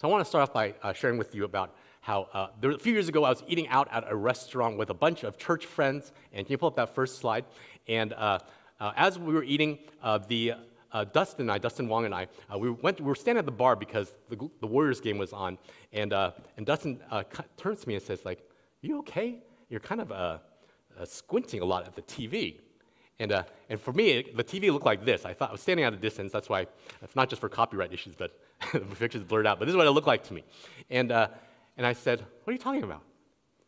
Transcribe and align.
So 0.00 0.08
I 0.08 0.10
want 0.10 0.24
to 0.24 0.28
start 0.30 0.48
off 0.48 0.54
by 0.54 0.72
uh, 0.82 0.94
sharing 0.94 1.18
with 1.18 1.34
you 1.34 1.44
about 1.44 1.74
how 2.00 2.26
uh, 2.32 2.46
there, 2.58 2.70
a 2.70 2.78
few 2.78 2.94
years 2.94 3.08
ago 3.08 3.24
I 3.24 3.28
was 3.28 3.44
eating 3.46 3.68
out 3.68 3.86
at 3.92 4.10
a 4.10 4.16
restaurant 4.16 4.78
with 4.78 4.88
a 4.88 4.94
bunch 4.94 5.24
of 5.24 5.36
church 5.36 5.66
friends. 5.66 6.12
And 6.32 6.46
can 6.46 6.52
you 6.52 6.56
pull 6.56 6.68
up 6.68 6.76
that 6.76 6.94
first 6.94 7.18
slide? 7.18 7.44
And 7.86 8.14
uh, 8.14 8.38
uh 8.80 8.92
as 8.96 9.18
we 9.18 9.34
were 9.34 9.42
eating, 9.42 9.78
uh, 10.02 10.16
the 10.26 10.54
uh, 10.90 11.04
Dustin 11.04 11.42
and 11.42 11.52
I, 11.52 11.58
Dustin 11.58 11.86
Wong 11.86 12.06
and 12.06 12.14
I, 12.14 12.28
we, 12.56 12.70
went, 12.70 12.98
we 12.98 13.08
were 13.08 13.14
standing 13.14 13.40
at 13.40 13.44
the 13.44 13.52
bar 13.52 13.76
because 13.76 14.14
the, 14.30 14.48
the 14.60 14.66
Warriors 14.66 15.02
game 15.02 15.18
was 15.18 15.34
on. 15.34 15.58
And, 15.92 16.14
and 16.14 16.64
Dustin 16.64 17.00
turns 17.58 17.82
to 17.82 17.88
me 17.88 17.96
and 17.96 18.02
says, 18.02 18.24
like, 18.24 18.48
you 18.80 19.00
okay? 19.00 19.42
You're 19.68 19.80
kind 19.80 20.00
of 20.00 20.40
squinting 21.04 21.60
a 21.60 21.66
lot 21.66 21.84
at 21.86 21.94
the 21.94 22.02
TV. 22.02 22.56
And, 23.18 23.32
uh, 23.32 23.42
and 23.68 23.78
for 23.78 23.92
me, 23.92 24.32
the 24.34 24.42
TV 24.42 24.72
looked 24.72 24.86
like 24.86 25.04
this. 25.04 25.26
I 25.26 25.34
thought 25.34 25.50
I 25.50 25.52
was 25.52 25.60
standing 25.60 25.84
at 25.84 25.92
a 25.92 25.98
distance. 25.98 26.32
That's 26.32 26.48
why, 26.48 26.66
it's 27.02 27.14
not 27.14 27.28
just 27.28 27.38
for 27.38 27.50
copyright 27.50 27.92
issues, 27.92 28.14
but 28.14 28.32
the 28.72 28.80
picture's 28.80 29.22
blurred 29.22 29.46
out. 29.46 29.58
But 29.58 29.66
this 29.66 29.72
is 29.72 29.76
what 29.76 29.86
it 29.86 29.90
looked 29.90 30.06
like 30.06 30.24
to 30.24 30.34
me. 30.34 30.44
And, 30.90 31.12
uh, 31.12 31.28
and 31.76 31.86
I 31.86 31.92
said, 31.92 32.20
What 32.20 32.50
are 32.50 32.52
you 32.52 32.58
talking 32.58 32.82
about? 32.82 33.02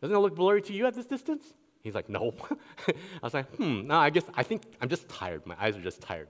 Doesn't 0.01 0.15
it 0.15 0.19
look 0.19 0.35
blurry 0.35 0.63
to 0.63 0.73
you 0.73 0.87
at 0.87 0.95
this 0.95 1.07
distance? 1.07 1.45
He's 1.83 1.95
like, 1.95 2.09
No. 2.09 2.35
I 2.89 2.95
was 3.23 3.35
like, 3.35 3.55
Hmm, 3.57 3.87
no, 3.87 3.97
I 3.97 4.11
guess 4.11 4.25
I 4.35 4.43
think 4.43 4.63
I'm 4.81 4.89
just 4.89 5.09
tired. 5.09 5.47
My 5.47 5.57
eyes 5.61 5.77
are 5.77 5.83
just 5.83 6.01
tired. 6.01 6.29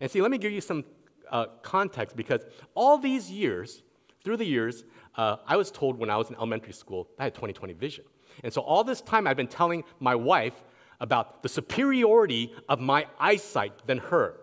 And 0.00 0.10
see, 0.10 0.20
let 0.20 0.30
me 0.30 0.38
give 0.38 0.52
you 0.52 0.60
some 0.60 0.84
uh, 1.30 1.46
context 1.62 2.16
because 2.16 2.44
all 2.74 2.98
these 2.98 3.30
years, 3.30 3.82
through 4.24 4.36
the 4.36 4.44
years, 4.44 4.84
uh, 5.16 5.36
I 5.46 5.56
was 5.56 5.70
told 5.70 5.98
when 5.98 6.10
I 6.10 6.16
was 6.16 6.30
in 6.30 6.36
elementary 6.36 6.72
school 6.72 7.08
I 7.18 7.24
had 7.24 7.34
20 7.34 7.52
20 7.52 7.74
vision. 7.74 8.04
And 8.42 8.52
so 8.52 8.62
all 8.62 8.84
this 8.84 9.00
time 9.00 9.26
I've 9.26 9.36
been 9.36 9.48
telling 9.48 9.84
my 10.00 10.14
wife 10.14 10.62
about 11.00 11.42
the 11.42 11.48
superiority 11.48 12.52
of 12.68 12.80
my 12.80 13.06
eyesight 13.18 13.86
than 13.86 13.98
her. 13.98 14.36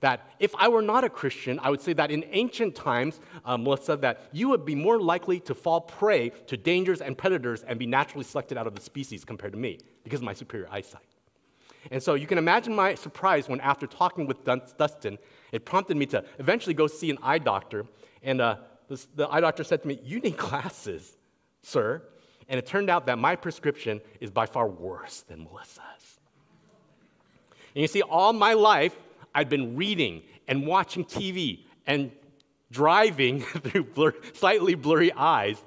That 0.00 0.30
if 0.38 0.54
I 0.56 0.68
were 0.68 0.82
not 0.82 1.02
a 1.02 1.10
Christian, 1.10 1.58
I 1.60 1.70
would 1.70 1.80
say 1.80 1.92
that 1.94 2.10
in 2.10 2.24
ancient 2.30 2.76
times, 2.76 3.20
uh, 3.44 3.56
Melissa, 3.56 3.96
that 3.96 4.28
you 4.32 4.48
would 4.48 4.64
be 4.64 4.76
more 4.76 5.00
likely 5.00 5.40
to 5.40 5.54
fall 5.54 5.80
prey 5.80 6.30
to 6.46 6.56
dangers 6.56 7.00
and 7.00 7.18
predators 7.18 7.62
and 7.64 7.78
be 7.78 7.86
naturally 7.86 8.24
selected 8.24 8.56
out 8.56 8.66
of 8.66 8.74
the 8.74 8.80
species 8.80 9.24
compared 9.24 9.52
to 9.52 9.58
me 9.58 9.78
because 10.04 10.20
of 10.20 10.24
my 10.24 10.34
superior 10.34 10.68
eyesight. 10.70 11.02
And 11.90 12.02
so 12.02 12.14
you 12.14 12.26
can 12.26 12.38
imagine 12.38 12.74
my 12.74 12.94
surprise 12.94 13.48
when, 13.48 13.60
after 13.60 13.86
talking 13.86 14.26
with 14.26 14.44
Dustin, 14.44 15.18
it 15.52 15.64
prompted 15.64 15.96
me 15.96 16.06
to 16.06 16.24
eventually 16.38 16.74
go 16.74 16.86
see 16.86 17.10
an 17.10 17.18
eye 17.22 17.38
doctor. 17.38 17.86
And 18.22 18.40
uh, 18.40 18.56
the 19.14 19.28
eye 19.28 19.40
doctor 19.40 19.64
said 19.64 19.82
to 19.82 19.88
me, 19.88 19.98
You 20.02 20.20
need 20.20 20.36
glasses, 20.48 21.16
sir. 21.62 22.02
And 22.48 22.58
it 22.58 22.66
turned 22.66 22.88
out 22.88 23.06
that 23.06 23.18
my 23.18 23.36
prescription 23.36 24.00
is 24.20 24.30
by 24.30 24.46
far 24.46 24.68
worse 24.68 25.22
than 25.22 25.44
Melissa's. 25.44 26.20
And 27.74 27.82
you 27.82 27.88
see, 27.88 28.00
all 28.00 28.32
my 28.32 28.54
life, 28.54 28.96
I'd 29.38 29.48
been 29.48 29.76
reading 29.76 30.24
and 30.48 30.66
watching 30.66 31.04
TV 31.04 31.64
and 31.86 32.10
driving 32.72 33.40
through 33.64 33.84
blur, 33.84 34.12
slightly 34.34 34.74
blurry 34.74 35.12
eyes. 35.12 35.62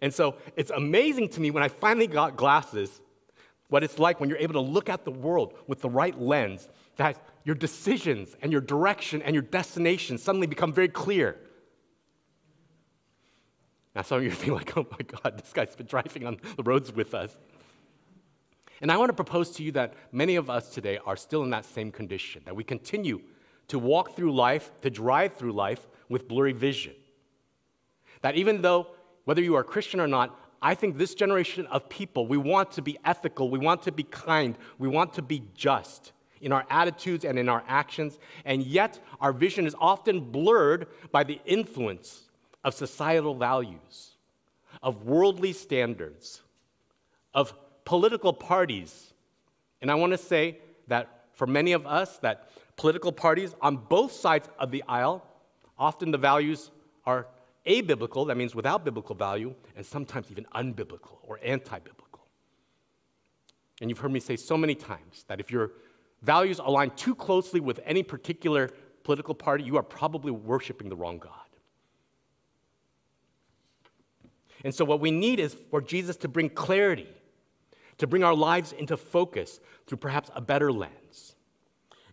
And 0.00 0.14
so 0.14 0.36
it's 0.56 0.70
amazing 0.70 1.28
to 1.30 1.40
me 1.40 1.50
when 1.50 1.62
I 1.62 1.68
finally 1.68 2.06
got 2.06 2.36
glasses, 2.36 3.02
what 3.68 3.84
it's 3.84 3.98
like 3.98 4.20
when 4.20 4.30
you're 4.30 4.38
able 4.38 4.54
to 4.54 4.60
look 4.60 4.88
at 4.88 5.04
the 5.04 5.10
world 5.10 5.52
with 5.66 5.82
the 5.82 5.90
right 5.90 6.18
lens, 6.18 6.66
that 6.96 7.22
your 7.44 7.54
decisions 7.54 8.34
and 8.40 8.50
your 8.52 8.62
direction 8.62 9.20
and 9.20 9.34
your 9.34 9.42
destination 9.42 10.16
suddenly 10.16 10.46
become 10.46 10.72
very 10.72 10.88
clear. 10.88 11.36
Now, 13.94 14.00
some 14.00 14.18
of 14.18 14.24
you 14.24 14.30
are 14.32 14.34
thinking, 14.34 14.54
like, 14.54 14.78
oh 14.78 14.86
my 14.90 15.20
God, 15.20 15.38
this 15.38 15.52
guy's 15.52 15.76
been 15.76 15.86
driving 15.86 16.26
on 16.26 16.38
the 16.56 16.62
roads 16.62 16.90
with 16.90 17.12
us. 17.12 17.36
And 18.80 18.90
I 18.90 18.96
want 18.96 19.10
to 19.10 19.14
propose 19.14 19.50
to 19.52 19.62
you 19.62 19.72
that 19.72 19.94
many 20.10 20.36
of 20.36 20.48
us 20.48 20.70
today 20.70 20.98
are 21.04 21.16
still 21.16 21.42
in 21.42 21.50
that 21.50 21.64
same 21.64 21.92
condition, 21.92 22.42
that 22.46 22.56
we 22.56 22.64
continue 22.64 23.20
to 23.68 23.78
walk 23.78 24.16
through 24.16 24.34
life, 24.34 24.72
to 24.82 24.90
drive 24.90 25.34
through 25.34 25.52
life 25.52 25.86
with 26.08 26.26
blurry 26.26 26.52
vision. 26.52 26.94
That 28.22 28.36
even 28.36 28.62
though, 28.62 28.88
whether 29.24 29.42
you 29.42 29.54
are 29.54 29.64
Christian 29.64 30.00
or 30.00 30.08
not, 30.08 30.38
I 30.62 30.74
think 30.74 30.98
this 30.98 31.14
generation 31.14 31.66
of 31.66 31.88
people, 31.88 32.26
we 32.26 32.36
want 32.36 32.72
to 32.72 32.82
be 32.82 32.98
ethical, 33.04 33.50
we 33.50 33.58
want 33.58 33.82
to 33.82 33.92
be 33.92 34.02
kind, 34.02 34.56
we 34.78 34.88
want 34.88 35.14
to 35.14 35.22
be 35.22 35.42
just 35.54 36.12
in 36.40 36.52
our 36.52 36.66
attitudes 36.70 37.24
and 37.24 37.38
in 37.38 37.48
our 37.48 37.62
actions, 37.68 38.18
and 38.44 38.62
yet 38.62 38.98
our 39.20 39.32
vision 39.32 39.66
is 39.66 39.74
often 39.78 40.20
blurred 40.20 40.86
by 41.12 41.22
the 41.22 41.38
influence 41.44 42.28
of 42.64 42.74
societal 42.74 43.34
values, 43.34 44.16
of 44.82 45.04
worldly 45.04 45.52
standards, 45.52 46.42
of 47.34 47.54
political 47.84 48.32
parties. 48.32 49.12
And 49.80 49.90
I 49.90 49.94
want 49.94 50.12
to 50.12 50.18
say 50.18 50.58
that 50.88 51.26
for 51.32 51.46
many 51.46 51.72
of 51.72 51.86
us, 51.86 52.18
that 52.18 52.50
political 52.76 53.12
parties 53.12 53.54
on 53.60 53.76
both 53.76 54.12
sides 54.12 54.48
of 54.58 54.70
the 54.70 54.82
aisle, 54.88 55.24
often 55.78 56.10
the 56.10 56.18
values 56.18 56.70
are 57.04 57.26
abiblical, 57.66 58.26
that 58.26 58.36
means 58.36 58.54
without 58.54 58.84
biblical 58.84 59.14
value, 59.14 59.54
and 59.76 59.84
sometimes 59.84 60.30
even 60.30 60.46
unbiblical 60.54 61.18
or 61.22 61.38
anti 61.42 61.78
biblical. 61.78 62.26
And 63.80 63.88
you've 63.88 63.98
heard 63.98 64.12
me 64.12 64.20
say 64.20 64.36
so 64.36 64.56
many 64.56 64.74
times 64.74 65.24
that 65.28 65.40
if 65.40 65.50
your 65.50 65.72
values 66.22 66.58
align 66.58 66.90
too 66.90 67.14
closely 67.14 67.60
with 67.60 67.80
any 67.84 68.02
particular 68.02 68.70
political 69.02 69.34
party, 69.34 69.64
you 69.64 69.76
are 69.76 69.82
probably 69.82 70.30
worshiping 70.30 70.88
the 70.88 70.96
wrong 70.96 71.18
God. 71.18 71.32
And 74.62 74.74
so, 74.74 74.84
what 74.84 75.00
we 75.00 75.10
need 75.10 75.40
is 75.40 75.56
for 75.70 75.80
Jesus 75.80 76.16
to 76.18 76.28
bring 76.28 76.50
clarity, 76.50 77.08
to 78.00 78.06
bring 78.06 78.24
our 78.24 78.34
lives 78.34 78.72
into 78.72 78.96
focus 78.96 79.60
through 79.86 79.98
perhaps 79.98 80.30
a 80.34 80.40
better 80.40 80.72
lens. 80.72 81.36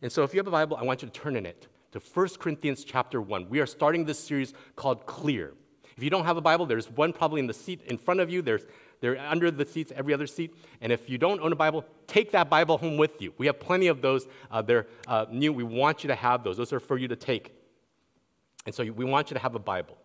And 0.01 0.11
so, 0.11 0.23
if 0.23 0.33
you 0.33 0.39
have 0.39 0.47
a 0.47 0.51
Bible, 0.51 0.77
I 0.77 0.83
want 0.83 1.01
you 1.01 1.07
to 1.07 1.13
turn 1.13 1.35
in 1.35 1.45
it 1.45 1.67
to 1.91 1.99
1 1.99 2.29
Corinthians 2.39 2.83
chapter 2.83 3.21
1. 3.21 3.49
We 3.49 3.59
are 3.59 3.65
starting 3.65 4.05
this 4.05 4.19
series 4.19 4.53
called 4.75 5.05
Clear. 5.05 5.53
If 5.95 6.03
you 6.03 6.09
don't 6.09 6.25
have 6.25 6.37
a 6.37 6.41
Bible, 6.41 6.65
there's 6.65 6.89
one 6.91 7.11
probably 7.11 7.39
in 7.39 7.47
the 7.47 7.53
seat 7.53 7.81
in 7.85 7.97
front 7.97 8.19
of 8.19 8.29
you. 8.29 8.41
There's 8.41 8.65
they're 8.99 9.17
under 9.19 9.51
the 9.51 9.65
seats, 9.65 9.91
every 9.95 10.13
other 10.13 10.27
seat. 10.27 10.55
And 10.81 10.91
if 10.91 11.09
you 11.09 11.17
don't 11.17 11.39
own 11.39 11.51
a 11.51 11.55
Bible, 11.55 11.85
take 12.07 12.31
that 12.31 12.49
Bible 12.49 12.77
home 12.77 12.97
with 12.97 13.21
you. 13.21 13.33
We 13.37 13.45
have 13.45 13.59
plenty 13.59 13.87
of 13.87 14.01
those. 14.01 14.27
Uh, 14.49 14.61
they're 14.61 14.87
uh, 15.07 15.25
new. 15.31 15.53
We 15.53 15.63
want 15.63 16.03
you 16.03 16.07
to 16.07 16.15
have 16.15 16.43
those. 16.43 16.57
Those 16.57 16.73
are 16.73 16.79
for 16.79 16.97
you 16.97 17.07
to 17.07 17.15
take. 17.15 17.53
And 18.65 18.73
so 18.73 18.83
we 18.83 19.05
want 19.05 19.29
you 19.29 19.35
to 19.35 19.39
have 19.39 19.55
a 19.55 19.59
Bible. 19.59 19.97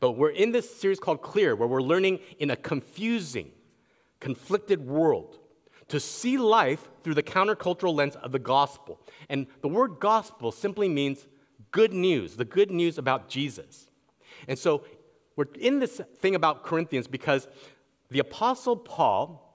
But 0.00 0.12
we're 0.12 0.30
in 0.30 0.50
this 0.50 0.74
series 0.74 0.98
called 0.98 1.22
Clear, 1.22 1.54
where 1.56 1.68
we're 1.68 1.82
learning 1.82 2.20
in 2.38 2.50
a 2.50 2.56
confusing, 2.56 3.50
conflicted 4.20 4.86
world 4.86 5.38
to 5.88 5.98
see 5.98 6.36
life 6.36 6.90
through 7.02 7.14
the 7.14 7.22
countercultural 7.22 7.94
lens 7.94 8.16
of 8.16 8.32
the 8.32 8.38
gospel. 8.38 9.00
And 9.28 9.46
the 9.62 9.68
word 9.68 10.00
gospel 10.00 10.52
simply 10.52 10.88
means 10.88 11.26
good 11.70 11.92
news, 11.92 12.36
the 12.36 12.44
good 12.44 12.70
news 12.70 12.98
about 12.98 13.28
Jesus. 13.28 13.88
And 14.46 14.58
so 14.58 14.84
we're 15.36 15.46
in 15.58 15.78
this 15.78 16.00
thing 16.18 16.34
about 16.34 16.62
Corinthians 16.62 17.06
because 17.06 17.48
the 18.10 18.18
apostle 18.18 18.76
Paul 18.76 19.48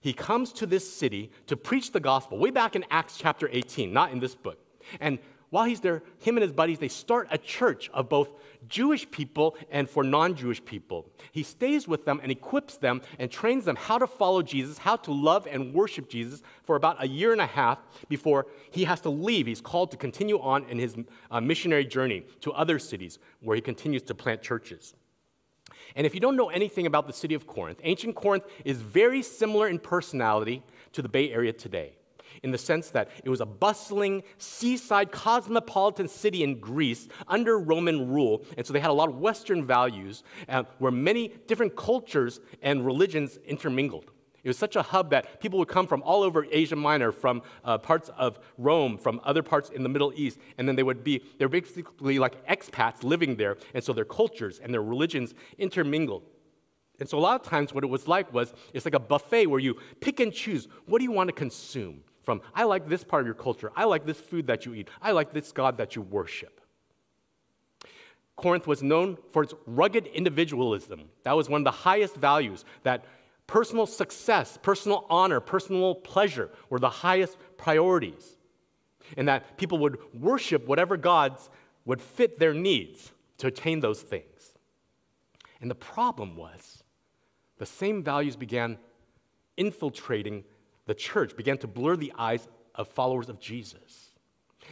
he 0.00 0.12
comes 0.12 0.52
to 0.54 0.66
this 0.66 0.90
city 0.90 1.32
to 1.46 1.56
preach 1.56 1.92
the 1.92 2.00
gospel 2.00 2.38
way 2.38 2.50
back 2.50 2.76
in 2.76 2.84
Acts 2.90 3.16
chapter 3.16 3.48
18, 3.50 3.92
not 3.92 4.12
in 4.12 4.20
this 4.20 4.34
book. 4.34 4.58
And 5.00 5.18
while 5.50 5.64
he's 5.64 5.80
there, 5.80 6.02
him 6.18 6.36
and 6.36 6.42
his 6.42 6.52
buddies, 6.52 6.78
they 6.78 6.88
start 6.88 7.28
a 7.30 7.38
church 7.38 7.88
of 7.94 8.08
both 8.08 8.30
Jewish 8.68 9.10
people 9.10 9.56
and 9.70 9.88
for 9.88 10.04
non 10.04 10.34
Jewish 10.34 10.62
people. 10.62 11.08
He 11.32 11.42
stays 11.42 11.88
with 11.88 12.04
them 12.04 12.20
and 12.22 12.30
equips 12.30 12.76
them 12.76 13.00
and 13.18 13.30
trains 13.30 13.64
them 13.64 13.76
how 13.76 13.98
to 13.98 14.06
follow 14.06 14.42
Jesus, 14.42 14.76
how 14.76 14.96
to 14.96 15.12
love 15.12 15.46
and 15.50 15.72
worship 15.72 16.10
Jesus 16.10 16.42
for 16.64 16.76
about 16.76 17.02
a 17.02 17.08
year 17.08 17.32
and 17.32 17.40
a 17.40 17.46
half 17.46 17.78
before 18.08 18.46
he 18.70 18.84
has 18.84 19.00
to 19.02 19.10
leave. 19.10 19.46
He's 19.46 19.62
called 19.62 19.90
to 19.92 19.96
continue 19.96 20.38
on 20.38 20.64
in 20.64 20.78
his 20.78 20.96
uh, 21.30 21.40
missionary 21.40 21.86
journey 21.86 22.24
to 22.42 22.52
other 22.52 22.78
cities 22.78 23.18
where 23.40 23.54
he 23.54 23.62
continues 23.62 24.02
to 24.02 24.14
plant 24.14 24.42
churches. 24.42 24.94
And 25.96 26.06
if 26.06 26.14
you 26.14 26.20
don't 26.20 26.36
know 26.36 26.50
anything 26.50 26.86
about 26.86 27.06
the 27.06 27.12
city 27.14 27.34
of 27.34 27.46
Corinth, 27.46 27.80
ancient 27.84 28.14
Corinth 28.14 28.44
is 28.64 28.82
very 28.82 29.22
similar 29.22 29.68
in 29.68 29.78
personality 29.78 30.62
to 30.92 31.00
the 31.00 31.08
Bay 31.08 31.32
Area 31.32 31.52
today 31.52 31.94
in 32.42 32.50
the 32.50 32.58
sense 32.58 32.90
that 32.90 33.10
it 33.24 33.30
was 33.30 33.40
a 33.40 33.46
bustling 33.46 34.22
seaside 34.38 35.12
cosmopolitan 35.12 36.08
city 36.08 36.42
in 36.42 36.58
Greece 36.60 37.08
under 37.26 37.58
Roman 37.58 38.10
rule. 38.10 38.44
And 38.56 38.66
so 38.66 38.72
they 38.72 38.80
had 38.80 38.90
a 38.90 38.94
lot 38.94 39.08
of 39.08 39.18
Western 39.18 39.66
values 39.66 40.22
uh, 40.48 40.64
where 40.78 40.92
many 40.92 41.32
different 41.46 41.76
cultures 41.76 42.40
and 42.62 42.84
religions 42.84 43.38
intermingled. 43.44 44.10
It 44.44 44.48
was 44.48 44.58
such 44.58 44.76
a 44.76 44.82
hub 44.82 45.10
that 45.10 45.40
people 45.40 45.58
would 45.58 45.68
come 45.68 45.86
from 45.86 46.02
all 46.02 46.22
over 46.22 46.46
Asia 46.50 46.76
Minor, 46.76 47.12
from 47.12 47.42
uh, 47.64 47.76
parts 47.76 48.08
of 48.16 48.38
Rome, 48.56 48.96
from 48.96 49.20
other 49.24 49.42
parts 49.42 49.68
in 49.70 49.82
the 49.82 49.88
Middle 49.88 50.12
East, 50.14 50.38
and 50.56 50.66
then 50.66 50.76
they 50.76 50.82
would 50.82 51.02
be, 51.02 51.22
they're 51.38 51.48
basically 51.48 52.18
like 52.18 52.46
expats 52.46 53.02
living 53.02 53.36
there, 53.36 53.56
and 53.74 53.82
so 53.82 53.92
their 53.92 54.04
cultures 54.04 54.60
and 54.60 54.72
their 54.72 54.82
religions 54.82 55.34
intermingled. 55.58 56.22
And 57.00 57.08
so 57.08 57.18
a 57.18 57.20
lot 57.20 57.40
of 57.40 57.46
times 57.46 57.72
what 57.72 57.84
it 57.84 57.88
was 57.88 58.08
like 58.08 58.32
was 58.32 58.52
it's 58.72 58.84
like 58.84 58.94
a 58.94 59.00
buffet 59.00 59.46
where 59.46 59.60
you 59.60 59.76
pick 60.00 60.20
and 60.20 60.32
choose 60.32 60.68
what 60.86 60.98
do 60.98 61.04
you 61.04 61.12
want 61.12 61.28
to 61.28 61.34
consume 61.34 62.02
from 62.28 62.42
I 62.54 62.64
like 62.64 62.90
this 62.90 63.04
part 63.04 63.22
of 63.22 63.26
your 63.26 63.34
culture, 63.34 63.72
I 63.74 63.84
like 63.84 64.04
this 64.04 64.20
food 64.20 64.48
that 64.48 64.66
you 64.66 64.74
eat, 64.74 64.90
I 65.00 65.12
like 65.12 65.32
this 65.32 65.50
God 65.50 65.78
that 65.78 65.96
you 65.96 66.02
worship. 66.02 66.60
Corinth 68.36 68.66
was 68.66 68.82
known 68.82 69.16
for 69.32 69.44
its 69.44 69.54
rugged 69.64 70.06
individualism. 70.08 71.08
That 71.22 71.32
was 71.32 71.48
one 71.48 71.62
of 71.62 71.64
the 71.64 71.70
highest 71.70 72.16
values, 72.16 72.66
that 72.82 73.06
personal 73.46 73.86
success, 73.86 74.58
personal 74.60 75.06
honor, 75.08 75.40
personal 75.40 75.94
pleasure 75.94 76.50
were 76.68 76.78
the 76.78 76.90
highest 76.90 77.38
priorities. 77.56 78.36
And 79.16 79.26
that 79.26 79.56
people 79.56 79.78
would 79.78 79.96
worship 80.12 80.66
whatever 80.66 80.98
gods 80.98 81.48
would 81.86 82.02
fit 82.02 82.38
their 82.38 82.52
needs 82.52 83.10
to 83.38 83.46
attain 83.46 83.80
those 83.80 84.02
things. 84.02 84.52
And 85.62 85.70
the 85.70 85.74
problem 85.74 86.36
was 86.36 86.84
the 87.56 87.64
same 87.64 88.04
values 88.04 88.36
began 88.36 88.76
infiltrating 89.56 90.44
the 90.88 90.94
church, 90.94 91.36
began 91.36 91.58
to 91.58 91.66
blur 91.66 91.96
the 91.96 92.12
eyes 92.18 92.48
of 92.74 92.88
followers 92.88 93.28
of 93.28 93.38
Jesus. 93.38 94.10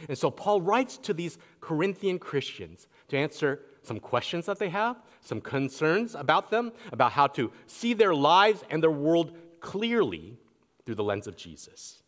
And 0.09 0.17
so 0.17 0.31
Paul 0.31 0.61
writes 0.61 0.97
to 0.97 1.13
these 1.13 1.37
Corinthian 1.61 2.17
Christians 2.17 2.87
to 3.09 3.17
answer 3.17 3.61
some 3.83 3.99
questions 3.99 4.47
that 4.47 4.57
they 4.57 4.69
have, 4.69 4.97
some 5.21 5.39
concerns 5.39 6.15
about 6.15 6.49
them, 6.49 6.71
about 6.91 7.11
how 7.11 7.27
to 7.27 7.51
see 7.67 7.93
their 7.93 8.15
lives 8.15 8.63
and 8.71 8.81
their 8.81 8.91
world 8.91 9.37
clearly 9.59 10.37
through 10.85 10.95
the 10.95 11.03
lens 11.03 11.27
of 11.27 11.37
Jesus. 11.37 12.01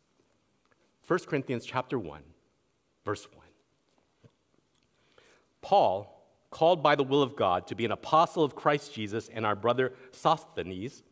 1 1.07 1.19
Corinthians 1.19 1.63
chapter 1.63 1.99
1, 1.99 2.21
verse 3.05 3.27
1. 3.31 3.45
Paul, 5.61 6.25
called 6.49 6.81
by 6.81 6.95
the 6.95 7.03
will 7.03 7.21
of 7.21 7.35
God 7.35 7.67
to 7.67 7.75
be 7.75 7.85
an 7.85 7.91
apostle 7.91 8.43
of 8.43 8.55
Christ 8.55 8.91
Jesus 8.91 9.29
and 9.31 9.45
our 9.45 9.55
brother 9.55 9.93
Sosthenes, 10.11 11.03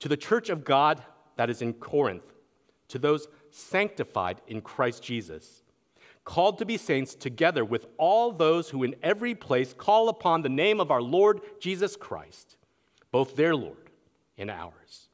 to 0.00 0.08
the 0.08 0.16
church 0.16 0.50
of 0.50 0.62
God 0.64 1.02
that 1.36 1.48
is 1.48 1.62
in 1.62 1.72
Corinth, 1.72 2.33
to 2.88 2.98
those 2.98 3.28
sanctified 3.50 4.40
in 4.46 4.60
Christ 4.60 5.02
Jesus, 5.02 5.62
called 6.24 6.58
to 6.58 6.64
be 6.64 6.76
saints 6.76 7.14
together 7.14 7.64
with 7.64 7.86
all 7.98 8.32
those 8.32 8.70
who 8.70 8.82
in 8.82 8.94
every 9.02 9.34
place 9.34 9.74
call 9.76 10.08
upon 10.08 10.42
the 10.42 10.48
name 10.48 10.80
of 10.80 10.90
our 10.90 11.02
Lord 11.02 11.40
Jesus 11.60 11.96
Christ, 11.96 12.56
both 13.12 13.36
their 13.36 13.54
Lord 13.54 13.90
and 14.38 14.50
ours. 14.50 15.08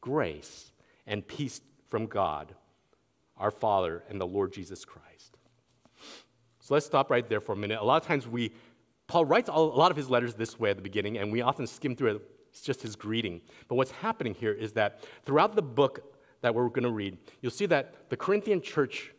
Grace 0.00 0.72
and 1.06 1.26
peace 1.26 1.60
from 1.88 2.06
God, 2.06 2.54
our 3.36 3.50
Father, 3.50 4.02
and 4.08 4.20
the 4.20 4.26
Lord 4.26 4.52
Jesus 4.52 4.84
Christ. 4.84 5.36
So 6.60 6.74
let's 6.74 6.86
stop 6.86 7.10
right 7.10 7.28
there 7.28 7.40
for 7.40 7.52
a 7.52 7.56
minute. 7.56 7.80
A 7.80 7.84
lot 7.84 8.00
of 8.02 8.06
times 8.06 8.26
we, 8.26 8.52
Paul 9.06 9.24
writes 9.24 9.48
a 9.52 9.58
lot 9.58 9.90
of 9.90 9.96
his 9.96 10.08
letters 10.08 10.34
this 10.34 10.58
way 10.58 10.70
at 10.70 10.76
the 10.76 10.82
beginning, 10.82 11.18
and 11.18 11.30
we 11.30 11.40
often 11.40 11.66
skim 11.66 11.96
through 11.96 12.16
it. 12.16 12.22
It's 12.50 12.60
just 12.60 12.82
his 12.82 12.96
greeting. 12.96 13.40
But 13.68 13.76
what's 13.76 13.90
happening 13.90 14.34
here 14.34 14.52
is 14.52 14.72
that 14.74 15.00
throughout 15.24 15.56
the 15.56 15.62
book 15.62 16.11
that 16.42 16.54
we're 16.54 16.68
going 16.68 16.84
to 16.84 16.90
read, 16.90 17.16
you'll 17.40 17.50
see 17.50 17.66
that 17.66 18.10
the 18.10 18.16
Corinthian 18.16 18.60
church 18.60 19.12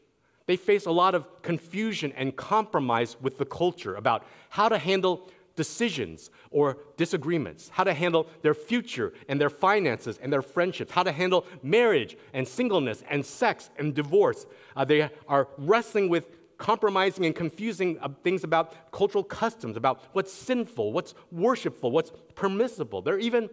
they 0.46 0.58
face 0.58 0.86
a 0.86 0.92
lot 0.92 1.16
of 1.16 1.42
confusion 1.42 2.12
and 2.16 2.36
compromise 2.36 3.16
with 3.22 3.38
the 3.38 3.46
culture 3.46 3.96
about 3.96 4.26
how 4.50 4.68
to 4.70 4.78
handle 4.78 5.30
decisions 5.56 6.30
or 6.50 6.78
disagreements, 6.98 7.70
how 7.70 7.84
to 7.84 7.94
handle 7.94 8.28
their 8.42 8.54
future 8.54 9.14
and 9.30 9.40
their 9.40 9.50
finances 9.50 10.20
and 10.22 10.34
their 10.34 10.42
friendships, 10.42 10.92
how 10.92 11.04
to 11.04 11.12
handle 11.12 11.46
marriage 11.62 12.18
and 12.34 12.48
singleness 12.48 13.04
and 13.10 13.26
sex 13.26 13.70
and 13.78 13.94
divorce. 13.94 14.46
Uh, 14.76 14.84
they 14.84 15.10
are 15.28 15.48
wrestling 15.58 16.10
with 16.10 16.28
compromising 16.58 17.26
and 17.26 17.36
confusing 17.36 17.98
things 18.24 18.44
about 18.44 18.92
cultural 18.92 19.24
customs, 19.24 19.78
about 19.78 20.02
what's 20.14 20.32
sinful, 20.34 20.92
what's 20.92 21.14
worshipful, 21.32 21.92
what's 21.92 22.12
permissible. 22.36 23.02
They're 23.02 23.20
even 23.20 23.50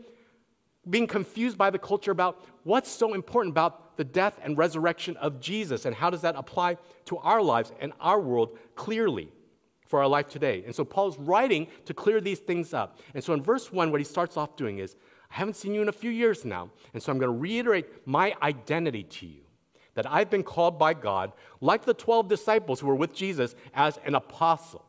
being 0.88 1.06
confused 1.06 1.58
by 1.58 1.70
the 1.70 1.78
culture 1.78 2.10
about 2.10 2.44
what's 2.64 2.90
so 2.90 3.14
important 3.14 3.52
about 3.52 3.96
the 3.96 4.04
death 4.04 4.38
and 4.42 4.56
resurrection 4.56 5.16
of 5.18 5.40
Jesus 5.40 5.84
and 5.84 5.94
how 5.94 6.08
does 6.08 6.22
that 6.22 6.36
apply 6.36 6.78
to 7.04 7.18
our 7.18 7.42
lives 7.42 7.72
and 7.80 7.92
our 8.00 8.20
world 8.20 8.58
clearly 8.74 9.30
for 9.86 10.00
our 10.00 10.08
life 10.08 10.28
today. 10.28 10.62
And 10.64 10.74
so 10.74 10.84
Paul's 10.84 11.18
writing 11.18 11.66
to 11.84 11.92
clear 11.92 12.20
these 12.20 12.38
things 12.38 12.72
up. 12.72 12.98
And 13.12 13.22
so 13.22 13.34
in 13.34 13.42
verse 13.42 13.72
1, 13.72 13.90
what 13.90 14.00
he 14.00 14.04
starts 14.04 14.36
off 14.36 14.56
doing 14.56 14.78
is, 14.78 14.96
I 15.30 15.34
haven't 15.34 15.56
seen 15.56 15.74
you 15.74 15.82
in 15.82 15.88
a 15.88 15.92
few 15.92 16.10
years 16.10 16.44
now, 16.44 16.70
and 16.94 17.02
so 17.02 17.12
I'm 17.12 17.18
going 17.18 17.32
to 17.32 17.38
reiterate 17.38 18.06
my 18.06 18.34
identity 18.42 19.02
to 19.02 19.26
you 19.26 19.42
that 19.94 20.10
I've 20.10 20.30
been 20.30 20.42
called 20.42 20.78
by 20.78 20.94
God, 20.94 21.32
like 21.60 21.84
the 21.84 21.94
12 21.94 22.28
disciples 22.28 22.80
who 22.80 22.86
were 22.86 22.94
with 22.94 23.14
Jesus, 23.14 23.54
as 23.74 23.98
an 24.04 24.14
apostle. 24.14 24.84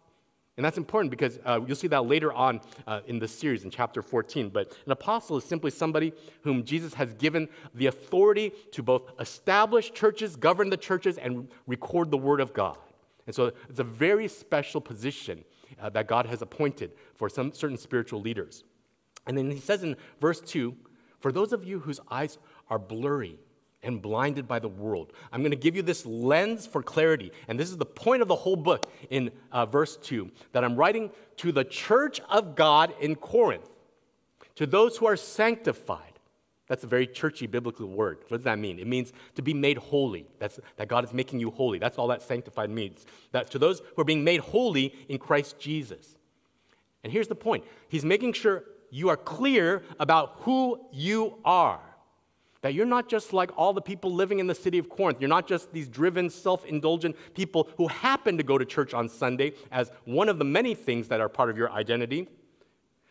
And 0.61 0.65
that's 0.67 0.77
important 0.77 1.09
because 1.09 1.39
uh, 1.43 1.59
you'll 1.65 1.75
see 1.75 1.87
that 1.87 2.05
later 2.05 2.31
on 2.31 2.61
uh, 2.85 2.99
in 3.07 3.17
this 3.17 3.33
series 3.33 3.63
in 3.63 3.71
chapter 3.71 4.03
14. 4.03 4.49
But 4.49 4.77
an 4.85 4.91
apostle 4.91 5.35
is 5.37 5.43
simply 5.43 5.71
somebody 5.71 6.13
whom 6.43 6.63
Jesus 6.63 6.93
has 6.93 7.15
given 7.15 7.49
the 7.73 7.87
authority 7.87 8.51
to 8.73 8.83
both 8.83 9.09
establish 9.19 9.91
churches, 9.91 10.35
govern 10.35 10.69
the 10.69 10.77
churches, 10.77 11.17
and 11.17 11.47
record 11.65 12.11
the 12.11 12.17
word 12.19 12.39
of 12.39 12.53
God. 12.53 12.77
And 13.25 13.35
so 13.35 13.53
it's 13.71 13.79
a 13.79 13.83
very 13.83 14.27
special 14.27 14.79
position 14.79 15.45
uh, 15.81 15.89
that 15.89 16.05
God 16.05 16.27
has 16.27 16.43
appointed 16.43 16.91
for 17.15 17.27
some 17.27 17.53
certain 17.53 17.77
spiritual 17.77 18.21
leaders. 18.21 18.63
And 19.25 19.35
then 19.35 19.49
he 19.49 19.59
says 19.59 19.81
in 19.81 19.95
verse 20.19 20.41
2 20.41 20.75
For 21.21 21.31
those 21.31 21.53
of 21.53 21.65
you 21.65 21.79
whose 21.79 21.99
eyes 22.11 22.37
are 22.69 22.77
blurry, 22.77 23.39
and 23.83 24.01
blinded 24.01 24.47
by 24.47 24.59
the 24.59 24.67
world. 24.67 25.11
I'm 25.31 25.41
going 25.41 25.51
to 25.51 25.57
give 25.57 25.75
you 25.75 25.81
this 25.81 26.05
lens 26.05 26.67
for 26.67 26.83
clarity. 26.83 27.31
And 27.47 27.59
this 27.59 27.69
is 27.69 27.77
the 27.77 27.85
point 27.85 28.21
of 28.21 28.27
the 28.27 28.35
whole 28.35 28.55
book 28.55 28.91
in 29.09 29.31
uh, 29.51 29.65
verse 29.65 29.97
2 29.97 30.29
that 30.51 30.63
I'm 30.63 30.75
writing 30.75 31.11
to 31.37 31.51
the 31.51 31.63
church 31.63 32.19
of 32.29 32.55
God 32.55 32.93
in 32.99 33.15
Corinth, 33.15 33.69
to 34.55 34.65
those 34.65 34.97
who 34.97 35.07
are 35.07 35.17
sanctified. 35.17 36.07
That's 36.67 36.85
a 36.85 36.87
very 36.87 37.05
churchy 37.05 37.47
biblical 37.47 37.87
word. 37.87 38.19
What 38.29 38.37
does 38.37 38.45
that 38.45 38.57
mean? 38.57 38.79
It 38.79 38.87
means 38.87 39.11
to 39.35 39.41
be 39.41 39.53
made 39.53 39.77
holy. 39.77 40.25
That's, 40.39 40.57
that 40.77 40.87
God 40.87 41.03
is 41.03 41.11
making 41.11 41.41
you 41.41 41.51
holy. 41.51 41.79
That's 41.79 41.97
all 41.97 42.07
that 42.07 42.21
sanctified 42.21 42.69
means. 42.69 43.05
That 43.33 43.51
to 43.51 43.59
those 43.59 43.81
who 43.95 44.01
are 44.01 44.05
being 44.05 44.23
made 44.23 44.39
holy 44.39 44.95
in 45.09 45.17
Christ 45.17 45.59
Jesus. 45.59 46.15
And 47.03 47.11
here's 47.11 47.27
the 47.27 47.35
point 47.35 47.65
He's 47.89 48.05
making 48.05 48.33
sure 48.33 48.63
you 48.89 49.09
are 49.09 49.17
clear 49.17 49.83
about 49.99 50.35
who 50.41 50.79
you 50.93 51.39
are. 51.43 51.81
That 52.61 52.75
you're 52.75 52.85
not 52.85 53.09
just 53.09 53.33
like 53.33 53.51
all 53.57 53.73
the 53.73 53.81
people 53.81 54.13
living 54.13 54.39
in 54.39 54.47
the 54.47 54.55
city 54.55 54.77
of 54.77 54.87
Corinth. 54.87 55.17
You're 55.19 55.29
not 55.29 55.47
just 55.47 55.73
these 55.73 55.87
driven, 55.87 56.29
self 56.29 56.63
indulgent 56.65 57.15
people 57.33 57.69
who 57.77 57.87
happen 57.87 58.37
to 58.37 58.43
go 58.43 58.57
to 58.57 58.65
church 58.65 58.93
on 58.93 59.09
Sunday 59.09 59.53
as 59.71 59.91
one 60.05 60.29
of 60.29 60.37
the 60.37 60.45
many 60.45 60.75
things 60.75 61.07
that 61.07 61.19
are 61.21 61.29
part 61.29 61.49
of 61.49 61.57
your 61.57 61.71
identity, 61.71 62.27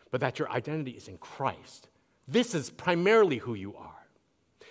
but 0.09 0.21
that 0.21 0.39
your 0.39 0.49
identity 0.49 0.91
is 0.91 1.07
in 1.09 1.17
Christ. 1.17 1.89
This 2.27 2.55
is 2.55 2.69
primarily 2.69 3.37
who 3.37 3.53
you 3.53 3.75
are. 3.75 3.89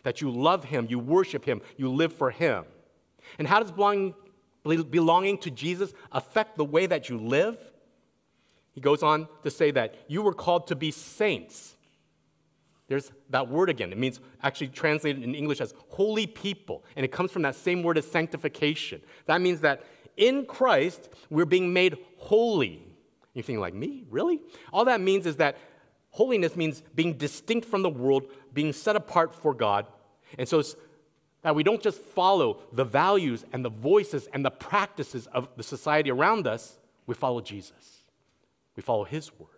That 0.03 0.23
you 0.23 0.31
love 0.31 0.65
Him, 0.65 0.87
you 0.89 0.99
worship 0.99 1.45
Him, 1.45 1.61
you 1.77 1.91
live 1.91 2.15
for 2.15 2.31
Him. 2.31 2.65
And 3.39 3.47
how 3.47 3.61
does 3.61 3.71
belonging, 3.71 4.15
belonging 4.65 5.37
to 5.39 5.51
Jesus 5.51 5.93
affect 6.11 6.57
the 6.57 6.65
way 6.65 6.87
that 6.87 7.11
you 7.11 7.19
live? 7.19 7.59
He 8.73 8.81
goes 8.81 9.03
on 9.03 9.29
to 9.43 9.51
say 9.51 9.71
that 9.73 9.95
you 10.09 10.23
were 10.23 10.33
called 10.33 10.69
to 10.69 10.77
be 10.77 10.91
saints. 10.91 11.77
There's 12.91 13.13
that 13.29 13.47
word 13.47 13.71
again. 13.71 13.93
It 13.93 13.99
means 13.99 14.19
actually 14.43 14.67
translated 14.67 15.23
in 15.23 15.33
English 15.33 15.61
as 15.61 15.75
holy 15.91 16.27
people. 16.27 16.85
And 16.97 17.05
it 17.05 17.13
comes 17.13 17.31
from 17.31 17.43
that 17.43 17.55
same 17.55 17.85
word 17.85 17.97
as 17.97 18.05
sanctification. 18.05 19.01
That 19.27 19.41
means 19.41 19.61
that 19.61 19.85
in 20.17 20.45
Christ, 20.45 21.09
we're 21.31 21.45
being 21.45 21.73
made 21.73 21.97
holy. 22.17 22.83
You 23.33 23.45
think 23.45 23.61
like 23.61 23.75
me? 23.75 24.07
Really? 24.11 24.41
All 24.73 24.85
that 24.87 25.01
means 25.01 25.25
is 25.25 25.37
that 25.37 25.57
holiness 26.09 26.57
means 26.57 26.83
being 26.97 27.17
distinct 27.17 27.69
from 27.69 27.83
the 27.83 27.89
world, 27.89 28.25
being 28.53 28.73
set 28.73 28.97
apart 28.97 29.37
for 29.37 29.55
God. 29.55 29.87
And 30.37 30.49
so 30.49 30.59
it's 30.59 30.75
that 31.43 31.55
we 31.55 31.63
don't 31.63 31.81
just 31.81 32.01
follow 32.01 32.59
the 32.73 32.85
values 32.85 33.45
and 33.53 33.65
the 33.65 33.71
voices 33.71 34.29
and 34.33 34.45
the 34.45 34.51
practices 34.51 35.29
of 35.29 35.47
the 35.57 35.63
society 35.63 36.11
around 36.11 36.49
us, 36.49 36.81
we 37.07 37.15
follow 37.15 37.41
Jesus. 37.41 38.03
We 38.75 38.83
follow 38.83 39.05
his 39.05 39.31
word. 39.39 39.49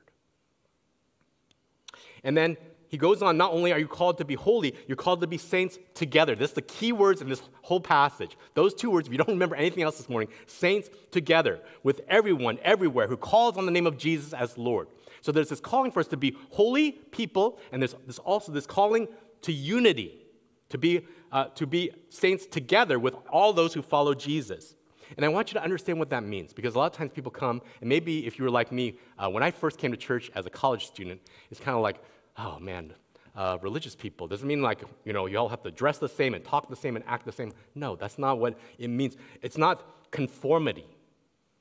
And 2.23 2.37
then 2.37 2.59
he 2.93 2.99
goes 2.99 3.23
on, 3.23 3.39
not 3.39 3.53
only 3.53 3.73
are 3.73 3.79
you 3.79 3.89
called 3.89 4.19
to 4.19 4.25
be 4.27 4.35
holy, 4.35 4.75
you're 4.87 4.99
called 4.99 5.23
to 5.23 5.27
be 5.27 5.39
saints 5.39 5.79
together. 5.95 6.37
This 6.37 6.51
is 6.51 6.55
the 6.57 6.61
key 6.61 6.93
words 6.93 7.23
in 7.23 7.29
this 7.31 7.41
whole 7.63 7.81
passage. 7.81 8.37
Those 8.53 8.75
two 8.75 8.91
words, 8.91 9.09
if 9.09 9.13
you 9.13 9.17
don't 9.17 9.31
remember 9.31 9.57
anything 9.57 9.83
else 9.83 9.97
this 9.97 10.11
morning, 10.11 10.29
saints 10.47 10.91
together 11.11 11.61
with 11.83 12.03
everyone, 12.07 12.59
everywhere 12.63 13.09
who 13.09 13.17
calls 13.17 13.57
on 13.57 13.65
the 13.65 13.73
name 13.73 13.87
of 13.87 13.97
Jesus 13.97 14.35
as 14.35 14.59
Lord. 14.59 14.89
So 15.23 15.33
there's 15.33 15.49
this 15.49 15.59
calling 15.59 15.91
for 15.91 16.01
us 16.01 16.07
to 16.09 16.19
be 16.19 16.37
holy 16.51 16.93
people, 16.93 17.59
and 17.73 17.81
there's, 17.81 17.95
there's 18.05 18.19
also 18.19 18.53
this 18.53 18.67
calling 18.67 19.09
to 19.41 19.55
unity, 19.55 20.27
to 20.69 20.77
be, 20.77 21.07
uh, 21.33 21.45
to 21.55 21.67
be 21.67 21.93
saints 22.11 22.45
together 22.45 22.99
with 22.99 23.15
all 23.31 23.55
those 23.55 23.73
who 23.73 23.81
follow 23.81 24.13
Jesus. 24.13 24.77
And 25.17 25.25
I 25.25 25.31
want 25.31 25.49
you 25.49 25.55
to 25.55 25.65
understand 25.65 25.99
what 25.99 26.11
that 26.11 26.25
means 26.25 26.53
because 26.53 26.75
a 26.75 26.79
lot 26.79 26.93
of 26.93 26.99
times 26.99 27.13
people 27.15 27.33
come, 27.33 27.63
and 27.81 27.89
maybe 27.89 28.27
if 28.27 28.39
you 28.39 28.45
were 28.45 28.51
like 28.51 28.71
me, 28.71 28.99
uh, 29.19 29.31
when 29.31 29.43
I 29.43 29.51
first 29.51 29.79
came 29.79 29.93
to 29.93 29.97
church 29.97 30.31
as 30.35 30.45
a 30.45 30.51
college 30.51 30.89
student, 30.89 31.23
it's 31.51 31.59
kind 31.59 31.75
of 31.75 31.83
like, 31.83 32.03
oh 32.39 32.59
man, 32.59 32.93
uh, 33.35 33.59
religious 33.63 33.95
people. 33.95 34.29
Doesn't 34.29 34.47
mean 34.47 34.63
like, 34.63 34.83
you 35.05 35.13
know, 35.13 35.27
you 35.27 35.39
all 35.39 35.49
have 35.49 35.63
to 35.63 35.71
dress 35.71 35.99
the 35.99 36.09
same 36.09 36.35
and 36.35 36.45
talk 36.45 36.69
the 36.69 36.77
same 36.77 36.97
and 36.97 37.05
act 37.07 37.25
the 37.25 37.33
same. 37.33 37.53
No, 37.75 37.97
that's 37.97 38.19
not 38.19 38.39
what 38.39 38.59
it 38.79 38.89
means. 38.89 39.17
It's 39.41 39.57
not 39.57 40.11
conformity, 40.11 40.87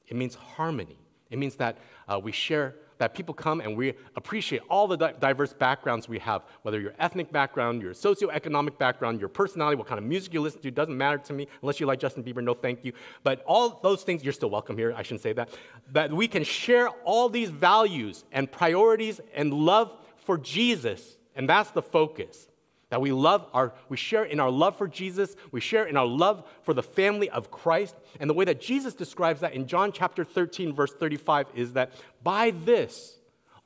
it 0.08 0.16
means 0.16 0.36
harmony. 0.36 0.98
It 1.30 1.40
means 1.40 1.56
that 1.56 1.78
uh, 2.10 2.20
we 2.22 2.34
share, 2.34 2.76
that 2.98 3.14
people 3.14 3.34
come 3.34 3.62
and 3.62 3.78
we 3.78 3.94
appreciate 4.18 4.62
all 4.70 4.86
the 4.86 4.98
di- 4.98 5.14
diverse 5.18 5.54
backgrounds 5.54 6.10
we 6.10 6.20
have, 6.20 6.44
whether 6.64 6.80
your 6.82 6.94
ethnic 7.00 7.32
background, 7.32 7.82
your 7.82 7.94
socioeconomic 7.94 8.78
background, 8.78 9.22
your 9.22 9.30
personality, 9.30 9.78
what 9.78 9.88
kind 9.88 9.98
of 9.98 10.04
music 10.04 10.34
you 10.34 10.42
listen 10.42 10.60
to, 10.60 10.70
doesn't 10.70 10.98
matter 10.98 11.18
to 11.18 11.32
me, 11.32 11.48
unless 11.62 11.80
you 11.80 11.86
like 11.86 12.00
Justin 12.00 12.22
Bieber, 12.22 12.44
no 12.44 12.54
thank 12.54 12.84
you. 12.84 12.92
But 13.24 13.44
all 13.46 13.80
those 13.82 14.04
things, 14.04 14.26
you're 14.26 14.34
still 14.34 14.50
welcome 14.50 14.78
here, 14.78 14.94
I 14.94 15.04
shouldn't 15.04 15.22
say 15.22 15.32
that. 15.32 15.50
That 15.94 16.12
we 16.12 16.28
can 16.28 16.44
share 16.44 16.90
all 17.06 17.30
these 17.30 17.50
values 17.50 18.26
and 18.34 18.52
priorities 18.52 19.22
and 19.34 19.54
love 19.54 19.98
for 20.26 20.38
Jesus, 20.38 21.18
and 21.36 21.48
that's 21.48 21.72
the 21.72 21.82
focus. 21.82 22.48
That 22.90 23.02
we 23.02 23.14
love 23.14 23.48
our, 23.54 23.74
we 23.88 23.96
share 23.96 24.26
in 24.26 24.42
our 24.42 24.50
love 24.50 24.78
for 24.78 24.88
Jesus, 24.88 25.36
we 25.52 25.62
share 25.62 25.86
in 25.86 25.96
our 25.96 26.06
love 26.06 26.46
for 26.64 26.74
the 26.74 26.84
family 26.84 27.30
of 27.30 27.50
Christ. 27.50 27.96
And 28.20 28.30
the 28.30 28.34
way 28.34 28.44
that 28.46 28.60
Jesus 28.60 28.94
describes 28.94 29.40
that 29.42 29.54
in 29.54 29.66
John 29.66 29.94
chapter 29.94 30.26
13, 30.26 30.74
verse 30.74 30.92
35, 30.94 31.48
is 31.56 31.74
that 31.74 31.94
by 32.22 32.52
this, 32.52 33.18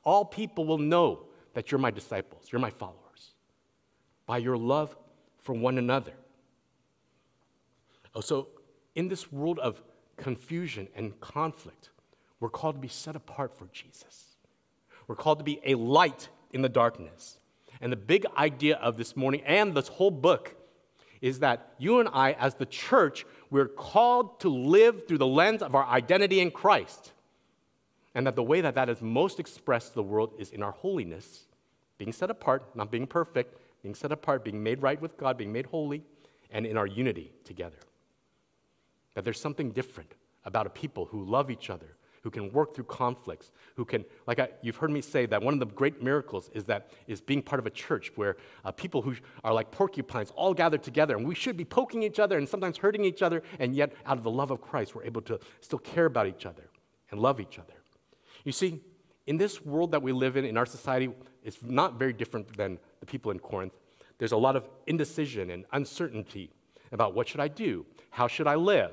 all 0.04 0.24
people 0.24 0.64
will 0.64 0.78
know 0.78 1.24
that 1.54 1.72
you're 1.72 1.80
my 1.80 1.90
disciples, 1.90 2.46
you're 2.52 2.60
my 2.60 2.70
followers, 2.70 3.34
by 4.26 4.38
your 4.38 4.56
love 4.56 4.96
for 5.42 5.54
one 5.54 5.76
another. 5.76 6.12
Oh, 8.14 8.20
so 8.20 8.48
in 8.94 9.08
this 9.08 9.32
world 9.32 9.58
of 9.58 9.82
confusion 10.16 10.86
and 10.94 11.18
conflict, 11.20 11.90
we're 12.38 12.48
called 12.48 12.76
to 12.76 12.80
be 12.80 12.88
set 12.88 13.16
apart 13.16 13.56
for 13.56 13.66
Jesus. 13.72 14.36
We're 15.08 15.16
called 15.16 15.38
to 15.38 15.44
be 15.44 15.60
a 15.64 15.74
light 15.74 16.28
in 16.52 16.62
the 16.62 16.68
darkness. 16.68 17.38
And 17.80 17.92
the 17.92 17.96
big 17.96 18.26
idea 18.36 18.76
of 18.76 18.96
this 18.96 19.16
morning 19.16 19.42
and 19.44 19.74
this 19.74 19.88
whole 19.88 20.10
book 20.10 20.54
is 21.20 21.40
that 21.40 21.74
you 21.78 22.00
and 22.00 22.08
I, 22.12 22.32
as 22.32 22.54
the 22.54 22.66
church, 22.66 23.26
we're 23.50 23.68
called 23.68 24.40
to 24.40 24.48
live 24.48 25.06
through 25.06 25.18
the 25.18 25.26
lens 25.26 25.62
of 25.62 25.74
our 25.74 25.84
identity 25.86 26.40
in 26.40 26.50
Christ. 26.50 27.12
And 28.14 28.26
that 28.26 28.36
the 28.36 28.42
way 28.42 28.60
that 28.60 28.74
that 28.74 28.88
is 28.88 29.02
most 29.02 29.40
expressed 29.40 29.88
to 29.88 29.94
the 29.96 30.02
world 30.02 30.34
is 30.38 30.50
in 30.50 30.62
our 30.62 30.72
holiness, 30.72 31.44
being 31.98 32.12
set 32.12 32.30
apart, 32.30 32.74
not 32.74 32.90
being 32.90 33.06
perfect, 33.06 33.58
being 33.82 33.94
set 33.94 34.12
apart, 34.12 34.44
being 34.44 34.62
made 34.62 34.82
right 34.82 35.00
with 35.00 35.16
God, 35.16 35.36
being 35.36 35.52
made 35.52 35.66
holy, 35.66 36.02
and 36.50 36.66
in 36.66 36.76
our 36.76 36.86
unity 36.86 37.32
together. 37.44 37.76
That 39.14 39.24
there's 39.24 39.40
something 39.40 39.70
different 39.70 40.12
about 40.44 40.66
a 40.66 40.70
people 40.70 41.06
who 41.06 41.24
love 41.24 41.50
each 41.50 41.70
other, 41.70 41.95
who 42.26 42.30
can 42.30 42.50
work 42.50 42.74
through 42.74 42.82
conflicts, 42.82 43.52
who 43.76 43.84
can, 43.84 44.04
like 44.26 44.40
I, 44.40 44.48
you've 44.60 44.74
heard 44.74 44.90
me 44.90 45.00
say, 45.00 45.26
that 45.26 45.40
one 45.40 45.54
of 45.54 45.60
the 45.60 45.66
great 45.66 46.02
miracles 46.02 46.50
is 46.54 46.64
that 46.64 46.90
is 47.06 47.20
being 47.20 47.40
part 47.40 47.60
of 47.60 47.66
a 47.66 47.70
church 47.70 48.10
where 48.16 48.36
uh, 48.64 48.72
people 48.72 49.00
who 49.00 49.14
are 49.44 49.54
like 49.54 49.70
porcupines 49.70 50.32
all 50.34 50.52
gather 50.52 50.76
together, 50.76 51.16
and 51.16 51.24
we 51.24 51.36
should 51.36 51.56
be 51.56 51.64
poking 51.64 52.02
each 52.02 52.18
other 52.18 52.36
and 52.36 52.48
sometimes 52.48 52.78
hurting 52.78 53.04
each 53.04 53.22
other, 53.22 53.44
and 53.60 53.76
yet 53.76 53.92
out 54.06 54.18
of 54.18 54.24
the 54.24 54.30
love 54.30 54.50
of 54.50 54.60
Christ, 54.60 54.96
we're 54.96 55.04
able 55.04 55.22
to 55.22 55.38
still 55.60 55.78
care 55.78 56.06
about 56.06 56.26
each 56.26 56.46
other 56.46 56.68
and 57.12 57.20
love 57.20 57.38
each 57.38 57.60
other. 57.60 57.74
You 58.42 58.50
see, 58.50 58.80
in 59.28 59.36
this 59.36 59.64
world 59.64 59.92
that 59.92 60.02
we 60.02 60.10
live 60.10 60.36
in, 60.36 60.44
in 60.44 60.56
our 60.56 60.66
society, 60.66 61.10
it's 61.44 61.62
not 61.62 61.96
very 61.96 62.12
different 62.12 62.56
than 62.56 62.80
the 62.98 63.06
people 63.06 63.30
in 63.30 63.38
Corinth. 63.38 63.74
There's 64.18 64.32
a 64.32 64.36
lot 64.36 64.56
of 64.56 64.68
indecision 64.88 65.50
and 65.50 65.64
uncertainty 65.72 66.50
about 66.90 67.14
what 67.14 67.28
should 67.28 67.38
I 67.38 67.46
do? 67.46 67.86
How 68.10 68.26
should 68.26 68.48
I 68.48 68.56
live? 68.56 68.90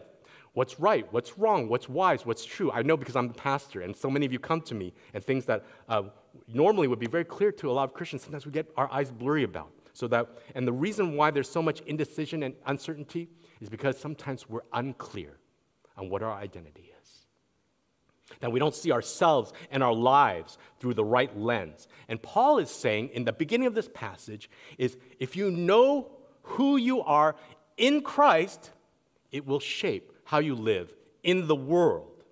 What's 0.54 0.80
right, 0.80 1.12
what's 1.12 1.38
wrong, 1.38 1.68
what's 1.68 1.90
wise, 1.90 2.26
what's 2.26 2.46
true. 2.46 2.72
I 2.72 2.82
know 2.84 2.96
because 2.96 3.16
I'm 3.16 3.28
the 3.28 3.34
pastor, 3.34 3.82
and 3.82 3.96
so 3.96 4.10
many 4.10 4.26
of 4.26 4.32
you 4.32 4.40
come 4.40 4.62
to 4.62 4.76
me, 4.76 4.94
and 5.14 5.24
things 5.24 5.46
that 5.46 5.66
uh, 5.90 6.04
normally 6.48 6.88
would 6.88 7.00
be 7.00 7.08
very 7.08 7.26
clear 7.26 7.52
to 7.54 7.70
a 7.70 7.74
lot 7.74 7.86
of 7.86 7.94
Christians, 7.94 8.24
sometimes 8.24 8.46
we 8.46 8.52
get 8.52 8.72
our 8.78 8.92
eyes 8.92 9.12
blurry 9.12 9.44
about. 9.44 9.72
So 9.94 10.08
that, 10.08 10.28
and 10.56 10.68
the 10.68 10.74
reason 10.74 11.16
why 11.16 11.32
there's 11.32 11.50
so 11.50 11.62
much 11.62 11.82
indecision 11.82 12.44
and 12.44 12.56
uncertainty 12.66 13.30
is 13.62 13.70
because 13.70 13.98
sometimes 14.00 14.50
we're 14.50 14.62
unclear 14.74 15.38
on 15.98 16.10
what 16.10 16.24
our 16.24 16.34
identity 16.34 16.92
is. 17.02 17.26
That 18.40 18.52
we 18.52 18.60
don't 18.60 18.74
see 18.74 18.92
ourselves 18.92 19.54
and 19.70 19.84
our 19.84 19.94
lives 19.94 20.58
through 20.80 20.96
the 20.96 21.04
right 21.04 21.36
lens. 21.38 21.88
And 22.08 22.22
Paul 22.22 22.58
is 22.58 22.72
saying 22.72 23.10
in 23.10 23.26
the 23.26 23.34
beginning 23.34 23.68
of 23.68 23.76
this 23.76 23.90
passage 23.94 24.50
is 24.80 24.98
if 25.20 25.36
you 25.36 25.52
know 25.52 26.12
who 26.42 26.78
you 26.78 27.02
are 27.02 27.36
in 27.78 28.02
Christ, 28.02 28.72
it 29.32 29.46
will 29.46 29.60
shape 29.60 30.13
how 30.24 30.40
you 30.40 30.56
live 30.56 30.94
in 31.24 31.48
the 31.48 31.56
world. 31.56 32.24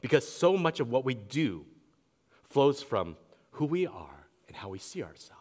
Because 0.00 0.28
so 0.28 0.56
much 0.56 0.80
of 0.80 0.90
what 0.90 1.04
we 1.04 1.14
do 1.14 1.64
flows 2.50 2.82
from 2.82 3.16
who 3.52 3.64
we 3.64 3.86
are 3.86 4.26
and 4.48 4.56
how 4.56 4.68
we 4.68 4.78
see 4.78 5.02
ourselves. 5.02 5.38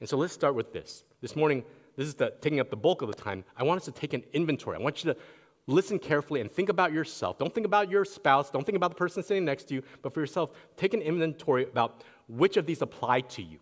And 0.00 0.08
so 0.08 0.16
let's 0.16 0.32
start 0.32 0.54
with 0.54 0.72
this. 0.72 1.04
This 1.20 1.36
morning, 1.36 1.64
this 1.96 2.08
is 2.08 2.14
the, 2.14 2.32
taking 2.40 2.60
up 2.60 2.70
the 2.70 2.76
bulk 2.76 3.02
of 3.02 3.08
the 3.08 3.14
time. 3.14 3.44
I 3.56 3.62
want 3.62 3.78
us 3.78 3.84
to 3.84 3.92
take 3.92 4.14
an 4.14 4.22
inventory. 4.32 4.76
I 4.76 4.80
want 4.80 5.04
you 5.04 5.12
to 5.12 5.18
listen 5.66 5.98
carefully 5.98 6.40
and 6.40 6.50
think 6.50 6.68
about 6.68 6.92
yourself. 6.92 7.38
Don't 7.38 7.54
think 7.54 7.66
about 7.66 7.90
your 7.90 8.04
spouse, 8.04 8.50
don't 8.50 8.64
think 8.64 8.76
about 8.76 8.90
the 8.90 8.96
person 8.96 9.22
sitting 9.22 9.44
next 9.44 9.64
to 9.64 9.74
you, 9.74 9.82
but 10.02 10.12
for 10.12 10.20
yourself, 10.20 10.50
take 10.76 10.94
an 10.94 11.02
inventory 11.02 11.64
about 11.64 12.02
which 12.28 12.56
of 12.56 12.66
these 12.66 12.82
apply 12.82 13.20
to 13.22 13.42
you. 13.42 13.58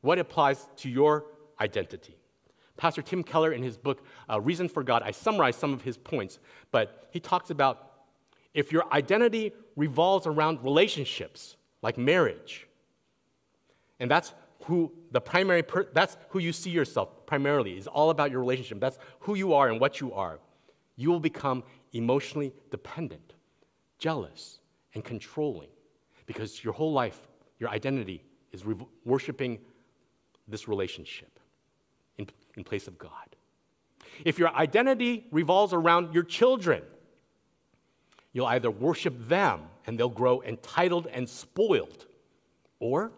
What 0.00 0.18
applies 0.18 0.66
to 0.76 0.88
your 0.88 1.26
identity? 1.60 2.16
Pastor 2.80 3.02
Tim 3.02 3.22
Keller, 3.22 3.52
in 3.52 3.62
his 3.62 3.76
book, 3.76 4.02
uh, 4.30 4.40
Reason 4.40 4.66
for 4.66 4.82
God, 4.82 5.02
I 5.04 5.10
summarize 5.10 5.54
some 5.54 5.74
of 5.74 5.82
his 5.82 5.98
points, 5.98 6.38
but 6.70 7.10
he 7.10 7.20
talks 7.20 7.50
about 7.50 7.90
if 8.54 8.72
your 8.72 8.90
identity 8.90 9.52
revolves 9.76 10.26
around 10.26 10.64
relationships, 10.64 11.56
like 11.82 11.98
marriage, 11.98 12.66
and 14.00 14.10
that's 14.10 14.32
who 14.64 14.90
the 15.10 15.20
primary, 15.20 15.62
per- 15.62 15.90
that's 15.92 16.16
who 16.30 16.38
you 16.38 16.54
see 16.54 16.70
yourself 16.70 17.26
primarily, 17.26 17.76
is 17.76 17.86
all 17.86 18.08
about 18.08 18.30
your 18.30 18.40
relationship. 18.40 18.80
That's 18.80 18.98
who 19.20 19.34
you 19.34 19.52
are 19.52 19.68
and 19.68 19.78
what 19.78 20.00
you 20.00 20.14
are. 20.14 20.38
You 20.96 21.10
will 21.10 21.20
become 21.20 21.64
emotionally 21.92 22.50
dependent, 22.70 23.34
jealous, 23.98 24.60
and 24.94 25.04
controlling 25.04 25.68
because 26.24 26.64
your 26.64 26.72
whole 26.72 26.94
life, 26.94 27.28
your 27.58 27.68
identity 27.68 28.24
is 28.52 28.64
re- 28.64 28.86
worshiping 29.04 29.58
this 30.48 30.66
relationship 30.66 31.39
in 32.56 32.64
place 32.64 32.86
of 32.86 32.98
God. 32.98 33.10
If 34.24 34.38
your 34.38 34.54
identity 34.54 35.26
revolves 35.30 35.72
around 35.72 36.14
your 36.14 36.22
children, 36.22 36.82
you'll 38.32 38.46
either 38.46 38.70
worship 38.70 39.14
them 39.28 39.62
and 39.86 39.98
they'll 39.98 40.08
grow 40.08 40.42
entitled 40.42 41.06
and 41.06 41.28
spoiled, 41.28 42.06
or 42.78 43.12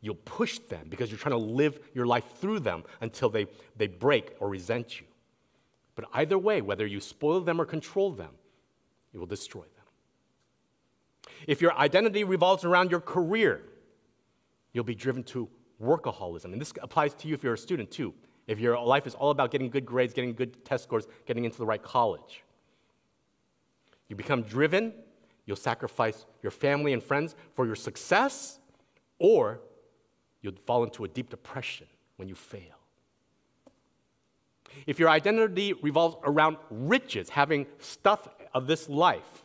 you'll 0.00 0.14
push 0.14 0.58
them 0.58 0.86
because 0.88 1.10
you're 1.10 1.18
trying 1.18 1.38
to 1.38 1.44
live 1.44 1.78
your 1.94 2.06
life 2.06 2.24
through 2.38 2.60
them 2.60 2.84
until 3.00 3.28
they, 3.28 3.46
they 3.76 3.86
break 3.86 4.34
or 4.40 4.48
resent 4.48 5.00
you. 5.00 5.06
But 5.94 6.06
either 6.12 6.38
way, 6.38 6.60
whether 6.60 6.86
you 6.86 7.00
spoil 7.00 7.40
them 7.40 7.60
or 7.60 7.64
control 7.64 8.10
them, 8.12 8.32
you 9.12 9.20
will 9.20 9.26
destroy 9.26 9.62
them. 9.62 11.32
If 11.46 11.62
your 11.62 11.74
identity 11.74 12.24
revolves 12.24 12.64
around 12.64 12.90
your 12.90 13.00
career, 13.00 13.62
you'll 14.72 14.84
be 14.84 14.94
driven 14.94 15.22
to 15.24 15.48
workaholism. 15.82 16.52
And 16.52 16.60
this 16.60 16.72
applies 16.82 17.14
to 17.14 17.28
you 17.28 17.34
if 17.34 17.42
you're 17.42 17.54
a 17.54 17.58
student 17.58 17.90
too 17.90 18.14
if 18.46 18.60
your 18.60 18.78
life 18.78 19.06
is 19.06 19.14
all 19.14 19.30
about 19.30 19.50
getting 19.50 19.70
good 19.70 19.84
grades, 19.84 20.14
getting 20.14 20.34
good 20.34 20.64
test 20.64 20.84
scores, 20.84 21.06
getting 21.26 21.44
into 21.44 21.58
the 21.58 21.66
right 21.66 21.82
college. 21.82 22.42
You 24.08 24.16
become 24.16 24.42
driven, 24.42 24.92
you'll 25.46 25.56
sacrifice 25.56 26.26
your 26.42 26.52
family 26.52 26.92
and 26.92 27.02
friends 27.02 27.34
for 27.54 27.66
your 27.66 27.74
success, 27.74 28.60
or 29.18 29.60
you'll 30.42 30.54
fall 30.64 30.84
into 30.84 31.04
a 31.04 31.08
deep 31.08 31.30
depression 31.30 31.86
when 32.16 32.28
you 32.28 32.34
fail. 32.34 32.62
If 34.86 34.98
your 34.98 35.08
identity 35.08 35.72
revolves 35.72 36.16
around 36.24 36.58
riches, 36.70 37.30
having 37.30 37.66
stuff 37.78 38.28
of 38.52 38.66
this 38.66 38.88
life, 38.88 39.44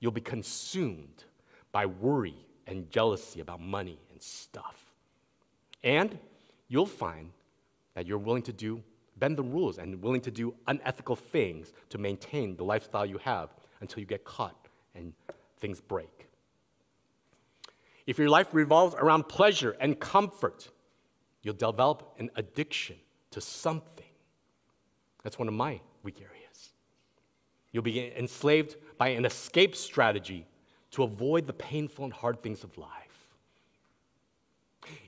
you'll 0.00 0.12
be 0.12 0.20
consumed 0.20 1.24
by 1.72 1.86
worry 1.86 2.36
and 2.66 2.88
jealousy 2.90 3.40
about 3.40 3.60
money 3.60 3.98
and 4.12 4.22
stuff. 4.22 4.92
And 5.82 6.18
you'll 6.68 6.86
find 6.86 7.30
that 7.94 8.06
you're 8.06 8.18
willing 8.18 8.42
to 8.42 8.52
do, 8.52 8.82
bend 9.16 9.36
the 9.36 9.42
rules, 9.42 9.78
and 9.78 10.02
willing 10.02 10.20
to 10.22 10.30
do 10.30 10.54
unethical 10.66 11.16
things 11.16 11.72
to 11.90 11.98
maintain 11.98 12.56
the 12.56 12.64
lifestyle 12.64 13.06
you 13.06 13.18
have 13.18 13.50
until 13.80 14.00
you 14.00 14.06
get 14.06 14.24
caught 14.24 14.68
and 14.94 15.12
things 15.58 15.80
break. 15.80 16.28
If 18.06 18.18
your 18.18 18.28
life 18.28 18.48
revolves 18.52 18.94
around 18.96 19.28
pleasure 19.28 19.76
and 19.80 19.98
comfort, 19.98 20.68
you'll 21.42 21.54
develop 21.54 22.14
an 22.18 22.30
addiction 22.36 22.96
to 23.30 23.40
something. 23.40 24.04
That's 25.22 25.38
one 25.38 25.48
of 25.48 25.54
my 25.54 25.80
weak 26.02 26.20
areas. 26.20 26.70
You'll 27.72 27.82
be 27.82 28.12
enslaved 28.16 28.76
by 28.98 29.08
an 29.08 29.24
escape 29.24 29.74
strategy 29.74 30.46
to 30.92 31.02
avoid 31.02 31.46
the 31.46 31.52
painful 31.52 32.04
and 32.04 32.12
hard 32.12 32.42
things 32.42 32.62
of 32.62 32.76
life. 32.78 33.03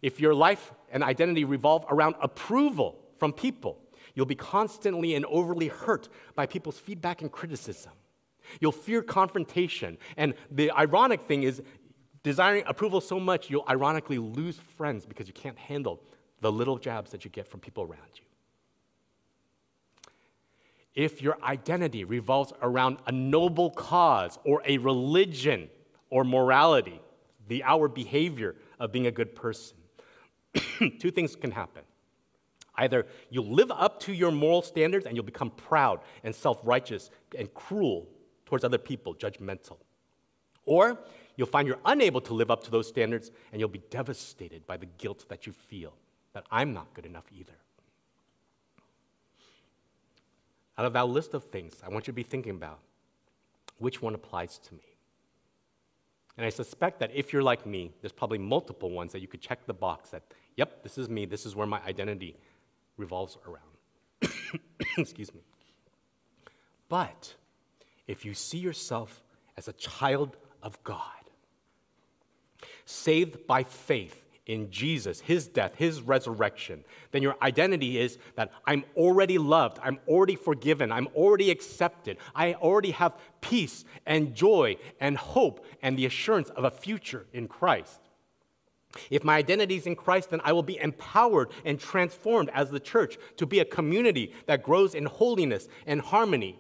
If 0.03 0.21
your 0.21 0.35
life 0.35 0.73
and 0.91 1.03
identity 1.03 1.45
revolve 1.45 1.85
around 1.91 2.17
approval 2.21 2.99
from 3.19 3.33
people, 3.33 3.79
you'll 4.15 4.27
be 4.27 4.35
constantly 4.35 5.15
and 5.15 5.25
overly 5.27 5.69
hurt 5.69 6.09
by 6.35 6.47
people's 6.47 6.79
feedback 6.79 7.23
and 7.23 7.31
criticism. 7.31 7.93
You'll 8.61 8.73
fear 8.73 9.03
confrontation. 9.03 9.99
And 10.17 10.35
the 10.51 10.71
ironic 10.71 11.23
thing 11.23 11.43
is, 11.43 11.63
desiring 12.23 12.65
approval 12.67 13.01
so 13.01 13.21
much, 13.21 13.51
you'll 13.51 13.65
ironically 13.69 14.19
lose 14.19 14.59
friends 14.77 15.05
because 15.05 15.27
you 15.27 15.35
can't 15.35 15.59
handle 15.59 16.01
the 16.41 16.51
little 16.53 16.79
jabs 16.79 17.11
that 17.11 17.25
you 17.25 17.31
get 17.31 17.47
from 17.49 17.61
people 17.61 17.83
around 17.85 18.11
you. 18.15 18.23
If 20.95 21.21
your 21.21 21.37
identity 21.43 22.05
revolves 22.05 22.53
around 22.63 22.99
a 23.07 23.13
noble 23.13 23.71
cause 23.71 24.39
or 24.45 24.63
a 24.65 24.79
religion 24.79 25.69
or 26.09 26.25
morality, 26.25 27.01
the 27.49 27.63
our 27.65 27.87
behavior 27.87 28.57
of 28.79 28.93
being 28.93 29.07
a 29.07 29.11
good 29.11 29.35
person. 29.35 29.77
Two 30.99 31.11
things 31.11 31.37
can 31.37 31.51
happen. 31.51 31.83
Either 32.77 33.07
you'll 33.31 33.53
live 33.53 33.71
up 33.71 34.01
to 34.01 34.13
your 34.13 34.31
moral 34.31 34.63
standards 34.63 35.07
and 35.07 35.17
you'll 35.17 35.25
become 35.25 35.51
proud 35.51 36.01
and 36.25 36.35
self 36.35 36.61
righteous 36.63 37.11
and 37.37 37.53
cruel 37.55 38.07
towards 38.45 38.65
other 38.65 38.79
people, 38.79 39.15
judgmental. 39.15 39.79
Or 40.65 40.99
you'll 41.37 41.47
find 41.47 41.67
you're 41.67 41.79
unable 41.85 42.21
to 42.23 42.35
live 42.35 42.51
up 42.51 42.65
to 42.65 42.71
those 42.71 42.89
standards 42.89 43.31
and 43.53 43.61
you'll 43.61 43.69
be 43.69 43.83
devastated 43.91 44.67
by 44.67 44.77
the 44.77 44.87
guilt 44.87 45.27
that 45.29 45.47
you 45.47 45.53
feel 45.53 45.95
that 46.33 46.45
I'm 46.51 46.75
not 46.75 46.93
good 46.93 47.07
enough 47.07 47.25
either. 47.33 47.55
Out 50.79 50.85
of 50.85 50.93
that 50.93 51.09
list 51.09 51.33
of 51.33 51.45
things, 51.45 51.77
I 51.85 51.89
want 51.89 52.07
you 52.07 52.13
to 52.13 52.17
be 52.17 52.23
thinking 52.23 52.53
about 52.53 52.81
which 53.79 54.03
one 54.03 54.15
applies 54.15 54.59
to 54.59 54.75
me. 54.75 54.96
And 56.37 56.45
I 56.45 56.51
suspect 56.51 57.01
that 57.01 57.11
if 57.15 57.33
you're 57.33 57.43
like 57.43 57.65
me, 57.65 57.93
there's 58.01 58.13
probably 58.13 58.39
multiple 58.39 58.91
ones 58.91 59.13
that 59.13 59.21
you 59.21 59.29
could 59.29 59.41
check 59.41 59.67
the 59.67 59.73
box 59.73 60.11
that, 60.11 60.23
yep, 60.57 60.83
this 60.83 60.99
is 60.99 61.09
me, 61.09 61.25
this 61.25 61.47
is 61.47 61.57
where 61.57 61.67
my 61.67 61.81
identity 61.87 62.37
revolves 62.99 63.39
around. 63.47 64.33
Excuse 64.99 65.33
me. 65.35 65.41
But 66.89 67.35
if 68.07 68.25
you 68.25 68.35
see 68.35 68.59
yourself 68.59 69.23
as 69.57 69.67
a 69.67 69.73
child 69.73 70.37
of 70.63 70.83
God, 70.85 71.01
saved 72.85 73.47
by 73.47 73.63
faith 73.63 74.26
in 74.47 74.71
Jesus, 74.71 75.21
his 75.21 75.49
death, 75.49 75.75
his 75.75 76.01
resurrection, 76.01 76.85
then 77.11 77.23
your 77.23 77.37
identity 77.43 77.99
is 77.99 78.19
that 78.37 78.53
I'm 78.65 78.85
already 78.97 79.39
loved, 79.39 79.79
I'm 79.83 79.99
already 80.07 80.37
forgiven, 80.37 80.93
I'm 80.93 81.09
already 81.17 81.51
accepted, 81.51 82.19
I 82.35 82.55
already 82.55 82.93
have 82.93 83.17
peace 83.41 83.85
and 84.07 84.35
joy 84.35 84.77
and 85.01 85.17
hope 85.17 85.67
and 85.83 85.99
the 85.99 86.07
assurance 86.07 86.49
of 86.51 86.65
a 86.65 86.71
future 86.71 87.27
in 87.33 87.49
Christ. 87.49 88.01
If 89.11 89.25
my 89.25 89.37
identity 89.37 89.77
is 89.77 89.87
in 89.87 89.97
Christ, 89.97 90.31
then 90.31 90.41
I 90.45 90.53
will 90.53 90.63
be 90.63 90.79
empowered 90.79 91.51
and 91.65 91.79
transformed 91.79 92.51
as 92.55 92.71
the 92.71 92.81
church 92.81 93.19
to 93.37 93.47
be 93.47 93.59
a 93.59 93.65
community 93.65 94.33
that 94.47 94.63
grows 94.63 94.95
in 94.95 95.07
holiness 95.07 95.69
and 95.87 96.01
harmony. 96.01 96.59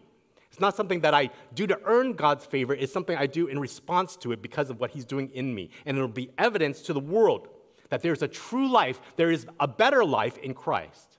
It's 0.51 0.61
not 0.61 0.75
something 0.75 1.01
that 1.01 1.15
I 1.15 1.31
do 1.55 1.67
to 1.69 1.79
earn 1.85 2.15
God's 2.15 2.45
favor, 2.45 2.75
it's 2.75 2.93
something 2.93 3.17
I 3.17 3.27
do 3.27 3.47
in 3.47 3.61
response 3.61 4.17
to 4.17 4.33
it 4.33 4.43
because 4.43 4.71
of 4.71 4.81
what 4.81 4.91
He's 4.91 5.05
doing 5.05 5.31
in 5.35 5.55
me. 5.55 5.71
And 5.87 5.97
it'll 5.97 6.09
be 6.09 6.31
evidence 6.37 6.83
to 6.83 6.93
the 6.93 7.01
world 7.01 7.49
that 7.89 8.03
there's 8.03 8.23
a 8.23 8.29
true 8.29 8.69
life, 8.69 9.01
there 9.17 9.31
is 9.31 9.47
a 9.61 9.69
better 9.69 10.05
life 10.05 10.39
in 10.39 10.55
Christ. 10.55 11.19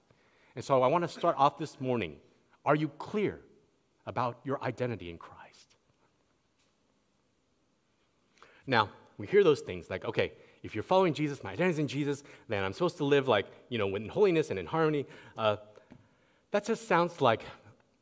And 0.55 0.63
so 0.63 0.81
I 0.81 0.87
want 0.87 1.03
to 1.03 1.07
start 1.07 1.35
off 1.37 1.57
this 1.57 1.79
morning. 1.79 2.15
Are 2.65 2.75
you 2.75 2.89
clear 2.89 3.39
about 4.05 4.39
your 4.43 4.61
identity 4.63 5.09
in 5.09 5.17
Christ? 5.17 5.75
Now, 8.65 8.89
we 9.17 9.27
hear 9.27 9.43
those 9.43 9.61
things 9.61 9.89
like, 9.89 10.03
okay, 10.05 10.33
if 10.63 10.75
you're 10.75 10.83
following 10.83 11.13
Jesus, 11.13 11.43
my 11.43 11.51
identity 11.51 11.73
is 11.73 11.79
in 11.79 11.87
Jesus, 11.87 12.23
then 12.49 12.63
I'm 12.63 12.73
supposed 12.73 12.97
to 12.97 13.05
live 13.05 13.27
like, 13.27 13.45
you 13.69 13.77
know, 13.77 13.95
in 13.95 14.09
holiness 14.09 14.49
and 14.49 14.59
in 14.59 14.65
harmony. 14.65 15.05
Uh, 15.37 15.57
that 16.51 16.65
just 16.65 16.87
sounds 16.87 17.21
like 17.21 17.43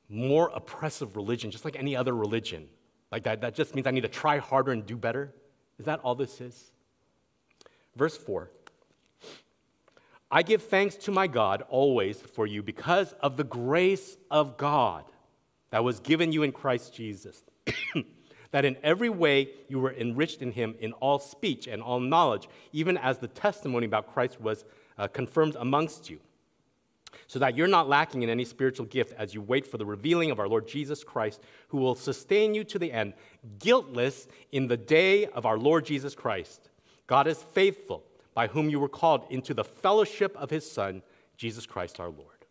more 0.09 0.51
oppressive 0.53 1.15
religion, 1.15 1.51
just 1.51 1.65
like 1.65 1.75
any 1.75 1.95
other 1.95 2.15
religion. 2.15 2.67
Like 3.11 3.23
that, 3.23 3.41
that 3.41 3.53
just 3.53 3.75
means 3.75 3.85
I 3.87 3.91
need 3.91 4.01
to 4.01 4.07
try 4.07 4.39
harder 4.39 4.71
and 4.71 4.85
do 4.85 4.95
better. 4.95 5.33
Is 5.77 5.85
that 5.85 5.99
all 5.99 6.15
this 6.15 6.41
is? 6.41 6.71
Verse 7.95 8.17
4 8.17 8.49
I 10.31 10.41
give 10.41 10.63
thanks 10.63 10.95
to 10.95 11.11
my 11.11 11.27
God 11.27 11.63
always 11.69 12.19
for 12.19 12.47
you 12.47 12.63
because 12.63 13.13
of 13.21 13.37
the 13.37 13.43
grace 13.43 14.17
of 14.31 14.57
God 14.57 15.05
that 15.69 15.83
was 15.83 15.99
given 15.99 16.31
you 16.31 16.43
in 16.43 16.51
Christ 16.51 16.93
Jesus. 16.93 17.43
that 18.51 18.65
in 18.65 18.77
every 18.83 19.09
way 19.09 19.49
you 19.67 19.79
were 19.79 19.93
enriched 19.93 20.41
in 20.41 20.51
him 20.51 20.75
in 20.79 20.93
all 20.93 21.19
speech 21.19 21.67
and 21.67 21.81
all 21.81 21.99
knowledge, 21.99 22.47
even 22.71 22.97
as 22.97 23.17
the 23.17 23.27
testimony 23.27 23.85
about 23.85 24.13
Christ 24.13 24.39
was 24.39 24.65
uh, 24.97 25.07
confirmed 25.07 25.57
amongst 25.59 26.09
you. 26.09 26.19
So 27.27 27.39
that 27.39 27.55
you're 27.55 27.67
not 27.67 27.89
lacking 27.89 28.23
in 28.23 28.29
any 28.29 28.45
spiritual 28.45 28.85
gift 28.85 29.13
as 29.17 29.33
you 29.33 29.41
wait 29.41 29.65
for 29.67 29.77
the 29.77 29.85
revealing 29.85 30.31
of 30.31 30.39
our 30.39 30.47
Lord 30.47 30.67
Jesus 30.67 31.03
Christ, 31.03 31.41
who 31.69 31.77
will 31.77 31.95
sustain 31.95 32.53
you 32.53 32.63
to 32.65 32.79
the 32.79 32.91
end, 32.91 33.13
guiltless 33.59 34.27
in 34.51 34.67
the 34.67 34.77
day 34.77 35.25
of 35.27 35.45
our 35.45 35.57
Lord 35.57 35.85
Jesus 35.85 36.15
Christ. 36.15 36.69
God 37.07 37.27
is 37.27 37.41
faithful, 37.41 38.03
by 38.35 38.47
whom 38.47 38.69
you 38.69 38.79
were 38.79 38.89
called 38.89 39.25
into 39.31 39.55
the 39.55 39.63
fellowship 39.63 40.35
of 40.37 40.51
his 40.51 40.69
Son, 40.69 41.01
Jesus 41.37 41.65
Christ 41.65 41.99
our 41.99 42.09
Lord. 42.09 42.45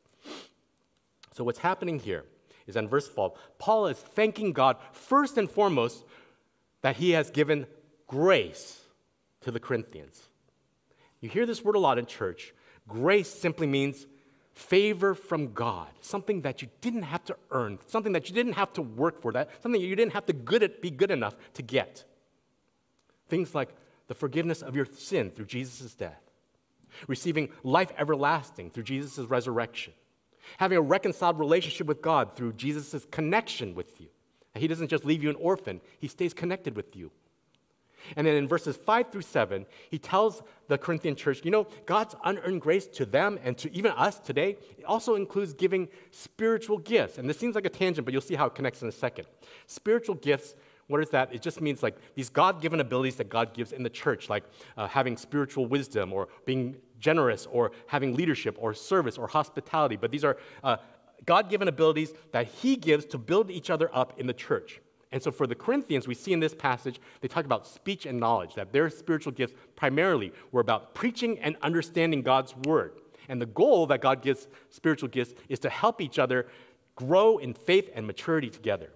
So, 1.33 1.45
what's 1.45 1.61
happening 1.61 2.01
here 2.01 2.25
is 2.67 2.75
in 2.75 2.89
verse 2.89 3.09
12, 3.09 3.39
Paul 3.59 3.87
is 3.87 3.99
thanking 3.99 4.53
God 4.53 4.79
first 4.93 5.39
and 5.39 5.49
foremost 5.49 6.05
that 6.81 6.97
he 6.97 7.11
has 7.11 7.31
given 7.31 7.67
grace 8.09 8.81
to 9.43 9.51
the 9.51 9.61
Corinthians. 9.61 10.23
You 11.21 11.29
hear 11.29 11.47
this 11.47 11.63
word 11.63 11.77
a 11.77 11.79
lot 11.79 11.99
in 11.99 12.07
church. 12.07 12.55
Grace 12.89 13.31
simply 13.31 13.67
means 13.67 14.07
favor 14.53 15.15
from 15.15 15.53
God, 15.53 15.89
something 16.01 16.43
that 16.43 16.63
you 16.63 16.69
didn't 16.81 17.03
have 17.03 17.25
to 17.25 17.37
earn, 17.51 17.79
something 17.87 18.13
that 18.13 18.29
you 18.29 18.35
didn't 18.35 18.53
have 18.53 18.73
to 18.75 18.83
work 18.83 19.21
for, 19.21 19.33
that 19.33 19.51
something 19.63 19.81
you 19.81 19.97
didn't 19.97 20.13
have 20.13 20.27
to 20.27 20.33
good 20.33 20.63
at, 20.63 20.81
be 20.81 20.91
good 20.91 21.11
enough 21.11 21.35
to 21.55 21.63
get. 21.63 22.05
Things 23.29 23.55
like 23.55 23.75
the 24.09 24.15
forgiveness 24.15 24.63
of 24.63 24.77
your 24.77 24.85
sin 24.85 25.31
through 25.31 25.47
Jesus' 25.47 25.95
death, 25.95 26.21
receiving 27.07 27.51
life 27.63 27.93
everlasting 27.99 28.71
through 28.71 28.83
Jesus' 28.83 29.19
resurrection, 29.19 29.93
having 30.59 30.79
a 30.79 30.83
reconciled 30.83 31.39
relationship 31.39 31.87
with 31.87 32.03
God 32.03 32.37
through 32.37 32.53
Jesus' 32.55 33.07
connection 33.11 33.75
with 33.75 34.01
you. 34.01 34.09
He 34.55 34.69
doesn't 34.69 34.89
just 34.89 35.05
leave 35.05 35.23
you 35.23 35.31
an 35.31 35.37
orphan, 35.37 35.81
He 35.99 36.09
stays 36.09 36.35
connected 36.35 36.77
with 36.77 36.95
you. 36.95 37.11
And 38.17 38.27
then 38.27 38.37
in 38.37 38.47
verses 38.47 38.77
5 38.77 39.11
through 39.11 39.23
7, 39.23 39.67
he 39.91 39.99
tells 39.99 40.43
the 40.69 40.79
Corinthian 40.79 41.17
church, 41.17 41.41
you 41.45 41.51
know, 41.51 41.67
God's 41.87 42.15
unearned 42.25 42.61
grace 42.61 42.87
to 42.89 43.07
them 43.07 43.39
and 43.43 43.57
to 43.59 43.75
even 43.75 43.93
us 43.93 44.19
today 44.19 44.57
it 44.79 44.85
also 44.85 45.15
includes 45.15 45.55
giving 45.55 45.89
spiritual 46.11 46.79
gifts. 46.79 47.19
And 47.19 47.29
this 47.29 47.39
seems 47.39 47.55
like 47.55 47.67
a 47.67 47.71
tangent, 47.71 48.05
but 48.05 48.13
you'll 48.13 48.21
see 48.21 48.35
how 48.35 48.47
it 48.47 48.55
connects 48.55 48.83
in 48.83 48.89
a 48.89 48.93
second. 48.93 49.27
Spiritual 49.67 50.17
gifts 50.17 50.55
what 50.89 51.01
is 51.01 51.11
that? 51.11 51.35
It 51.35 51.41
just 51.41 51.61
means 51.61 51.83
like 51.83 51.97
these 52.15 52.29
God 52.29 52.61
given 52.61 52.81
abilities 52.81 53.17
that 53.17 53.29
God 53.29 53.55
gives 53.55 53.73
in 53.73 53.83
the 53.83 53.91
church, 53.91 54.29
like 54.29 54.45
uh, 54.77 54.87
having 54.87 55.17
spiritual 55.17 55.67
wisdom 55.67 56.13
or 56.13 56.29
being 56.45 56.77
generous 56.99 57.47
or 57.47 57.73
having 57.87 58.15
leadership 58.15 58.57
or 58.61 58.75
service 58.75 59.17
or 59.17 59.27
hospitality. 59.27 59.97
But 59.97 60.11
these 60.11 60.25
are 60.25 60.37
uh, 60.63 60.77
God 61.25 61.49
given 61.49 61.69
abilities 61.69 62.13
that 62.33 62.47
He 62.47 62.77
gives 62.77 63.07
to 63.07 63.19
build 63.19 63.51
each 63.51 63.71
other 63.71 63.91
up 63.95 64.19
in 64.21 64.27
the 64.27 64.35
church. 64.35 64.81
And 65.11 65.23
so 65.23 65.31
for 65.31 65.47
the 65.47 65.55
Corinthians, 65.55 66.09
we 66.09 66.15
see 66.15 66.33
in 66.33 66.41
this 66.41 66.55
passage, 66.55 67.01
they 67.21 67.29
talk 67.29 67.45
about 67.45 67.67
speech 67.67 68.05
and 68.05 68.19
knowledge, 68.19 68.55
that 68.55 68.73
their 68.73 68.91
spiritual 68.91 69.33
gifts 69.33 69.55
primarily 69.77 70.33
were 70.51 70.61
about 70.61 70.95
preaching 70.95 71.39
and 71.39 71.57
understanding 71.63 72.21
God's 72.21 72.55
word. 72.67 72.99
And 73.29 73.41
the 73.41 73.47
goal 73.47 73.87
that 73.87 74.01
God 74.01 74.23
gives 74.23 74.49
spiritual 74.71 75.09
gifts 75.09 75.35
is 75.49 75.61
to 75.61 75.71
help 75.71 76.01
each 76.01 76.19
other 76.19 76.49
grow 76.97 77.39
in 77.39 77.55
faith 77.55 77.91
and 77.95 78.07
maturity 78.07 78.51
together. 78.51 78.91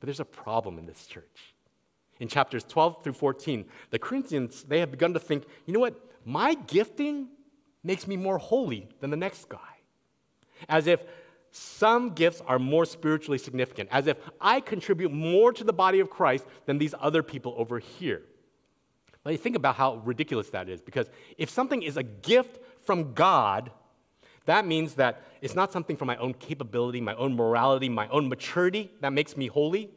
But 0.00 0.06
there's 0.06 0.20
a 0.20 0.24
problem 0.24 0.78
in 0.78 0.86
this 0.86 1.06
church. 1.06 1.54
In 2.18 2.28
chapters 2.28 2.64
12 2.64 3.02
through 3.04 3.12
14, 3.12 3.66
the 3.90 3.98
Corinthians, 3.98 4.64
they 4.64 4.80
have 4.80 4.90
begun 4.90 5.12
to 5.12 5.20
think, 5.20 5.44
you 5.66 5.72
know 5.72 5.80
what? 5.80 5.98
My 6.24 6.54
gifting 6.54 7.28
makes 7.84 8.06
me 8.06 8.16
more 8.16 8.38
holy 8.38 8.88
than 9.00 9.10
the 9.10 9.16
next 9.16 9.48
guy. 9.48 9.58
As 10.68 10.86
if 10.86 11.04
some 11.50 12.10
gifts 12.10 12.42
are 12.46 12.58
more 12.58 12.84
spiritually 12.84 13.38
significant, 13.38 13.88
as 13.92 14.06
if 14.06 14.18
I 14.40 14.60
contribute 14.60 15.12
more 15.12 15.52
to 15.52 15.64
the 15.64 15.72
body 15.72 16.00
of 16.00 16.10
Christ 16.10 16.46
than 16.66 16.78
these 16.78 16.94
other 17.00 17.22
people 17.22 17.54
over 17.56 17.78
here. 17.78 18.22
But 19.22 19.32
you 19.32 19.38
think 19.38 19.56
about 19.56 19.76
how 19.76 19.96
ridiculous 20.04 20.50
that 20.50 20.68
is, 20.68 20.80
because 20.80 21.08
if 21.36 21.50
something 21.50 21.82
is 21.82 21.96
a 21.96 22.02
gift 22.02 22.60
from 22.82 23.12
God, 23.12 23.70
that 24.46 24.66
means 24.66 24.94
that 24.94 25.22
it's 25.40 25.54
not 25.54 25.72
something 25.72 25.96
from 25.96 26.06
my 26.06 26.16
own 26.16 26.34
capability, 26.34 27.00
my 27.00 27.14
own 27.14 27.36
morality, 27.36 27.88
my 27.88 28.08
own 28.08 28.28
maturity 28.28 28.90
that 29.00 29.12
makes 29.12 29.36
me 29.36 29.48
holy. 29.48 29.90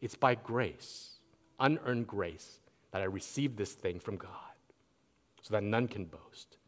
It's 0.00 0.14
by 0.14 0.34
grace, 0.34 1.12
unearned 1.58 2.06
grace, 2.06 2.60
that 2.90 3.00
I 3.00 3.06
receive 3.06 3.56
this 3.56 3.72
thing 3.72 3.98
from 3.98 4.16
God 4.16 4.30
so 5.40 5.54
that 5.54 5.62
none 5.62 5.88
can 5.88 6.04
boast. 6.04 6.58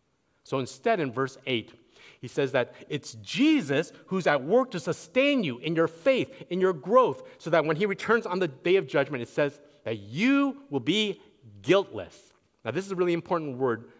So 0.45 0.61
instead, 0.61 1.01
in 1.01 1.13
verse 1.13 1.37
8, 1.47 1.73
he 2.21 2.29
says 2.29 2.53
that 2.53 2.75
it's 2.89 3.15
Jesus 3.15 3.93
who's 4.07 4.27
at 4.27 4.43
work 4.43 4.71
to 4.71 4.81
sustain 4.81 5.45
you 5.45 5.59
in 5.59 5.75
your 5.75 5.89
faith, 5.89 6.33
in 6.51 6.61
your 6.61 6.73
growth, 6.73 7.23
so 7.39 7.51
that 7.51 7.65
when 7.65 7.77
he 7.77 7.87
returns 7.87 8.27
on 8.27 8.39
the 8.39 8.49
day 8.49 8.77
of 8.77 8.87
judgment, 8.87 9.23
it 9.23 9.29
says 9.29 9.61
that 9.85 9.99
you 9.99 10.57
will 10.71 10.81
be 10.81 11.21
guiltless. 11.63 12.33
Now, 12.65 12.71
this 12.71 12.87
is 12.87 12.93
a 12.93 12.97
really 12.97 13.13
important 13.13 13.59
word 13.59 13.91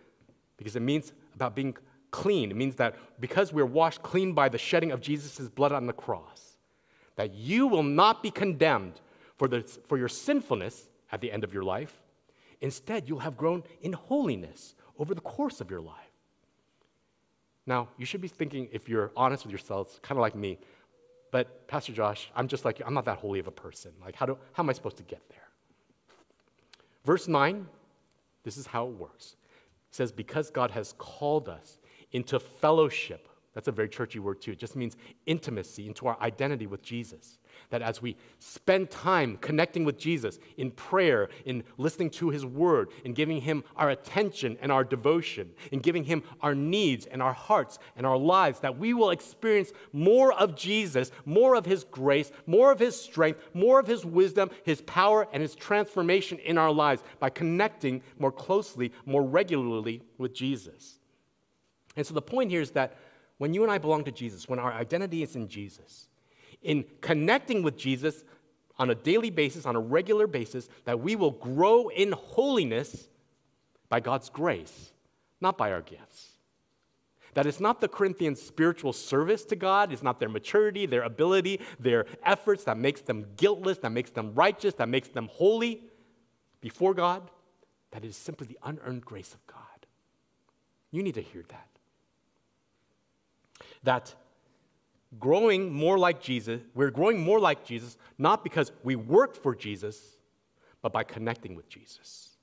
because 0.57 0.77
it 0.77 0.81
means 0.81 1.13
about 1.35 1.55
being 1.55 1.77
clean. 2.11 2.51
It 2.51 2.57
means 2.57 2.77
that 2.77 2.97
because 3.21 3.53
we're 3.53 3.67
washed 3.67 4.03
clean 4.03 4.33
by 4.33 4.49
the 4.49 4.59
shedding 4.59 4.93
of 4.93 5.01
Jesus' 5.01 5.49
blood 5.49 5.73
on 5.73 5.87
the 5.87 5.93
cross, 5.93 6.57
that 7.17 7.35
you 7.35 7.67
will 7.67 7.83
not 7.83 8.23
be 8.23 8.31
condemned 8.31 9.01
for, 9.37 9.49
the, 9.49 9.63
for 9.87 9.99
your 9.99 10.09
sinfulness 10.09 10.89
at 11.11 11.21
the 11.21 11.33
end 11.33 11.45
of 11.45 11.53
your 11.53 11.63
life. 11.63 12.01
Instead, 12.61 13.09
you'll 13.09 13.21
have 13.21 13.37
grown 13.37 13.63
in 13.83 13.93
holiness 13.93 14.75
over 14.99 15.15
the 15.15 15.21
course 15.21 15.61
of 15.61 15.71
your 15.71 15.81
life. 15.81 15.95
Now, 17.67 17.89
you 17.99 18.07
should 18.07 18.21
be 18.21 18.29
thinking, 18.29 18.69
if 18.73 18.89
you're 18.89 19.13
honest 19.17 19.45
with 19.45 19.53
yourselves, 19.53 20.01
kind 20.03 20.19
of 20.19 20.23
like 20.23 20.35
me, 20.35 20.59
but 21.31 21.67
Pastor 21.69 21.93
Josh, 21.93 22.31
I'm 22.35 22.49
just 22.49 22.65
like. 22.65 22.81
I'm 22.85 22.95
not 22.95 23.05
that 23.05 23.19
holy 23.19 23.39
of 23.39 23.47
a 23.47 23.53
person. 23.53 23.93
Like, 24.01 24.15
how, 24.15 24.27
do, 24.27 24.39
how 24.53 24.63
am 24.63 24.71
I 24.71 24.73
supposed 24.73 24.97
to 24.97 25.03
get 25.03 25.21
there? 25.29 25.49
Verse 27.05 27.29
9, 27.29 27.67
this 28.45 28.57
is 28.57 28.67
how 28.67 28.87
it 28.87 28.95
works. 28.95 29.37
It 29.91 29.95
says, 29.95 30.13
Because 30.13 30.51
God 30.51 30.71
has 30.71 30.95
called 30.97 31.49
us 31.49 31.78
into 32.13 32.39
fellowship. 32.39 33.29
That's 33.55 33.67
a 33.67 33.73
very 33.73 33.89
churchy 33.89 34.21
word, 34.21 34.41
too. 34.41 34.53
It 34.53 34.59
just 34.59 34.77
means 34.77 34.97
intimacy 35.27 35.89
into 35.89 36.07
our 36.07 36.17
identity 36.21 36.69
with 36.69 36.81
Jesus. 36.81 37.39
That 37.71 37.83
as 37.83 38.01
we 38.01 38.17
spend 38.39 38.89
time 38.89 39.37
connecting 39.39 39.85
with 39.85 39.99
Jesus 39.99 40.39
in 40.57 40.71
prayer, 40.71 41.29
in 41.45 41.65
listening 41.77 42.11
to 42.11 42.31
his 42.31 42.47
word, 42.47 42.91
in 43.05 43.15
giving 43.15 43.41
him 43.41 43.65
our 43.75 43.91
attention 43.91 44.59
and 44.61 44.71
our 44.71 44.85
devotion, 44.85 45.51
in 45.73 45.81
giving 45.81 46.05
him 46.05 46.23
our 46.41 46.55
needs 46.55 47.07
and 47.07 47.21
our 47.21 47.33
hearts 47.33 47.81
and 47.97 48.07
our 48.07 48.17
lives, 48.17 48.61
that 48.61 48.79
we 48.79 48.95
will 48.95 49.11
experience 49.11 49.73
more 49.93 50.33
of 50.35 50.55
Jesus, 50.55 51.11
more 51.25 51.57
of 51.57 51.67
his 51.67 51.83
grace, 51.83 52.31
more 52.47 52.71
of 52.71 52.79
his 52.79 52.95
strength, 52.95 53.41
more 53.55 53.81
of 53.81 53.89
his 53.89 54.05
wisdom, 54.07 54.51
his 54.63 54.83
power, 54.83 55.27
and 55.33 55.43
his 55.43 55.57
transformation 55.57 56.39
in 56.39 56.59
our 56.59 56.71
lives 56.71 57.03
by 57.19 57.29
connecting 57.29 58.03
more 58.21 58.31
closely, 58.31 58.93
more 59.05 59.25
regularly 59.25 60.01
with 60.17 60.33
Jesus. 60.33 61.01
And 61.99 62.07
so 62.07 62.15
the 62.15 62.23
point 62.23 62.51
here 62.53 62.61
is 62.61 62.71
that 62.71 62.97
when 63.39 63.53
you 63.53 63.65
and 63.65 63.73
I 63.73 63.79
belong 63.79 64.05
to 64.05 64.13
Jesus, 64.13 64.49
when 64.49 64.61
our 64.61 64.73
identity 64.73 65.25
is 65.25 65.35
in 65.35 65.49
Jesus, 65.49 66.07
in 66.63 66.85
connecting 67.01 67.65
with 67.65 67.77
Jesus 67.77 68.23
on 68.79 68.91
a 68.91 68.95
daily 68.95 69.31
basis, 69.31 69.67
on 69.67 69.75
a 69.75 69.81
regular 69.81 70.29
basis, 70.29 70.69
that 70.85 71.01
we 71.01 71.17
will 71.17 71.33
grow 71.33 71.89
in 71.89 72.13
holiness 72.13 73.09
by 73.89 73.99
God's 73.99 74.31
grace, 74.31 74.93
not 75.41 75.59
by 75.59 75.73
our 75.73 75.83
gifts. 75.83 76.35
That 77.35 77.47
it's 77.47 77.59
not 77.59 77.81
the 77.81 77.89
Corinthians' 77.89 78.41
spiritual 78.41 78.93
service 78.93 79.45
to 79.47 79.57
God, 79.57 79.93
it's 79.93 80.03
not 80.03 80.21
their 80.21 80.29
maturity, 80.29 80.87
their 80.87 81.03
ability, 81.03 81.61
their 81.81 82.07
efforts 82.25 82.63
that 82.63 82.79
makes 82.79 83.01
them 83.01 83.27
guiltless, 83.37 83.79
that 83.79 83.91
makes 83.91 84.11
them 84.11 84.35
righteous, 84.35 84.75
that 84.75 84.89
makes 84.89 85.09
them 85.09 85.29
holy 85.33 85.83
before 86.61 86.95
God, 86.95 87.29
that 87.91 88.05
it 88.05 88.09
is 88.09 88.17
simply 88.17 88.47
the 88.47 88.59
unearned 88.63 89.05
grace 89.05 89.35
of 89.35 89.45
God. 89.49 89.57
You 90.93 91.03
need 91.03 91.15
to 91.15 91.23
hear 91.23 91.45
that 91.49 91.78
that 93.83 94.15
growing 95.19 95.73
more 95.73 95.99
like 95.99 96.21
Jesus, 96.21 96.61
we're 96.75 96.91
growing 96.91 97.21
more 97.21 97.41
like 97.41 97.65
Jesus, 97.65 97.97
not 98.19 98.45
because 98.45 98.73
we 98.83 98.97
work 98.97 99.35
for 99.37 99.55
Jesus, 99.55 100.17
but 100.83 100.93
by 100.93 101.05
connecting 101.05 101.55
with 101.55 101.69
Jesus. 101.69 102.37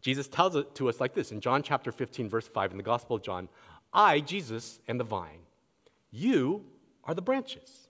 Jesus 0.00 0.28
tells 0.28 0.56
it 0.56 0.74
to 0.76 0.88
us 0.88 1.00
like 1.00 1.14
this 1.14 1.30
in 1.30 1.40
John 1.40 1.62
chapter 1.62 1.92
15, 1.92 2.28
verse 2.28 2.48
5, 2.48 2.72
in 2.72 2.76
the 2.76 2.82
Gospel 2.82 3.16
of 3.16 3.22
John 3.22 3.48
I, 3.92 4.20
Jesus, 4.20 4.78
am 4.88 4.98
the 4.98 5.04
vine. 5.04 5.40
You 6.10 6.64
are 7.04 7.14
the 7.14 7.22
branches. 7.22 7.88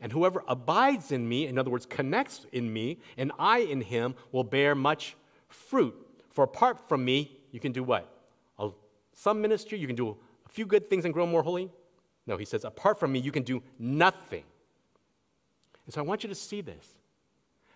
And 0.00 0.12
whoever 0.12 0.42
abides 0.48 1.12
in 1.12 1.28
me, 1.28 1.46
in 1.46 1.58
other 1.58 1.70
words, 1.70 1.86
connects 1.86 2.46
in 2.52 2.72
me, 2.72 2.98
and 3.16 3.32
I 3.38 3.60
in 3.60 3.80
him, 3.80 4.14
will 4.32 4.44
bear 4.44 4.74
much 4.74 5.16
fruit. 5.48 5.94
For 6.30 6.44
apart 6.44 6.88
from 6.88 7.04
me, 7.04 7.38
you 7.52 7.60
can 7.60 7.72
do 7.72 7.82
what? 7.82 8.08
some 9.20 9.42
ministry, 9.42 9.78
you 9.78 9.86
can 9.86 9.96
do 9.96 10.16
few 10.50 10.66
good 10.66 10.86
things 10.88 11.04
and 11.04 11.14
grow 11.14 11.26
more 11.26 11.42
holy? 11.42 11.70
No, 12.26 12.36
he 12.36 12.44
says, 12.44 12.64
apart 12.64 13.00
from 13.00 13.12
me, 13.12 13.18
you 13.18 13.32
can 13.32 13.42
do 13.42 13.62
nothing. 13.78 14.44
And 15.86 15.94
so 15.94 16.00
I 16.00 16.04
want 16.04 16.22
you 16.22 16.28
to 16.28 16.34
see 16.34 16.60
this 16.60 16.94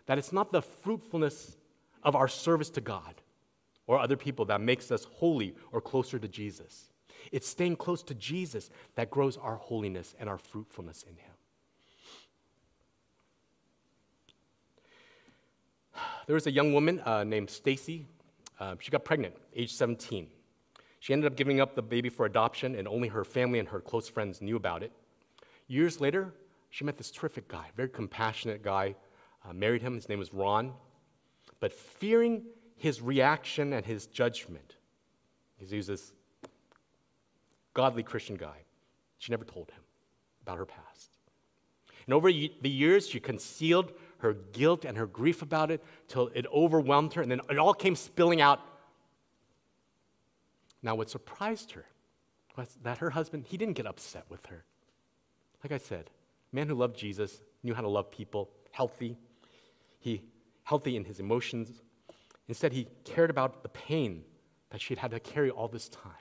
that 0.06 0.18
it's 0.18 0.32
not 0.32 0.52
the 0.52 0.60
fruitfulness 0.60 1.56
of 2.02 2.14
our 2.14 2.28
service 2.28 2.68
to 2.70 2.80
God 2.80 3.14
or 3.86 3.98
other 3.98 4.16
people 4.16 4.44
that 4.44 4.60
makes 4.60 4.90
us 4.90 5.04
holy 5.04 5.54
or 5.72 5.80
closer 5.80 6.18
to 6.18 6.28
Jesus. 6.28 6.90
It's 7.32 7.48
staying 7.48 7.76
close 7.76 8.02
to 8.04 8.14
Jesus 8.14 8.70
that 8.96 9.10
grows 9.10 9.36
our 9.36 9.56
holiness 9.56 10.14
and 10.20 10.28
our 10.28 10.38
fruitfulness 10.38 11.04
in 11.08 11.16
Him. 11.16 11.32
There 16.26 16.34
was 16.34 16.46
a 16.46 16.52
young 16.52 16.72
woman 16.72 17.00
uh, 17.00 17.24
named 17.24 17.50
Stacy. 17.50 18.06
Uh, 18.60 18.76
she 18.78 18.90
got 18.90 19.04
pregnant, 19.04 19.34
age 19.54 19.72
17. 19.74 20.28
She 21.04 21.12
ended 21.12 21.30
up 21.30 21.36
giving 21.36 21.60
up 21.60 21.74
the 21.74 21.82
baby 21.82 22.08
for 22.08 22.24
adoption, 22.24 22.74
and 22.76 22.88
only 22.88 23.08
her 23.08 23.24
family 23.24 23.58
and 23.58 23.68
her 23.68 23.78
close 23.78 24.08
friends 24.08 24.40
knew 24.40 24.56
about 24.56 24.82
it. 24.82 24.90
Years 25.68 26.00
later, 26.00 26.32
she 26.70 26.82
met 26.82 26.96
this 26.96 27.10
terrific 27.10 27.46
guy, 27.46 27.66
very 27.76 27.90
compassionate 27.90 28.62
guy, 28.62 28.94
uh, 29.46 29.52
married 29.52 29.82
him. 29.82 29.96
His 29.96 30.08
name 30.08 30.18
was 30.18 30.32
Ron. 30.32 30.72
But 31.60 31.74
fearing 31.74 32.44
his 32.76 33.02
reaction 33.02 33.74
and 33.74 33.84
his 33.84 34.06
judgment, 34.06 34.76
because 35.54 35.70
he 35.70 35.76
was 35.76 35.88
this 35.88 36.14
godly 37.74 38.02
Christian 38.02 38.36
guy, 38.36 38.64
she 39.18 39.30
never 39.30 39.44
told 39.44 39.70
him 39.72 39.82
about 40.40 40.56
her 40.56 40.64
past. 40.64 41.18
And 42.06 42.14
over 42.14 42.32
the 42.32 42.70
years, 42.70 43.06
she 43.06 43.20
concealed 43.20 43.92
her 44.20 44.32
guilt 44.32 44.86
and 44.86 44.96
her 44.96 45.06
grief 45.06 45.42
about 45.42 45.70
it 45.70 45.84
till 46.08 46.30
it 46.34 46.46
overwhelmed 46.46 47.12
her, 47.12 47.20
and 47.20 47.30
then 47.30 47.42
it 47.50 47.58
all 47.58 47.74
came 47.74 47.94
spilling 47.94 48.40
out 48.40 48.62
now, 50.84 50.94
what 50.94 51.08
surprised 51.08 51.72
her 51.72 51.86
was 52.56 52.76
that 52.82 52.98
her 52.98 53.10
husband, 53.10 53.46
he 53.48 53.56
didn't 53.56 53.74
get 53.74 53.86
upset 53.86 54.26
with 54.28 54.46
her. 54.46 54.64
Like 55.64 55.72
I 55.72 55.78
said, 55.78 56.10
man 56.52 56.68
who 56.68 56.74
loved 56.74 56.96
Jesus, 56.96 57.40
knew 57.62 57.72
how 57.72 57.80
to 57.80 57.88
love 57.88 58.10
people, 58.10 58.50
healthy. 58.70 59.16
He 59.98 60.22
healthy 60.64 60.96
in 60.96 61.04
his 61.04 61.20
emotions. 61.20 61.82
Instead, 62.48 62.74
he 62.74 62.86
cared 63.04 63.30
about 63.30 63.62
the 63.62 63.68
pain 63.70 64.24
that 64.70 64.80
she'd 64.80 64.98
had 64.98 65.10
to 65.10 65.20
carry 65.20 65.50
all 65.50 65.68
this 65.68 65.88
time. 65.88 66.12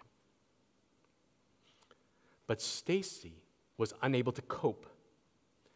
But 2.47 2.61
Stacy 2.61 3.43
was 3.77 3.93
unable 4.01 4.31
to 4.31 4.41
cope. 4.43 4.85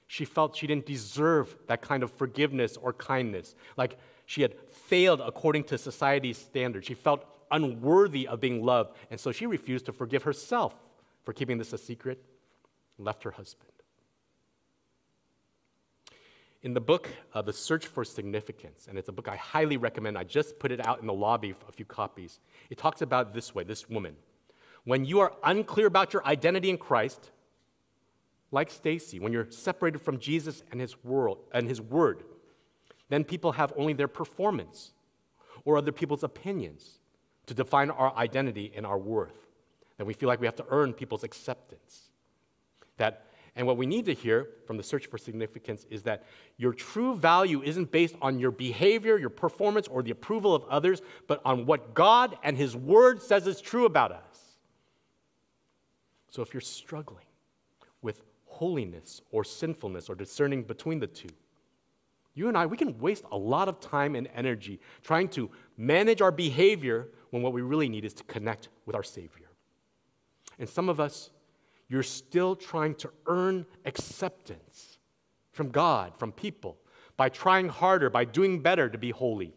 She 0.08 0.23
felt 0.23 0.56
she 0.56 0.67
didn't 0.67 0.86
deserve 0.86 1.56
that 1.67 1.82
kind 1.82 2.04
of 2.04 2.12
forgiveness 2.12 2.78
or 2.78 2.93
kindness. 2.93 3.54
Like 3.76 3.97
she 4.26 4.41
had 4.41 4.56
failed 4.69 5.19
according 5.19 5.65
to 5.65 5.78
society's 5.78 6.38
standards. 6.38 6.88
She 6.88 6.93
felt 6.93 7.26
unworthy 7.51 8.27
of 8.27 8.39
being 8.39 8.63
loved. 8.63 8.95
And 9.10 9.19
so 9.19 9.31
she 9.31 9.45
refused 9.45 9.86
to 9.88 9.93
forgive 9.93 10.23
herself 10.23 10.75
for 11.23 11.33
keeping 11.33 11.57
this 11.57 11.73
a 11.73 11.77
secret 11.77 12.23
left 12.97 13.23
her 13.23 13.31
husband. 13.31 13.71
In 16.63 16.73
the 16.73 16.81
book, 16.81 17.07
uh, 17.33 17.41
The 17.41 17.53
Search 17.53 17.86
for 17.86 18.03
Significance, 18.03 18.88
and 18.89 18.97
it's 18.97 19.10
a 19.10 19.12
book 19.12 19.27
I 19.27 19.36
highly 19.36 19.77
recommend, 19.77 20.17
I 20.17 20.23
just 20.23 20.57
put 20.57 20.71
it 20.71 20.86
out 20.86 20.99
in 20.99 21.07
the 21.07 21.13
lobby, 21.13 21.53
a 21.67 21.71
few 21.71 21.86
copies. 21.86 22.39
It 22.69 22.77
talks 22.77 23.01
about 23.01 23.33
this 23.33 23.53
way 23.53 23.63
this 23.63 23.88
woman. 23.88 24.15
When 24.83 25.05
you 25.05 25.19
are 25.19 25.33
unclear 25.43 25.86
about 25.86 26.13
your 26.13 26.25
identity 26.25 26.69
in 26.69 26.77
Christ, 26.77 27.31
like 28.51 28.71
Stacy, 28.71 29.19
when 29.19 29.33
you're 29.33 29.51
separated 29.51 29.99
from 29.99 30.17
Jesus 30.17 30.63
and 30.71 30.81
his 30.81 31.03
world 31.03 31.39
and 31.51 31.67
his 31.67 31.81
word, 31.81 32.23
then 33.10 33.23
people 33.23 33.51
have 33.53 33.73
only 33.77 33.93
their 33.93 34.07
performance 34.07 34.91
or 35.65 35.77
other 35.77 35.91
people's 35.91 36.23
opinions 36.23 36.99
to 37.47 37.53
define 37.53 37.89
our 37.89 38.15
identity 38.15 38.71
and 38.75 38.86
our 38.86 38.97
worth. 38.97 39.47
That 39.97 40.05
we 40.05 40.13
feel 40.13 40.27
like 40.27 40.39
we 40.39 40.45
have 40.45 40.55
to 40.57 40.65
earn 40.69 40.93
people's 40.93 41.23
acceptance. 41.23 42.12
That, 42.97 43.25
and 43.55 43.65
what 43.65 43.77
we 43.77 43.88
need 43.88 44.05
to 44.05 44.13
hear 44.13 44.49
from 44.67 44.77
the 44.77 44.83
search 44.83 45.07
for 45.07 45.17
significance 45.17 45.86
is 45.89 46.03
that 46.03 46.23
your 46.57 46.73
true 46.73 47.15
value 47.15 47.63
isn't 47.63 47.91
based 47.91 48.15
on 48.21 48.38
your 48.38 48.51
behavior, 48.51 49.17
your 49.17 49.29
performance, 49.29 49.88
or 49.88 50.03
the 50.03 50.12
approval 50.12 50.53
of 50.53 50.63
others, 50.65 51.01
but 51.27 51.41
on 51.43 51.65
what 51.65 51.93
God 51.93 52.38
and 52.43 52.55
His 52.55 52.75
Word 52.75 53.21
says 53.21 53.47
is 53.47 53.60
true 53.60 53.86
about 53.86 54.12
us. 54.12 54.21
So 56.29 56.43
if 56.43 56.53
you're 56.53 56.62
struggling 56.62 57.25
with 58.01 58.21
holiness 58.45 59.21
or 59.31 59.43
sinfulness 59.43 60.10
or 60.10 60.15
discerning 60.15 60.63
between 60.63 60.99
the 60.99 61.07
two, 61.07 61.29
you 62.36 62.47
and 62.47 62.55
I, 62.55 62.67
we 62.67 62.77
can 62.77 62.99
waste 62.99 63.23
a 63.31 63.38
lot 63.38 63.67
of 63.67 63.79
time 63.79 64.15
and 64.15 64.29
energy 64.36 64.79
trying 65.01 65.29
to 65.29 65.49
manage 65.75 66.21
our 66.21 66.31
behavior 66.31 67.07
when 67.29 67.41
what 67.41 67.53
we 67.53 67.61
really 67.61 67.89
need 67.89 68.05
is 68.05 68.13
to 68.15 68.23
connect 68.23 68.69
with 68.85 68.95
our 68.95 69.03
Savior. 69.03 69.49
And 70.59 70.67
some 70.67 70.89
of 70.89 70.99
us, 70.99 71.29
you're 71.87 72.03
still 72.03 72.55
trying 72.55 72.95
to 72.95 73.11
earn 73.27 73.65
acceptance 73.85 74.97
from 75.51 75.69
God, 75.69 76.13
from 76.17 76.31
people, 76.31 76.77
by 77.15 77.29
trying 77.29 77.69
harder, 77.69 78.09
by 78.09 78.25
doing 78.25 78.61
better 78.61 78.89
to 78.89 78.97
be 78.97 79.11
holy. 79.11 79.53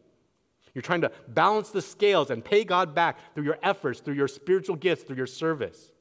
You're 0.74 0.82
trying 0.82 1.00
to 1.02 1.12
balance 1.28 1.70
the 1.70 1.82
scales 1.82 2.30
and 2.30 2.44
pay 2.44 2.64
God 2.64 2.94
back 2.94 3.34
through 3.34 3.44
your 3.44 3.58
efforts, 3.62 4.00
through 4.00 4.14
your 4.14 4.28
spiritual 4.28 4.76
gifts, 4.76 5.02
through 5.02 5.16
your 5.16 5.26
service. 5.26 5.92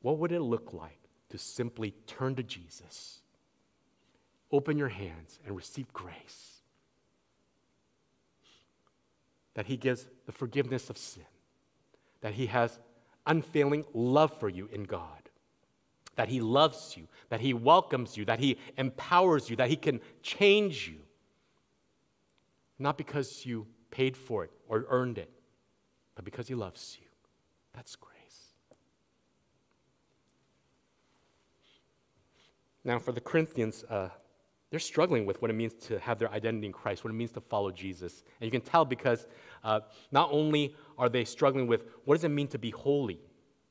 What 0.00 0.18
would 0.18 0.32
it 0.32 0.40
look 0.40 0.72
like 0.72 0.98
to 1.30 1.38
simply 1.38 1.94
turn 2.06 2.34
to 2.36 2.42
Jesus? 2.42 3.20
open 4.54 4.78
your 4.78 4.88
hands 4.88 5.40
and 5.44 5.56
receive 5.56 5.92
grace. 5.92 6.53
That 9.54 9.66
He 9.66 9.76
gives 9.76 10.06
the 10.26 10.32
forgiveness 10.32 10.90
of 10.90 10.98
sin, 10.98 11.24
that 12.20 12.34
He 12.34 12.46
has 12.46 12.78
unfailing 13.26 13.84
love 13.94 14.38
for 14.38 14.48
you 14.48 14.68
in 14.72 14.84
God, 14.84 15.30
that 16.16 16.28
He 16.28 16.40
loves 16.40 16.96
you, 16.96 17.06
that 17.28 17.40
He 17.40 17.54
welcomes 17.54 18.16
you, 18.16 18.24
that 18.24 18.40
He 18.40 18.58
empowers 18.76 19.48
you, 19.48 19.56
that 19.56 19.70
He 19.70 19.76
can 19.76 20.00
change 20.22 20.88
you. 20.88 21.00
Not 22.78 22.98
because 22.98 23.46
you 23.46 23.66
paid 23.90 24.16
for 24.16 24.44
it 24.44 24.50
or 24.68 24.86
earned 24.88 25.18
it, 25.18 25.30
but 26.14 26.24
because 26.24 26.48
He 26.48 26.54
loves 26.54 26.98
you. 27.00 27.06
That's 27.74 27.96
grace. 27.96 28.12
Now, 32.84 32.98
for 32.98 33.12
the 33.12 33.20
Corinthians, 33.20 33.84
uh, 33.88 34.10
they're 34.74 34.80
struggling 34.80 35.24
with 35.24 35.40
what 35.40 35.52
it 35.52 35.54
means 35.54 35.72
to 35.72 36.00
have 36.00 36.18
their 36.18 36.32
identity 36.32 36.66
in 36.66 36.72
Christ, 36.72 37.04
what 37.04 37.12
it 37.12 37.16
means 37.16 37.30
to 37.30 37.40
follow 37.40 37.70
Jesus. 37.70 38.24
And 38.40 38.44
you 38.44 38.50
can 38.50 38.60
tell 38.60 38.84
because 38.84 39.28
uh, 39.62 39.82
not 40.10 40.30
only 40.32 40.74
are 40.98 41.08
they 41.08 41.24
struggling 41.24 41.68
with 41.68 41.84
what 42.06 42.16
does 42.16 42.24
it 42.24 42.30
mean 42.30 42.48
to 42.48 42.58
be 42.58 42.70
holy, 42.70 43.20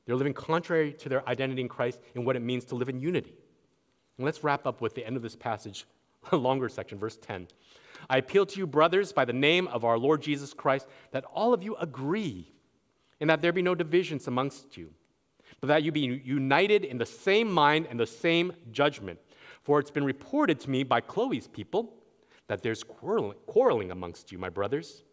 They're 0.05 0.15
living 0.15 0.33
contrary 0.33 0.93
to 0.93 1.09
their 1.09 1.27
identity 1.27 1.59
in 1.59 1.67
Christ 1.67 1.99
and 2.15 2.25
what 2.25 2.37
it 2.37 2.41
means 2.41 2.63
to 2.67 2.75
live 2.75 2.87
in 2.87 3.01
unity. 3.01 3.33
And 4.17 4.23
let's 4.23 4.45
wrap 4.45 4.65
up 4.65 4.79
with 4.79 4.95
the 4.95 5.05
end 5.05 5.17
of 5.17 5.21
this 5.21 5.35
passage, 5.35 5.85
a 6.31 6.37
longer 6.47 6.69
section, 6.69 6.97
verse 6.97 7.17
10. 7.17 7.49
I 8.09 8.19
appeal 8.19 8.45
to 8.45 8.57
you, 8.57 8.65
brothers, 8.65 9.11
by 9.11 9.25
the 9.25 9.33
name 9.33 9.67
of 9.67 9.83
our 9.83 9.97
Lord 9.97 10.21
Jesus 10.21 10.53
Christ, 10.53 10.87
that 11.11 11.25
all 11.33 11.53
of 11.53 11.61
you 11.61 11.75
agree, 11.75 12.49
and 13.19 13.29
that 13.29 13.41
there 13.41 13.51
be 13.51 13.61
no 13.61 13.75
divisions 13.75 14.29
amongst 14.29 14.77
you, 14.77 14.89
but 15.59 15.67
that 15.67 15.83
you 15.83 15.91
be 15.91 16.21
united 16.23 16.85
in 16.85 16.97
the 16.97 17.05
same 17.05 17.51
mind 17.51 17.87
and 17.89 17.99
the 17.99 18.07
same 18.07 18.53
judgment. 18.71 19.19
For 19.63 19.79
it's 19.79 19.91
been 19.91 20.03
reported 20.03 20.59
to 20.61 20.69
me 20.69 20.83
by 20.83 21.01
Chloe's 21.01 21.47
people 21.47 21.93
that 22.47 22.61
there's 22.61 22.83
quarreling, 22.83 23.37
quarreling 23.45 23.91
amongst 23.91 24.31
you, 24.31 24.37
my 24.37 24.49
brothers. 24.49 25.03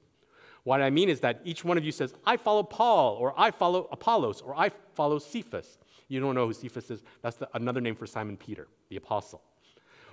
What 0.65 0.83
I 0.83 0.91
mean 0.91 1.09
is 1.09 1.21
that 1.21 1.41
each 1.45 1.65
one 1.65 1.79
of 1.79 1.85
you 1.85 1.93
says, 1.93 2.13
I 2.27 2.37
follow 2.37 2.63
Paul, 2.63 3.15
or 3.15 3.33
I 3.39 3.51
follow 3.51 3.89
Apollos, 3.93 4.43
or 4.43 4.55
I 4.59 4.71
follow 4.95 5.19
Cephas. 5.19 5.79
You 6.09 6.21
don't 6.21 6.35
know 6.35 6.47
who 6.47 6.53
Cephas 6.53 6.91
is? 6.91 7.03
That's 7.23 7.37
the, 7.37 7.49
another 7.55 7.81
name 7.81 7.95
for 7.95 8.07
Simon 8.07 8.37
Peter, 8.37 8.69
the 8.89 8.97
apostle. 8.97 9.41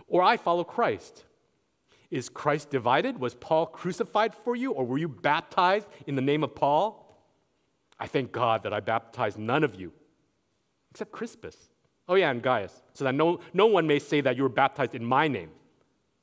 Or 0.07 0.21
I 0.21 0.37
follow 0.37 0.63
Christ. 0.63 1.25
Is 2.09 2.29
Christ 2.29 2.69
divided? 2.69 3.19
Was 3.19 3.35
Paul 3.35 3.65
crucified 3.65 4.33
for 4.33 4.55
you, 4.55 4.71
or 4.71 4.85
were 4.85 4.97
you 4.97 5.09
baptized 5.09 5.87
in 6.05 6.15
the 6.15 6.21
name 6.21 6.43
of 6.43 6.55
Paul? 6.55 7.03
I 7.99 8.07
thank 8.07 8.31
God 8.31 8.63
that 8.63 8.71
I 8.71 8.79
baptized 8.79 9.37
none 9.37 9.63
of 9.63 9.75
you, 9.75 9.91
except 10.91 11.11
Crispus. 11.11 11.57
Oh, 12.09 12.15
yeah, 12.15 12.31
and 12.31 12.41
Gaius, 12.41 12.81
so 12.93 13.03
that 13.03 13.15
no, 13.15 13.39
no 13.53 13.67
one 13.67 13.85
may 13.85 13.99
say 13.99 14.21
that 14.21 14.37
you 14.37 14.43
were 14.43 14.49
baptized 14.49 14.95
in 14.95 15.03
my 15.03 15.27
name. 15.27 15.49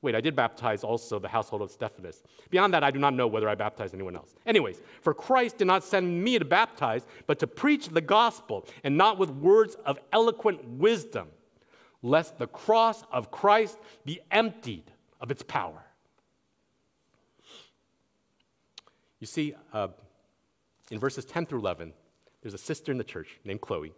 Wait, 0.00 0.14
I 0.14 0.20
did 0.20 0.36
baptize 0.36 0.84
also 0.84 1.18
the 1.18 1.28
household 1.28 1.62
of 1.62 1.70
Stephanas. 1.70 2.22
Beyond 2.50 2.74
that, 2.74 2.84
I 2.84 2.90
do 2.90 2.98
not 2.98 3.14
know 3.14 3.26
whether 3.26 3.48
I 3.48 3.54
baptized 3.54 3.94
anyone 3.94 4.16
else. 4.16 4.34
Anyways, 4.44 4.80
for 5.00 5.14
Christ 5.14 5.58
did 5.58 5.66
not 5.66 5.82
send 5.82 6.22
me 6.22 6.38
to 6.38 6.44
baptize, 6.44 7.06
but 7.26 7.38
to 7.38 7.46
preach 7.46 7.88
the 7.88 8.02
gospel, 8.02 8.66
and 8.82 8.98
not 8.98 9.18
with 9.18 9.30
words 9.30 9.76
of 9.86 9.98
eloquent 10.12 10.62
wisdom, 10.64 11.28
lest 12.02 12.38
the 12.38 12.46
cross 12.46 13.02
of 13.10 13.30
Christ 13.30 13.78
be 14.04 14.20
emptied 14.30 14.90
of 15.22 15.30
its 15.30 15.42
power. 15.42 15.82
You 19.20 19.26
see, 19.26 19.54
uh, 19.72 19.88
in 20.90 20.98
verses 20.98 21.24
10 21.24 21.46
through 21.46 21.60
11, 21.60 21.94
there's 22.42 22.52
a 22.52 22.58
sister 22.58 22.92
in 22.92 22.98
the 22.98 23.04
church 23.04 23.38
named 23.42 23.62
Chloe 23.62 23.94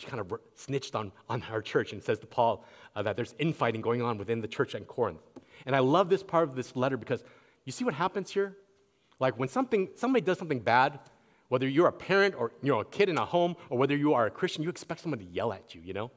she 0.00 0.06
kind 0.06 0.20
of 0.20 0.32
snitched 0.54 0.94
on, 0.94 1.12
on 1.28 1.42
our 1.50 1.60
church 1.60 1.92
and 1.92 2.02
says 2.02 2.18
to 2.20 2.26
Paul 2.26 2.64
uh, 2.96 3.02
that 3.02 3.16
there's 3.16 3.34
infighting 3.38 3.82
going 3.82 4.00
on 4.00 4.16
within 4.16 4.40
the 4.40 4.48
church 4.48 4.74
in 4.74 4.84
Corinth. 4.86 5.20
And 5.66 5.76
I 5.76 5.80
love 5.80 6.08
this 6.08 6.22
part 6.22 6.48
of 6.48 6.56
this 6.56 6.74
letter 6.74 6.96
because 6.96 7.22
you 7.66 7.72
see 7.72 7.84
what 7.84 7.92
happens 7.92 8.30
here? 8.30 8.56
Like 9.18 9.38
when 9.38 9.48
something, 9.48 9.90
somebody 9.96 10.24
does 10.24 10.38
something 10.38 10.60
bad, 10.60 10.98
whether 11.48 11.68
you're 11.68 11.88
a 11.88 11.92
parent 11.92 12.34
or 12.34 12.52
you're 12.62 12.80
a 12.80 12.84
kid 12.86 13.10
in 13.10 13.18
a 13.18 13.26
home 13.26 13.56
or 13.68 13.76
whether 13.76 13.94
you 13.94 14.14
are 14.14 14.24
a 14.24 14.30
Christian, 14.30 14.62
you 14.62 14.70
expect 14.70 15.02
someone 15.02 15.18
to 15.18 15.26
yell 15.26 15.52
at 15.52 15.74
you, 15.74 15.82
you 15.84 15.92
know? 15.92 16.10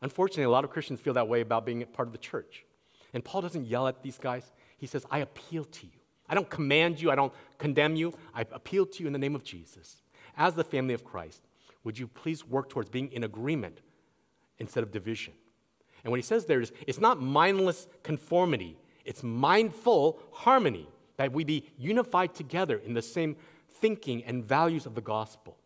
Unfortunately, 0.00 0.44
a 0.44 0.50
lot 0.50 0.64
of 0.64 0.70
Christians 0.70 0.98
feel 0.98 1.12
that 1.12 1.28
way 1.28 1.42
about 1.42 1.66
being 1.66 1.82
a 1.82 1.86
part 1.86 2.08
of 2.08 2.12
the 2.12 2.18
church. 2.18 2.64
And 3.12 3.22
Paul 3.22 3.42
doesn't 3.42 3.66
yell 3.66 3.86
at 3.88 4.02
these 4.02 4.16
guys. 4.16 4.50
He 4.78 4.86
says, 4.86 5.04
I 5.10 5.18
appeal 5.18 5.64
to 5.64 5.86
you. 5.86 5.92
I 6.30 6.34
don't 6.34 6.48
command 6.48 6.98
you, 6.98 7.10
I 7.10 7.14
don't 7.14 7.32
condemn 7.58 7.94
you. 7.94 8.14
I 8.34 8.40
appeal 8.52 8.86
to 8.86 9.00
you 9.02 9.06
in 9.06 9.12
the 9.12 9.18
name 9.18 9.34
of 9.34 9.44
Jesus 9.44 10.00
as 10.34 10.54
the 10.54 10.64
family 10.64 10.94
of 10.94 11.04
Christ 11.04 11.42
would 11.84 11.98
you 11.98 12.06
please 12.06 12.46
work 12.46 12.68
towards 12.68 12.88
being 12.88 13.10
in 13.12 13.24
agreement 13.24 13.80
instead 14.58 14.82
of 14.82 14.90
division? 14.90 15.32
And 16.04 16.10
what 16.10 16.18
he 16.18 16.22
says 16.22 16.46
there 16.46 16.60
is 16.60 16.72
it's 16.86 17.00
not 17.00 17.20
mindless 17.20 17.86
conformity, 18.02 18.78
it's 19.04 19.22
mindful 19.22 20.20
harmony, 20.32 20.88
that 21.16 21.32
we 21.32 21.44
be 21.44 21.68
unified 21.76 22.34
together 22.34 22.80
in 22.84 22.94
the 22.94 23.02
same 23.02 23.36
thinking 23.68 24.24
and 24.24 24.44
values 24.44 24.86
of 24.86 24.94
the 24.94 25.00
gospel. 25.00 25.56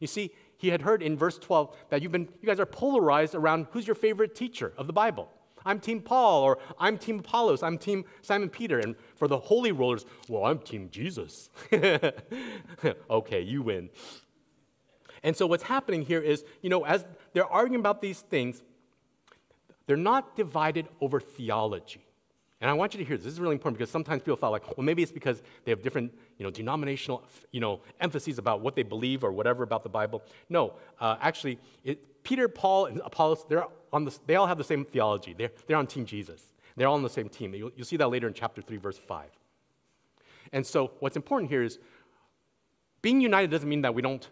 You 0.00 0.06
see, 0.06 0.32
he 0.56 0.68
had 0.68 0.82
heard 0.82 1.02
in 1.02 1.16
verse 1.16 1.38
12 1.38 1.76
that 1.90 2.02
you've 2.02 2.12
been, 2.12 2.28
you 2.40 2.46
guys 2.46 2.60
are 2.60 2.66
polarized 2.66 3.34
around 3.34 3.66
who's 3.70 3.86
your 3.86 3.94
favorite 3.94 4.34
teacher 4.34 4.72
of 4.76 4.86
the 4.86 4.92
Bible. 4.92 5.28
I'm 5.66 5.80
Team 5.80 6.00
Paul, 6.02 6.42
or 6.42 6.58
I'm 6.78 6.98
Team 6.98 7.20
Apollos, 7.20 7.62
I'm 7.62 7.78
Team 7.78 8.04
Simon 8.20 8.50
Peter. 8.50 8.80
And 8.80 8.96
for 9.16 9.28
the 9.28 9.38
holy 9.38 9.72
rollers, 9.72 10.04
well, 10.28 10.44
I'm 10.44 10.58
Team 10.58 10.88
Jesus. 10.90 11.48
okay, 13.10 13.40
you 13.40 13.62
win. 13.62 13.88
And 15.24 15.34
so 15.34 15.46
what's 15.46 15.64
happening 15.64 16.02
here 16.02 16.20
is, 16.20 16.44
you 16.62 16.70
know, 16.70 16.84
as 16.84 17.04
they're 17.32 17.46
arguing 17.46 17.80
about 17.80 18.00
these 18.02 18.20
things, 18.20 18.62
they're 19.86 19.96
not 19.96 20.36
divided 20.36 20.86
over 21.00 21.18
theology. 21.18 22.04
And 22.60 22.70
I 22.70 22.74
want 22.74 22.94
you 22.94 22.98
to 22.98 23.04
hear 23.04 23.16
this. 23.16 23.24
This 23.24 23.32
is 23.32 23.40
really 23.40 23.54
important 23.54 23.78
because 23.78 23.90
sometimes 23.90 24.22
people 24.22 24.36
feel 24.36 24.50
like, 24.50 24.76
well, 24.76 24.84
maybe 24.84 25.02
it's 25.02 25.12
because 25.12 25.42
they 25.64 25.72
have 25.72 25.82
different, 25.82 26.12
you 26.38 26.44
know, 26.44 26.50
denominational, 26.50 27.24
you 27.50 27.60
know, 27.60 27.80
emphases 28.00 28.38
about 28.38 28.60
what 28.60 28.76
they 28.76 28.82
believe 28.82 29.24
or 29.24 29.32
whatever 29.32 29.62
about 29.62 29.82
the 29.82 29.88
Bible. 29.88 30.22
No, 30.48 30.74
uh, 31.00 31.16
actually, 31.20 31.58
it, 31.84 32.22
Peter, 32.22 32.46
Paul, 32.46 32.86
and 32.86 33.00
Apollos, 33.04 33.44
they're 33.48 33.64
on 33.92 34.04
the, 34.04 34.16
they 34.26 34.36
all 34.36 34.46
have 34.46 34.58
the 34.58 34.64
same 34.64 34.84
theology. 34.84 35.34
They're, 35.36 35.50
they're 35.66 35.76
on 35.76 35.86
Team 35.86 36.06
Jesus. 36.06 36.42
They're 36.76 36.88
all 36.88 36.94
on 36.94 37.02
the 37.02 37.10
same 37.10 37.28
team. 37.28 37.54
You'll, 37.54 37.70
you'll 37.76 37.86
see 37.86 37.96
that 37.96 38.08
later 38.08 38.26
in 38.28 38.34
chapter 38.34 38.60
3, 38.60 38.76
verse 38.76 38.98
5. 38.98 39.28
And 40.52 40.66
so 40.66 40.92
what's 41.00 41.16
important 41.16 41.50
here 41.50 41.62
is 41.62 41.78
being 43.00 43.20
united 43.20 43.50
doesn't 43.50 43.68
mean 43.68 43.82
that 43.82 43.94
we 43.94 44.02
don't 44.02 44.28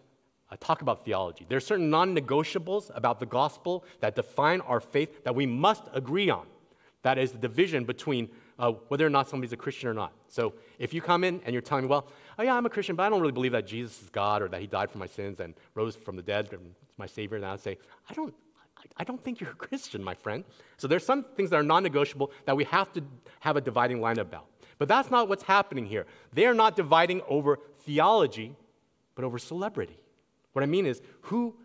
uh, 0.53 0.57
talk 0.59 0.81
about 0.81 1.03
theology. 1.03 1.45
There 1.49 1.57
are 1.57 1.61
certain 1.61 1.89
non 1.89 2.15
negotiables 2.15 2.91
about 2.95 3.19
the 3.19 3.25
gospel 3.25 3.83
that 4.01 4.15
define 4.15 4.61
our 4.61 4.79
faith 4.79 5.23
that 5.23 5.33
we 5.33 5.45
must 5.45 5.83
agree 5.93 6.29
on. 6.29 6.45
That 7.01 7.17
is 7.17 7.31
the 7.31 7.39
division 7.39 7.83
between 7.83 8.29
uh, 8.59 8.73
whether 8.87 9.05
or 9.05 9.09
not 9.09 9.27
somebody's 9.27 9.51
a 9.51 9.57
Christian 9.57 9.89
or 9.89 9.93
not. 9.93 10.13
So 10.27 10.53
if 10.77 10.93
you 10.93 11.01
come 11.01 11.23
in 11.23 11.41
and 11.43 11.53
you're 11.53 11.61
telling 11.61 11.85
me, 11.85 11.89
well, 11.89 12.07
oh 12.37 12.43
yeah, 12.43 12.55
I'm 12.55 12.65
a 12.65 12.69
Christian, 12.69 12.95
but 12.95 13.03
I 13.03 13.09
don't 13.09 13.19
really 13.19 13.33
believe 13.33 13.51
that 13.53 13.65
Jesus 13.65 14.03
is 14.03 14.09
God 14.09 14.41
or 14.41 14.47
that 14.49 14.61
he 14.61 14.67
died 14.67 14.91
for 14.91 14.99
my 14.99 15.07
sins 15.07 15.39
and 15.39 15.55
rose 15.73 15.95
from 15.95 16.15
the 16.15 16.21
dead 16.21 16.49
and 16.51 16.73
my 16.97 17.07
Savior, 17.07 17.39
then 17.39 17.49
I'd 17.49 17.59
say, 17.59 17.77
I 18.09 18.13
don't, 18.13 18.33
I 18.97 19.03
don't 19.03 19.21
think 19.23 19.41
you're 19.41 19.49
a 19.49 19.55
Christian, 19.55 20.03
my 20.03 20.13
friend. 20.13 20.43
So 20.77 20.87
there's 20.87 21.05
some 21.05 21.23
things 21.23 21.49
that 21.49 21.55
are 21.55 21.63
non 21.63 21.83
negotiable 21.83 22.31
that 22.45 22.55
we 22.55 22.63
have 22.65 22.93
to 22.93 23.03
have 23.39 23.57
a 23.57 23.61
dividing 23.61 24.01
line 24.01 24.19
about. 24.19 24.45
But 24.77 24.87
that's 24.87 25.09
not 25.09 25.27
what's 25.27 25.43
happening 25.43 25.85
here. 25.85 26.05
They 26.31 26.45
are 26.45 26.53
not 26.53 26.75
dividing 26.75 27.21
over 27.27 27.59
theology, 27.79 28.55
but 29.15 29.25
over 29.25 29.39
celebrity. 29.39 29.97
What 30.53 30.63
I 30.63 30.67
mean 30.67 30.85
is, 30.85 31.01
who 31.21 31.55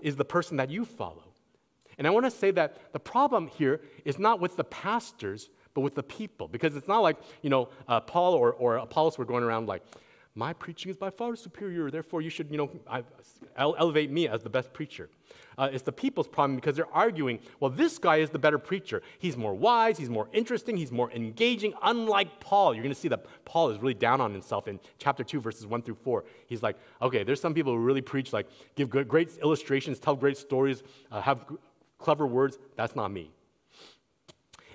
is 0.00 0.16
the 0.16 0.24
person 0.24 0.56
that 0.58 0.70
you 0.70 0.84
follow? 0.84 1.24
And 1.98 2.06
I 2.06 2.10
want 2.10 2.26
to 2.26 2.30
say 2.30 2.50
that 2.52 2.92
the 2.92 3.00
problem 3.00 3.48
here 3.48 3.80
is 4.04 4.18
not 4.18 4.40
with 4.40 4.56
the 4.56 4.64
pastors, 4.64 5.48
but 5.74 5.80
with 5.80 5.94
the 5.94 6.02
people. 6.02 6.46
Because 6.48 6.76
it's 6.76 6.88
not 6.88 7.00
like, 7.00 7.16
you 7.42 7.50
know, 7.50 7.68
uh, 7.88 8.00
Paul 8.00 8.34
or, 8.34 8.52
or 8.52 8.76
Apollos 8.76 9.18
were 9.18 9.24
going 9.24 9.44
around 9.44 9.66
like, 9.66 9.82
my 10.34 10.52
preaching 10.52 10.90
is 10.90 10.98
by 10.98 11.08
far 11.08 11.34
superior, 11.34 11.90
therefore 11.90 12.20
you 12.20 12.28
should, 12.28 12.50
you 12.50 12.58
know, 12.58 12.70
I, 12.86 13.02
elevate 13.56 14.10
me 14.10 14.28
as 14.28 14.42
the 14.42 14.50
best 14.50 14.72
preacher. 14.74 15.08
Uh, 15.58 15.68
it's 15.72 15.82
the 15.82 15.92
people's 15.92 16.28
problem 16.28 16.56
because 16.56 16.76
they're 16.76 16.92
arguing, 16.92 17.38
well, 17.60 17.70
this 17.70 17.98
guy 17.98 18.16
is 18.16 18.30
the 18.30 18.38
better 18.38 18.58
preacher. 18.58 19.02
He's 19.18 19.36
more 19.36 19.54
wise, 19.54 19.96
he's 19.96 20.10
more 20.10 20.28
interesting, 20.32 20.76
he's 20.76 20.92
more 20.92 21.10
engaging, 21.12 21.72
unlike 21.82 22.40
Paul. 22.40 22.74
You're 22.74 22.82
going 22.82 22.94
to 22.94 23.00
see 23.00 23.08
that 23.08 23.24
Paul 23.44 23.70
is 23.70 23.78
really 23.78 23.94
down 23.94 24.20
on 24.20 24.32
himself 24.32 24.68
in 24.68 24.78
chapter 24.98 25.24
2, 25.24 25.40
verses 25.40 25.66
1 25.66 25.82
through 25.82 25.96
4. 26.02 26.24
He's 26.46 26.62
like, 26.62 26.76
okay, 27.00 27.24
there's 27.24 27.40
some 27.40 27.54
people 27.54 27.72
who 27.72 27.78
really 27.78 28.02
preach, 28.02 28.32
like, 28.32 28.48
give 28.74 28.90
great 28.90 29.30
illustrations, 29.42 29.98
tell 29.98 30.14
great 30.14 30.36
stories, 30.36 30.82
uh, 31.10 31.20
have 31.20 31.44
clever 31.98 32.26
words. 32.26 32.58
That's 32.76 32.94
not 32.94 33.10
me. 33.10 33.30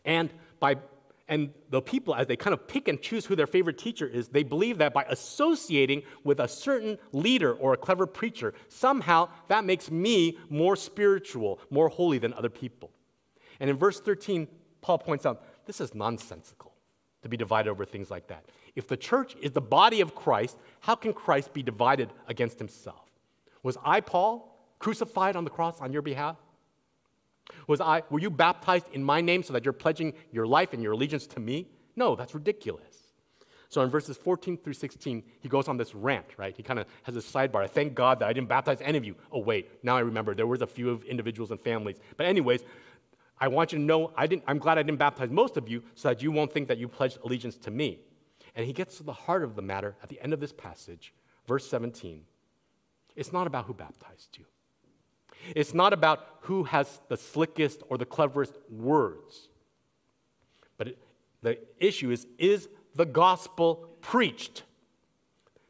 And 0.05 0.33
by 0.59 0.77
and 1.31 1.53
the 1.69 1.81
people, 1.81 2.13
as 2.13 2.27
they 2.27 2.35
kind 2.35 2.53
of 2.53 2.67
pick 2.67 2.89
and 2.89 3.01
choose 3.01 3.25
who 3.25 3.37
their 3.37 3.47
favorite 3.47 3.77
teacher 3.77 4.05
is, 4.05 4.27
they 4.27 4.43
believe 4.43 4.79
that 4.79 4.93
by 4.93 5.05
associating 5.07 6.03
with 6.25 6.41
a 6.41 6.47
certain 6.47 6.97
leader 7.13 7.53
or 7.53 7.71
a 7.71 7.77
clever 7.77 8.05
preacher, 8.05 8.53
somehow 8.67 9.29
that 9.47 9.63
makes 9.63 9.89
me 9.89 10.37
more 10.49 10.75
spiritual, 10.75 11.61
more 11.69 11.87
holy 11.87 12.17
than 12.17 12.33
other 12.33 12.49
people. 12.49 12.91
And 13.61 13.69
in 13.69 13.77
verse 13.77 14.01
13, 14.01 14.45
Paul 14.81 14.97
points 14.97 15.25
out 15.25 15.45
this 15.65 15.79
is 15.79 15.95
nonsensical 15.95 16.73
to 17.23 17.29
be 17.29 17.37
divided 17.37 17.69
over 17.69 17.85
things 17.85 18.11
like 18.11 18.27
that. 18.27 18.43
If 18.75 18.89
the 18.89 18.97
church 18.97 19.37
is 19.41 19.51
the 19.51 19.61
body 19.61 20.01
of 20.01 20.13
Christ, 20.13 20.57
how 20.81 20.95
can 20.95 21.13
Christ 21.13 21.53
be 21.53 21.63
divided 21.63 22.11
against 22.27 22.59
himself? 22.59 23.09
Was 23.63 23.77
I, 23.85 24.01
Paul, 24.01 24.53
crucified 24.79 25.37
on 25.37 25.45
the 25.45 25.49
cross 25.49 25.79
on 25.79 25.93
your 25.93 26.01
behalf? 26.01 26.35
Was 27.67 27.81
I, 27.81 28.03
were 28.09 28.19
you 28.19 28.29
baptized 28.29 28.87
in 28.93 29.03
my 29.03 29.21
name 29.21 29.43
so 29.43 29.53
that 29.53 29.65
you're 29.65 29.73
pledging 29.73 30.13
your 30.31 30.47
life 30.47 30.73
and 30.73 30.81
your 30.81 30.93
allegiance 30.93 31.27
to 31.27 31.39
me? 31.39 31.67
No, 31.95 32.15
that's 32.15 32.33
ridiculous. 32.33 32.91
So 33.69 33.81
in 33.81 33.89
verses 33.89 34.17
14 34.17 34.57
through 34.57 34.73
16, 34.73 35.23
he 35.39 35.47
goes 35.47 35.69
on 35.69 35.77
this 35.77 35.95
rant, 35.95 36.25
right? 36.35 36.55
He 36.55 36.61
kind 36.61 36.77
of 36.77 36.87
has 37.03 37.15
a 37.15 37.19
sidebar. 37.19 37.63
I 37.63 37.67
thank 37.67 37.95
God 37.95 38.19
that 38.19 38.27
I 38.27 38.33
didn't 38.33 38.49
baptize 38.49 38.79
any 38.81 38.97
of 38.97 39.05
you. 39.05 39.15
Oh, 39.31 39.39
wait, 39.39 39.69
now 39.81 39.95
I 39.95 40.01
remember 40.01 40.35
there 40.35 40.45
was 40.45 40.61
a 40.61 40.67
few 40.67 40.89
of 40.89 41.05
individuals 41.05 41.51
and 41.51 41.59
families. 41.59 41.97
But, 42.17 42.25
anyways, 42.25 42.65
I 43.39 43.47
want 43.47 43.71
you 43.71 43.79
to 43.79 43.83
know 43.83 44.11
I 44.17 44.27
didn't, 44.27 44.43
I'm 44.45 44.59
glad 44.59 44.77
I 44.77 44.83
didn't 44.83 44.99
baptize 44.99 45.29
most 45.29 45.55
of 45.55 45.69
you 45.69 45.83
so 45.95 46.09
that 46.09 46.21
you 46.21 46.33
won't 46.33 46.51
think 46.51 46.67
that 46.67 46.79
you 46.79 46.89
pledged 46.89 47.19
allegiance 47.23 47.55
to 47.59 47.71
me. 47.71 48.01
And 48.55 48.65
he 48.65 48.73
gets 48.73 48.97
to 48.97 49.03
the 49.03 49.13
heart 49.13 49.41
of 49.41 49.55
the 49.55 49.61
matter 49.61 49.95
at 50.03 50.09
the 50.09 50.19
end 50.19 50.33
of 50.33 50.41
this 50.41 50.51
passage, 50.51 51.13
verse 51.47 51.65
17. 51.69 52.25
It's 53.15 53.31
not 53.31 53.47
about 53.47 53.65
who 53.65 53.73
baptized 53.73 54.37
you. 54.37 54.45
It's 55.55 55.73
not 55.73 55.93
about 55.93 56.27
who 56.41 56.63
has 56.63 57.01
the 57.07 57.17
slickest 57.17 57.83
or 57.89 57.97
the 57.97 58.05
cleverest 58.05 58.57
words. 58.69 59.49
But 60.77 60.89
it, 60.89 60.97
the 61.41 61.59
issue 61.79 62.11
is 62.11 62.27
is 62.37 62.69
the 62.95 63.05
gospel 63.05 63.87
preached? 64.01 64.63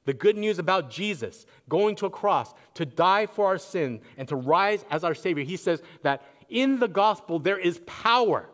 The 0.05 0.13
good 0.13 0.37
news 0.37 0.57
about 0.57 0.89
Jesus 0.89 1.45
going 1.69 1.95
to 1.97 2.07
a 2.07 2.09
cross 2.09 2.53
to 2.73 2.85
die 2.85 3.27
for 3.27 3.45
our 3.45 3.57
sin 3.57 4.01
and 4.17 4.27
to 4.29 4.35
rise 4.35 4.83
as 4.89 5.03
our 5.03 5.13
Savior. 5.13 5.43
He 5.43 5.57
says 5.57 5.81
that 6.01 6.23
in 6.49 6.79
the 6.79 6.87
gospel 6.87 7.39
there 7.39 7.59
is 7.59 7.79
power. 7.85 8.49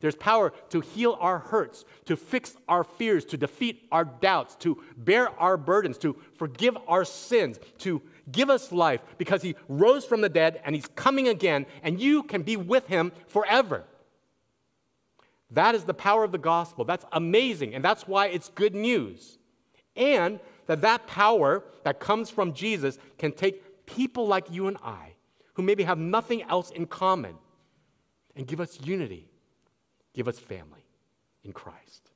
There's 0.00 0.14
power 0.14 0.52
to 0.70 0.80
heal 0.80 1.16
our 1.20 1.38
hurts, 1.38 1.84
to 2.04 2.16
fix 2.16 2.54
our 2.68 2.84
fears, 2.84 3.24
to 3.26 3.36
defeat 3.36 3.88
our 3.90 4.04
doubts, 4.04 4.54
to 4.56 4.82
bear 4.96 5.30
our 5.40 5.56
burdens, 5.56 5.98
to 5.98 6.16
forgive 6.34 6.76
our 6.86 7.04
sins, 7.04 7.58
to 7.78 8.02
give 8.30 8.50
us 8.50 8.72
life 8.72 9.00
because 9.18 9.42
He 9.42 9.56
rose 9.68 10.04
from 10.04 10.20
the 10.20 10.28
dead 10.28 10.60
and 10.64 10.74
He's 10.74 10.88
coming 10.88 11.28
again, 11.28 11.66
and 11.82 12.00
you 12.00 12.22
can 12.22 12.42
be 12.42 12.56
with 12.56 12.86
Him 12.86 13.12
forever. 13.26 13.84
That 15.50 15.74
is 15.74 15.84
the 15.84 15.94
power 15.94 16.24
of 16.24 16.32
the 16.32 16.38
gospel. 16.38 16.84
That's 16.84 17.04
amazing, 17.12 17.74
and 17.74 17.84
that's 17.84 18.06
why 18.06 18.26
it's 18.26 18.48
good 18.48 18.74
news. 18.74 19.38
And 19.94 20.40
that 20.66 20.80
that 20.80 21.06
power 21.06 21.62
that 21.84 22.00
comes 22.00 22.30
from 22.30 22.52
Jesus 22.52 22.98
can 23.18 23.32
take 23.32 23.86
people 23.86 24.26
like 24.26 24.50
you 24.50 24.66
and 24.66 24.76
I, 24.82 25.12
who 25.54 25.62
maybe 25.62 25.84
have 25.84 25.98
nothing 25.98 26.42
else 26.42 26.70
in 26.70 26.86
common, 26.86 27.36
and 28.34 28.46
give 28.46 28.60
us 28.60 28.78
unity, 28.82 29.28
give 30.12 30.28
us 30.28 30.38
family 30.38 30.84
in 31.44 31.52
Christ. 31.52 32.10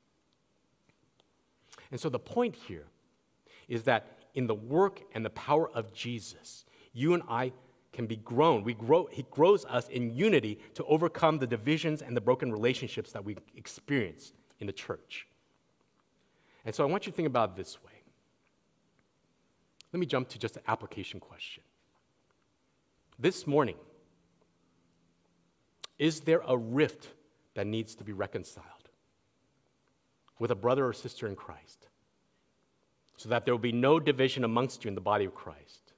And 1.89 1.99
so 1.99 2.09
the 2.09 2.19
point 2.19 2.55
here 2.55 2.85
is 3.67 3.83
that 3.83 4.17
in 4.33 4.47
the 4.47 4.55
work 4.55 5.01
and 5.13 5.25
the 5.25 5.29
power 5.31 5.69
of 5.71 5.93
Jesus, 5.93 6.65
you 6.93 7.13
and 7.13 7.23
I 7.29 7.51
can 7.93 8.07
be 8.07 8.15
grown. 8.17 8.63
We 8.63 8.73
grow, 8.73 9.07
he 9.11 9.25
grows 9.31 9.65
us 9.65 9.89
in 9.89 10.15
unity 10.15 10.59
to 10.75 10.85
overcome 10.85 11.39
the 11.39 11.47
divisions 11.47 12.01
and 12.01 12.15
the 12.15 12.21
broken 12.21 12.51
relationships 12.51 13.11
that 13.11 13.23
we 13.23 13.37
experience 13.55 14.33
in 14.59 14.67
the 14.67 14.73
church. 14.73 15.27
And 16.63 16.73
so 16.73 16.83
I 16.83 16.87
want 16.87 17.05
you 17.05 17.11
to 17.11 17.15
think 17.15 17.27
about 17.27 17.55
this 17.55 17.83
way. 17.83 17.91
Let 19.91 19.99
me 19.99 20.05
jump 20.05 20.29
to 20.29 20.39
just 20.39 20.55
an 20.55 20.63
application 20.67 21.19
question. 21.19 21.63
This 23.19 23.45
morning, 23.45 23.75
is 25.99 26.21
there 26.21 26.41
a 26.47 26.57
rift 26.57 27.09
that 27.55 27.67
needs 27.67 27.93
to 27.95 28.03
be 28.03 28.13
reconciled 28.13 28.65
with 30.39 30.49
a 30.49 30.55
brother 30.55 30.87
or 30.87 30.93
sister 30.93 31.27
in 31.27 31.35
Christ 31.35 31.89
so 33.21 33.29
that 33.29 33.45
there 33.45 33.53
will 33.53 33.59
be 33.59 33.71
no 33.71 33.99
division 33.99 34.43
amongst 34.43 34.83
you 34.83 34.87
in 34.87 34.95
the 34.95 35.01
body 35.01 35.25
of 35.25 35.35
Christ? 35.35 35.93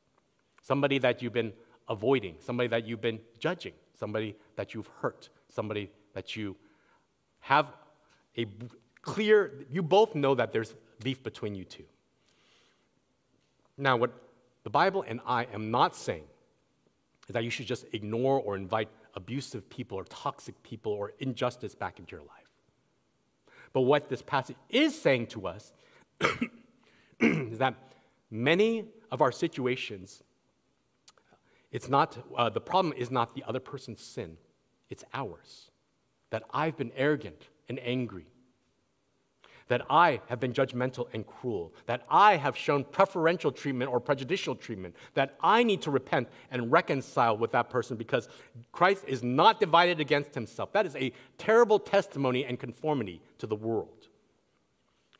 Somebody 0.61 0.97
that 0.99 1.21
you've 1.21 1.31
been 1.31 1.53
avoiding, 1.87 2.35
somebody 2.39 2.67
that 2.67 2.85
you've 2.85 2.99
been 2.99 3.19
judging, 3.39 3.71
somebody 3.97 4.35
that 4.57 4.73
you've 4.73 4.89
hurt, 4.99 5.29
somebody 5.47 5.89
that 6.13 6.35
you 6.35 6.57
have 7.39 7.67
a 8.37 8.45
clear, 9.01 9.65
you 9.71 9.81
both 9.81 10.15
know 10.15 10.35
that 10.35 10.51
there's 10.51 10.75
beef 11.01 11.23
between 11.23 11.55
you 11.55 11.63
two. 11.63 11.85
Now, 13.77 13.95
what 13.95 14.11
the 14.63 14.69
Bible 14.69 15.05
and 15.07 15.21
I 15.25 15.47
am 15.53 15.71
not 15.71 15.95
saying 15.95 16.25
is 17.29 17.33
that 17.33 17.45
you 17.45 17.49
should 17.49 17.67
just 17.67 17.85
ignore 17.93 18.37
or 18.37 18.57
invite 18.57 18.89
abusive 19.15 19.69
people 19.69 19.97
or 19.97 20.03
toxic 20.05 20.61
people 20.61 20.91
or 20.91 21.13
injustice 21.19 21.73
back 21.73 21.99
into 21.99 22.11
your 22.11 22.21
life. 22.21 22.49
But 23.71 23.81
what 23.81 24.09
this 24.09 24.21
passage 24.21 24.57
is 24.69 24.99
saying 24.99 25.27
to 25.27 25.47
us 25.47 25.71
is 27.51 27.59
that 27.59 27.75
many 28.29 28.85
of 29.11 29.21
our 29.21 29.31
situations, 29.31 30.23
it's 31.71 31.89
not, 31.89 32.17
uh, 32.35 32.49
the 32.49 32.61
problem 32.61 32.93
is 32.97 33.11
not 33.11 33.35
the 33.35 33.43
other 33.47 33.59
person's 33.59 34.01
sin, 34.01 34.37
it's 34.89 35.03
ours. 35.13 35.69
That 36.29 36.43
I've 36.51 36.77
been 36.77 36.91
arrogant 36.95 37.47
and 37.69 37.79
angry 37.79 38.25
that 39.67 39.81
I 39.89 40.21
have 40.27 40.39
been 40.39 40.53
judgmental 40.53 41.07
and 41.13 41.25
cruel, 41.25 41.73
that 41.85 42.03
I 42.09 42.35
have 42.37 42.57
shown 42.57 42.83
preferential 42.83 43.51
treatment 43.51 43.91
or 43.91 43.99
prejudicial 43.99 44.55
treatment, 44.55 44.95
that 45.13 45.35
I 45.41 45.63
need 45.63 45.81
to 45.83 45.91
repent 45.91 46.27
and 46.51 46.71
reconcile 46.71 47.37
with 47.37 47.51
that 47.51 47.69
person 47.69 47.97
because 47.97 48.27
Christ 48.71 49.05
is 49.07 49.23
not 49.23 49.59
divided 49.59 49.99
against 49.99 50.35
himself. 50.35 50.71
That 50.73 50.85
is 50.85 50.95
a 50.95 51.11
terrible 51.37 51.79
testimony 51.79 52.45
and 52.45 52.59
conformity 52.59 53.21
to 53.39 53.47
the 53.47 53.55
world. 53.55 54.02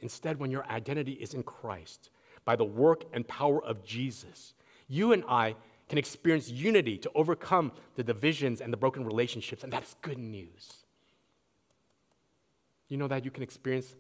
Instead, 0.04 0.38
when 0.38 0.52
your 0.52 0.66
identity 0.70 1.14
is 1.14 1.34
in 1.34 1.42
Christ, 1.44 2.10
by 2.44 2.58
the 2.58 2.66
work 2.66 3.06
and 3.14 3.26
power 3.26 3.64
of 3.64 3.84
Jesus, 3.86 4.54
you 4.90 5.14
and 5.14 5.24
I 5.30 5.56
can 5.88 5.98
experience 5.98 6.50
unity 6.50 6.98
to 6.98 7.12
overcome 7.16 7.72
the 7.96 8.04
divisions 8.04 8.60
and 8.60 8.72
the 8.72 8.78
broken 8.78 9.06
relationships, 9.06 9.64
and 9.64 9.72
that's 9.72 9.96
good 10.02 10.18
news. 10.18 10.86
You 12.90 12.98
know 12.98 13.08
that 13.08 13.24
you 13.24 13.32
can 13.32 13.44
experience 13.44 13.96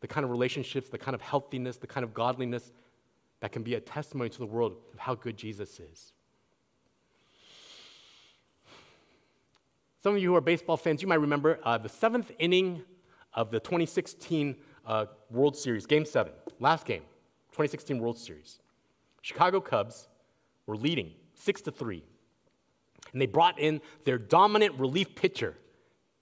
the 0.00 0.08
kind 0.08 0.24
of 0.24 0.30
relationships, 0.30 0.88
the 0.88 0.98
kind 0.98 1.14
of 1.14 1.22
healthiness, 1.22 1.76
the 1.76 1.86
kind 1.86 2.02
of 2.02 2.12
godliness 2.12 2.72
that 3.38 3.52
can 3.52 3.62
be 3.62 3.76
a 3.76 3.80
testimony 3.80 4.30
to 4.30 4.38
the 4.38 4.46
world 4.46 4.74
of 4.92 4.98
how 4.98 5.14
good 5.14 5.36
Jesus 5.36 5.78
is. 5.78 6.12
Some 10.02 10.16
of 10.16 10.20
you 10.20 10.30
who 10.30 10.36
are 10.36 10.40
baseball 10.40 10.76
fans, 10.76 11.02
you 11.02 11.08
might 11.08 11.20
remember 11.20 11.60
uh, 11.62 11.78
the 11.78 11.88
seventh 11.88 12.32
inning 12.40 12.82
of 13.32 13.50
the 13.50 13.60
2016 13.60 14.56
uh, 14.86 15.06
World 15.30 15.56
Series, 15.56 15.86
Game 15.86 16.04
7, 16.04 16.32
last 16.60 16.86
game, 16.86 17.02
2016 17.52 17.98
World 17.98 18.18
Series. 18.18 18.60
Chicago 19.22 19.60
Cubs 19.60 20.08
were 20.66 20.76
leading 20.76 21.12
6 21.34 21.62
to 21.62 21.70
3. 21.70 22.02
And 23.12 23.20
they 23.20 23.26
brought 23.26 23.58
in 23.58 23.80
their 24.04 24.18
dominant 24.18 24.78
relief 24.78 25.14
pitcher 25.14 25.54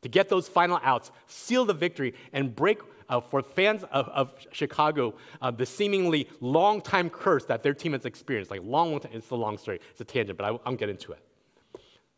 to 0.03 0.09
get 0.09 0.29
those 0.29 0.48
final 0.48 0.81
outs, 0.83 1.11
seal 1.27 1.64
the 1.64 1.75
victory, 1.75 2.14
and 2.33 2.55
break 2.55 2.81
uh, 3.09 3.20
for 3.20 3.42
fans 3.42 3.85
of, 3.92 4.09
of 4.09 4.35
Chicago, 4.51 5.14
uh, 5.40 5.51
the 5.51 5.66
seemingly 5.66 6.29
long 6.40 6.81
time 6.81 7.09
curse 7.09 7.44
that 7.44 7.62
their 7.62 7.75
team 7.75 7.92
has 7.92 8.05
experienced. 8.05 8.51
Like, 8.51 8.61
long, 8.64 8.90
long 8.90 9.01
time. 9.01 9.12
It's 9.14 9.31
a 9.31 9.35
long 9.35 9.59
story. 9.59 9.81
It's 9.90 10.01
a 10.01 10.05
tangent, 10.05 10.38
but 10.38 10.44
I, 10.44 10.59
I'll 10.66 10.77
get 10.77 10.88
into 10.88 11.12
it. 11.12 11.20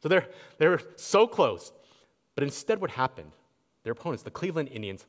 So 0.02 0.08
they're, 0.08 0.28
they're 0.58 0.80
so 0.96 1.26
close. 1.26 1.72
But 2.34 2.44
instead, 2.44 2.80
what 2.80 2.90
happened? 2.90 3.32
Their 3.84 3.92
opponents, 3.92 4.22
the 4.22 4.30
Cleveland 4.30 4.68
Indians, 4.70 5.06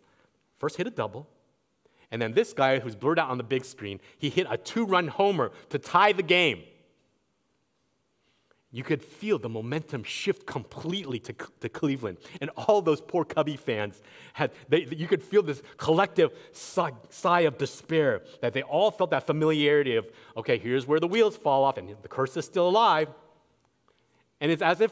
first 0.58 0.78
hit 0.78 0.88
a 0.88 0.92
double. 0.92 1.28
And 2.12 2.22
then 2.22 2.34
this 2.34 2.54
guy, 2.54 2.80
who's 2.80 2.96
blurred 2.96 3.20
out 3.20 3.30
on 3.30 3.38
the 3.38 3.44
big 3.44 3.66
screen, 3.66 4.00
he 4.18 4.30
hit 4.30 4.48
a 4.50 4.58
two 4.58 4.86
run 4.86 5.08
homer 5.08 5.52
to 5.70 5.80
tie 5.80 6.14
the 6.14 6.24
game 6.24 6.64
you 8.76 8.84
could 8.84 9.02
feel 9.02 9.40
the 9.40 9.48
momentum 9.48 10.04
shift 10.04 10.46
completely 10.46 11.18
to, 11.18 11.34
to 11.62 11.70
Cleveland. 11.70 12.18
And 12.42 12.50
all 12.58 12.82
those 12.82 13.00
poor 13.00 13.24
Cubby 13.24 13.56
fans 13.56 14.02
had, 14.34 14.52
they, 14.68 14.84
you 14.84 15.08
could 15.08 15.24
feel 15.24 15.42
this 15.42 15.64
collective 15.78 16.32
sigh, 16.52 16.92
sigh 17.10 17.42
of 17.42 17.58
despair 17.58 18.24
that 18.42 18.52
they 18.52 18.64
all 18.64 18.92
felt 18.92 19.12
that 19.12 19.26
familiarity 19.26 19.96
of, 19.96 20.12
okay, 20.36 20.58
here's 20.58 20.86
where 20.86 21.00
the 21.00 21.08
wheels 21.08 21.38
fall 21.38 21.64
off, 21.64 21.78
and 21.78 21.96
the 22.02 22.10
curse 22.10 22.36
is 22.36 22.44
still 22.44 22.68
alive. 22.68 23.08
And 24.42 24.52
it's 24.52 24.62
as 24.62 24.82
if 24.82 24.92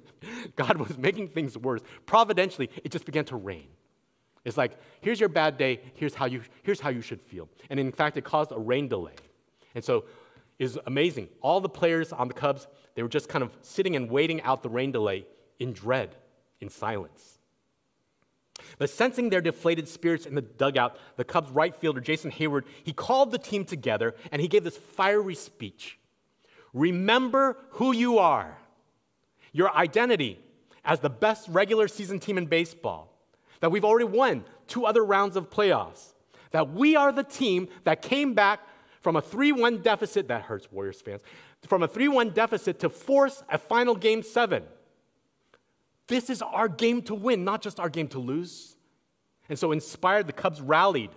God 0.56 0.76
was 0.76 0.98
making 0.98 1.28
things 1.28 1.56
worse. 1.56 1.80
Providentially, 2.04 2.68
it 2.84 2.92
just 2.92 3.06
began 3.06 3.24
to 3.24 3.36
rain. 3.36 3.68
It's 4.44 4.56
like, 4.56 4.78
here's 5.00 5.20
your 5.20 5.28
bad 5.28 5.56
day, 5.56 5.80
here's 5.94 6.14
how 6.14 6.26
you, 6.26 6.42
here's 6.62 6.80
how 6.80 6.90
you 6.90 7.00
should 7.00 7.20
feel. 7.20 7.48
And 7.70 7.80
in 7.80 7.92
fact, 7.92 8.16
it 8.16 8.24
caused 8.24 8.52
a 8.52 8.58
rain 8.58 8.88
delay. 8.88 9.14
And 9.74 9.82
so 9.82 10.04
is 10.58 10.78
amazing. 10.86 11.28
All 11.40 11.60
the 11.60 11.68
players 11.68 12.12
on 12.12 12.28
the 12.28 12.34
Cubs, 12.34 12.68
they 12.94 13.02
were 13.02 13.08
just 13.08 13.28
kind 13.28 13.42
of 13.42 13.56
sitting 13.62 13.96
and 13.96 14.10
waiting 14.10 14.42
out 14.42 14.62
the 14.62 14.68
rain 14.68 14.92
delay 14.92 15.26
in 15.58 15.72
dread, 15.72 16.14
in 16.60 16.68
silence. 16.68 17.38
But 18.78 18.90
sensing 18.90 19.30
their 19.30 19.40
deflated 19.40 19.88
spirits 19.88 20.26
in 20.26 20.34
the 20.34 20.42
dugout, 20.42 20.96
the 21.16 21.24
Cubs 21.24 21.50
right 21.50 21.74
fielder, 21.74 22.00
Jason 22.00 22.30
Heyward, 22.30 22.64
he 22.82 22.92
called 22.92 23.30
the 23.30 23.38
team 23.38 23.64
together 23.64 24.14
and 24.30 24.40
he 24.40 24.48
gave 24.48 24.64
this 24.64 24.76
fiery 24.76 25.34
speech. 25.34 25.98
Remember 26.72 27.56
who 27.70 27.92
you 27.92 28.18
are, 28.18 28.58
your 29.52 29.74
identity 29.74 30.40
as 30.84 31.00
the 31.00 31.10
best 31.10 31.48
regular 31.48 31.88
season 31.88 32.20
team 32.20 32.36
in 32.36 32.46
baseball, 32.46 33.13
that 33.64 33.70
we've 33.70 33.86
already 33.86 34.04
won 34.04 34.44
two 34.66 34.84
other 34.84 35.02
rounds 35.02 35.36
of 35.36 35.48
playoffs, 35.48 36.12
that 36.50 36.74
we 36.74 36.96
are 36.96 37.10
the 37.10 37.22
team 37.22 37.66
that 37.84 38.02
came 38.02 38.34
back 38.34 38.60
from 39.00 39.16
a 39.16 39.22
3 39.22 39.52
1 39.52 39.78
deficit, 39.78 40.28
that 40.28 40.42
hurts 40.42 40.70
Warriors 40.70 41.00
fans, 41.00 41.22
from 41.66 41.82
a 41.82 41.88
3 41.88 42.08
1 42.08 42.28
deficit 42.28 42.78
to 42.80 42.90
force 42.90 43.42
a 43.48 43.56
final 43.56 43.94
game 43.94 44.22
seven. 44.22 44.64
This 46.08 46.28
is 46.28 46.42
our 46.42 46.68
game 46.68 47.00
to 47.04 47.14
win, 47.14 47.42
not 47.42 47.62
just 47.62 47.80
our 47.80 47.88
game 47.88 48.08
to 48.08 48.18
lose. 48.18 48.76
And 49.48 49.58
so, 49.58 49.72
inspired, 49.72 50.26
the 50.26 50.34
Cubs 50.34 50.60
rallied 50.60 51.12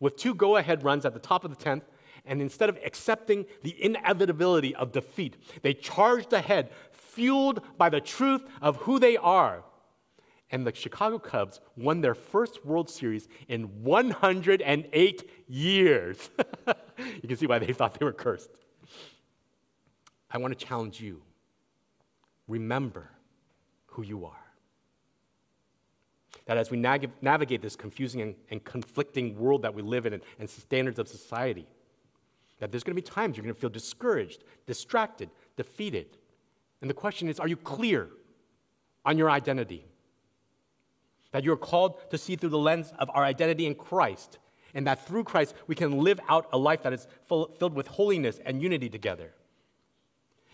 with 0.00 0.16
two 0.16 0.34
go 0.34 0.56
ahead 0.56 0.82
runs 0.82 1.06
at 1.06 1.14
the 1.14 1.20
top 1.20 1.44
of 1.44 1.56
the 1.56 1.64
10th. 1.64 1.82
And 2.24 2.42
instead 2.42 2.68
of 2.68 2.80
accepting 2.84 3.46
the 3.62 3.80
inevitability 3.80 4.74
of 4.74 4.90
defeat, 4.90 5.36
they 5.62 5.72
charged 5.72 6.32
ahead, 6.32 6.70
fueled 6.90 7.60
by 7.78 7.90
the 7.90 8.00
truth 8.00 8.42
of 8.60 8.78
who 8.78 8.98
they 8.98 9.16
are 9.16 9.62
and 10.52 10.66
the 10.66 10.74
Chicago 10.74 11.18
Cubs 11.18 11.60
won 11.76 12.02
their 12.02 12.14
first 12.14 12.64
World 12.64 12.90
Series 12.90 13.26
in 13.48 13.82
108 13.82 15.30
years. 15.48 16.30
you 16.98 17.28
can 17.28 17.36
see 17.36 17.46
why 17.46 17.58
they 17.58 17.72
thought 17.72 17.98
they 17.98 18.04
were 18.04 18.12
cursed. 18.12 18.50
I 20.30 20.38
want 20.38 20.56
to 20.56 20.64
challenge 20.64 21.00
you. 21.00 21.22
Remember 22.46 23.10
who 23.86 24.02
you 24.02 24.26
are. 24.26 24.36
That 26.44 26.58
as 26.58 26.70
we 26.70 26.76
navigate 26.76 27.62
this 27.62 27.76
confusing 27.76 28.20
and, 28.20 28.34
and, 28.50 28.64
conflicting 28.64 29.38
world 29.38 29.62
that 29.62 29.74
we 29.74 29.80
live 29.80 30.06
in 30.06 30.14
and, 30.14 30.22
and 30.38 30.50
standards 30.50 30.98
of 30.98 31.08
society, 31.08 31.66
That 32.58 32.72
there's 32.72 32.82
going 32.82 32.96
to 32.96 33.00
be 33.00 33.06
times 33.06 33.36
you're 33.36 33.44
going 33.44 33.54
to 33.54 33.60
feel 33.60 33.70
discouraged, 33.70 34.44
distracted, 34.66 35.30
defeated. 35.56 36.18
And 36.80 36.90
the 36.90 36.94
question 36.94 37.28
is 37.28 37.38
are 37.40 37.48
you 37.48 37.56
clear 37.56 38.08
on 39.04 39.16
your 39.16 39.30
identity? 39.30 39.86
That 41.32 41.44
you're 41.44 41.56
called 41.56 42.10
to 42.10 42.18
see 42.18 42.36
through 42.36 42.50
the 42.50 42.58
lens 42.58 42.92
of 42.98 43.10
our 43.12 43.24
identity 43.24 43.66
in 43.66 43.74
Christ, 43.74 44.38
and 44.74 44.86
that 44.86 45.06
through 45.06 45.24
Christ 45.24 45.54
we 45.66 45.74
can 45.74 45.98
live 45.98 46.20
out 46.28 46.48
a 46.52 46.58
life 46.58 46.82
that 46.84 46.92
is 46.92 47.06
full, 47.26 47.48
filled 47.58 47.74
with 47.74 47.88
holiness 47.88 48.40
and 48.44 48.62
unity 48.62 48.88
together. 48.88 49.32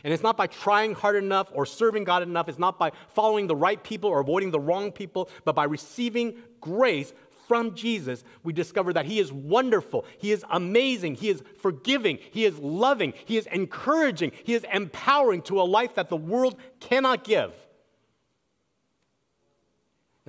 And 0.05 0.13
it's 0.13 0.23
not 0.23 0.37
by 0.37 0.47
trying 0.47 0.95
hard 0.95 1.17
enough 1.17 1.49
or 1.53 1.67
serving 1.67 2.05
God 2.05 2.23
enough. 2.23 2.49
It's 2.49 2.59
not 2.59 2.79
by 2.79 2.93
following 3.09 3.49
the 3.49 3.57
right 3.57 3.83
people 3.83 4.09
or 4.09 4.21
avoiding 4.21 4.53
the 4.53 4.61
wrong 4.61 4.93
people, 4.93 5.29
but 5.45 5.57
by 5.57 5.65
receiving 5.65 6.37
grace 6.61 7.13
from 7.49 7.75
Jesus, 7.75 8.23
we 8.45 8.53
discover 8.53 8.93
that 8.93 9.07
He 9.07 9.19
is 9.19 9.33
wonderful, 9.33 10.05
He 10.19 10.33
is 10.33 10.45
amazing, 10.51 11.15
He 11.15 11.31
is 11.31 11.43
forgiving, 11.59 12.19
He 12.31 12.45
is 12.45 12.59
loving, 12.59 13.15
He 13.25 13.39
is 13.39 13.47
encouraging, 13.47 14.33
He 14.45 14.53
is 14.53 14.65
empowering 14.71 15.43
to 15.43 15.61
a 15.61 15.65
life 15.65 15.95
that 15.95 16.11
the 16.11 16.17
world 16.17 16.57
cannot 16.79 17.25
give 17.25 17.53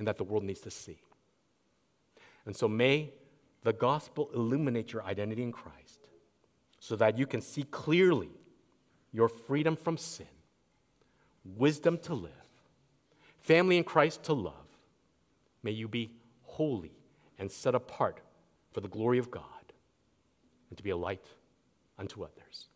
and 0.00 0.08
that 0.08 0.16
the 0.16 0.24
world 0.24 0.42
needs 0.42 0.60
to 0.60 0.70
see. 0.70 0.98
And 2.46 2.56
so 2.56 2.66
may 2.66 3.12
the 3.64 3.74
gospel 3.74 4.30
illuminate 4.34 4.94
your 4.94 5.04
identity 5.04 5.42
in 5.42 5.52
Christ 5.52 6.08
so 6.78 6.96
that 6.96 7.18
you 7.18 7.26
can 7.26 7.42
see 7.42 7.64
clearly 7.64 8.30
your 9.12 9.28
freedom 9.28 9.76
from 9.76 9.98
sin, 9.98 10.24
wisdom 11.44 11.98
to 11.98 12.14
live, 12.14 12.32
family 13.40 13.76
in 13.76 13.84
Christ 13.84 14.22
to 14.24 14.32
love. 14.32 14.54
May 15.62 15.72
you 15.72 15.86
be 15.86 16.12
holy 16.44 16.92
and 17.38 17.52
set 17.52 17.74
apart 17.74 18.22
for 18.72 18.80
the 18.80 18.88
glory 18.88 19.18
of 19.18 19.30
God 19.30 19.44
and 20.70 20.78
to 20.78 20.82
be 20.82 20.90
a 20.90 20.96
light 20.96 21.26
unto 21.98 22.22
others. 22.22 22.68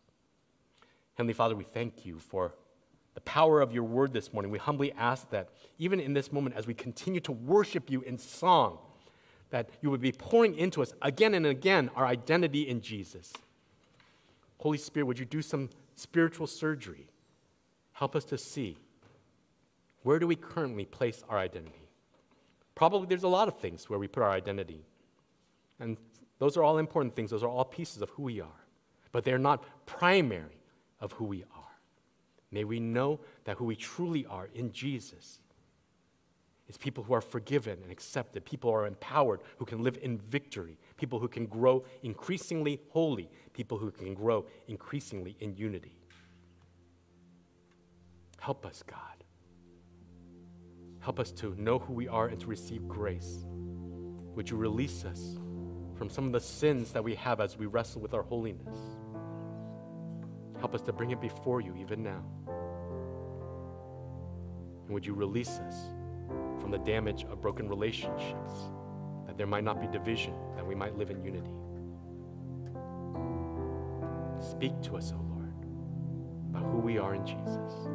Heavenly 1.15 1.33
Father, 1.33 1.55
we 1.55 1.63
thank 1.63 2.05
you 2.05 2.19
for 2.19 2.53
the 3.15 3.21
power 3.21 3.61
of 3.61 3.73
your 3.73 3.83
word 3.83 4.13
this 4.13 4.31
morning. 4.31 4.51
We 4.51 4.59
humbly 4.59 4.93
ask 4.93 5.29
that 5.31 5.49
even 5.79 5.99
in 5.99 6.13
this 6.13 6.31
moment, 6.31 6.55
as 6.55 6.67
we 6.67 6.73
continue 6.73 7.21
to 7.21 7.31
worship 7.31 7.89
you 7.89 8.01
in 8.01 8.17
song, 8.17 8.77
that 9.49 9.69
you 9.81 9.89
would 9.89 10.01
be 10.01 10.11
pouring 10.11 10.55
into 10.55 10.81
us 10.81 10.93
again 11.01 11.33
and 11.33 11.45
again 11.45 11.89
our 11.95 12.05
identity 12.05 12.67
in 12.67 12.81
Jesus. 12.81 13.33
Holy 14.59 14.77
Spirit, 14.77 15.05
would 15.05 15.19
you 15.19 15.25
do 15.25 15.41
some 15.41 15.69
spiritual 15.95 16.45
surgery? 16.45 17.07
Help 17.93 18.15
us 18.15 18.25
to 18.25 18.37
see 18.37 18.77
where 20.03 20.19
do 20.19 20.27
we 20.27 20.35
currently 20.35 20.85
place 20.85 21.23
our 21.29 21.39
identity? 21.39 21.87
Probably 22.75 23.07
there's 23.07 23.23
a 23.23 23.27
lot 23.27 23.47
of 23.47 23.57
things 23.57 23.89
where 23.89 23.97
we 23.97 24.07
put 24.07 24.21
our 24.21 24.29
identity. 24.29 24.85
And 25.79 25.97
those 26.37 26.57
are 26.57 26.63
all 26.63 26.77
important 26.77 27.15
things, 27.15 27.31
those 27.31 27.43
are 27.43 27.49
all 27.49 27.65
pieces 27.65 28.01
of 28.01 28.09
who 28.09 28.23
we 28.23 28.41
are. 28.41 28.65
But 29.11 29.23
they're 29.23 29.39
not 29.39 29.63
primary 29.85 30.59
of 30.99 31.13
who 31.13 31.25
we 31.25 31.43
are. 31.43 31.54
May 32.55 32.63
we 32.63 32.79
know 32.79 33.19
that 33.43 33.57
who 33.57 33.65
we 33.65 33.75
truly 33.75 34.25
are 34.27 34.47
in 34.53 34.71
Jesus 34.71 35.41
is 36.69 36.77
people 36.77 37.03
who 37.03 37.13
are 37.13 37.19
forgiven 37.19 37.77
and 37.83 37.91
accepted, 37.91 38.45
people 38.45 38.71
who 38.71 38.77
are 38.77 38.87
empowered, 38.87 39.41
who 39.57 39.65
can 39.65 39.83
live 39.83 39.99
in 40.01 40.17
victory, 40.19 40.77
people 40.95 41.19
who 41.19 41.27
can 41.27 41.47
grow 41.47 41.83
increasingly 42.01 42.79
holy, 42.91 43.29
people 43.51 43.77
who 43.77 43.91
can 43.91 44.13
grow 44.13 44.45
increasingly 44.69 45.35
in 45.41 45.53
unity. 45.57 45.99
Help 48.39 48.65
us, 48.65 48.81
God. 48.87 49.25
Help 51.01 51.19
us 51.19 51.31
to 51.31 51.53
know 51.55 51.77
who 51.77 51.91
we 51.91 52.07
are 52.07 52.27
and 52.27 52.39
to 52.39 52.47
receive 52.47 52.87
grace. 52.87 53.43
Would 54.33 54.49
you 54.49 54.55
release 54.55 55.03
us 55.03 55.37
from 55.97 56.09
some 56.09 56.27
of 56.27 56.31
the 56.31 56.39
sins 56.39 56.93
that 56.93 57.03
we 57.03 57.15
have 57.15 57.41
as 57.41 57.57
we 57.57 57.65
wrestle 57.65 57.99
with 57.99 58.13
our 58.13 58.23
holiness? 58.23 58.79
Help 60.65 60.73
us 60.73 60.81
to 60.81 60.91
bring 60.91 61.11
it 61.11 61.21
before 61.21 61.61
you 61.61 61.75
even 61.75 62.01
now. 62.01 62.23
And 64.85 64.95
would 64.95 65.05
you 65.05 65.13
release 65.13 65.59
us 65.59 65.75
from 66.59 66.71
the 66.71 66.79
damage 66.79 67.23
of 67.25 67.39
broken 67.39 67.69
relationships, 67.69 68.51
that 69.27 69.37
there 69.37 69.45
might 69.45 69.63
not 69.63 69.79
be 69.79 69.85
division, 69.85 70.33
that 70.55 70.65
we 70.65 70.73
might 70.73 70.97
live 70.97 71.11
in 71.11 71.23
unity? 71.23 71.51
Speak 74.41 74.81
to 74.81 74.97
us, 74.97 75.11
O 75.11 75.17
oh 75.19 75.35
Lord, 75.35 75.53
about 76.49 76.63
who 76.71 76.79
we 76.79 76.97
are 76.97 77.13
in 77.13 77.23
Jesus. 77.27 77.87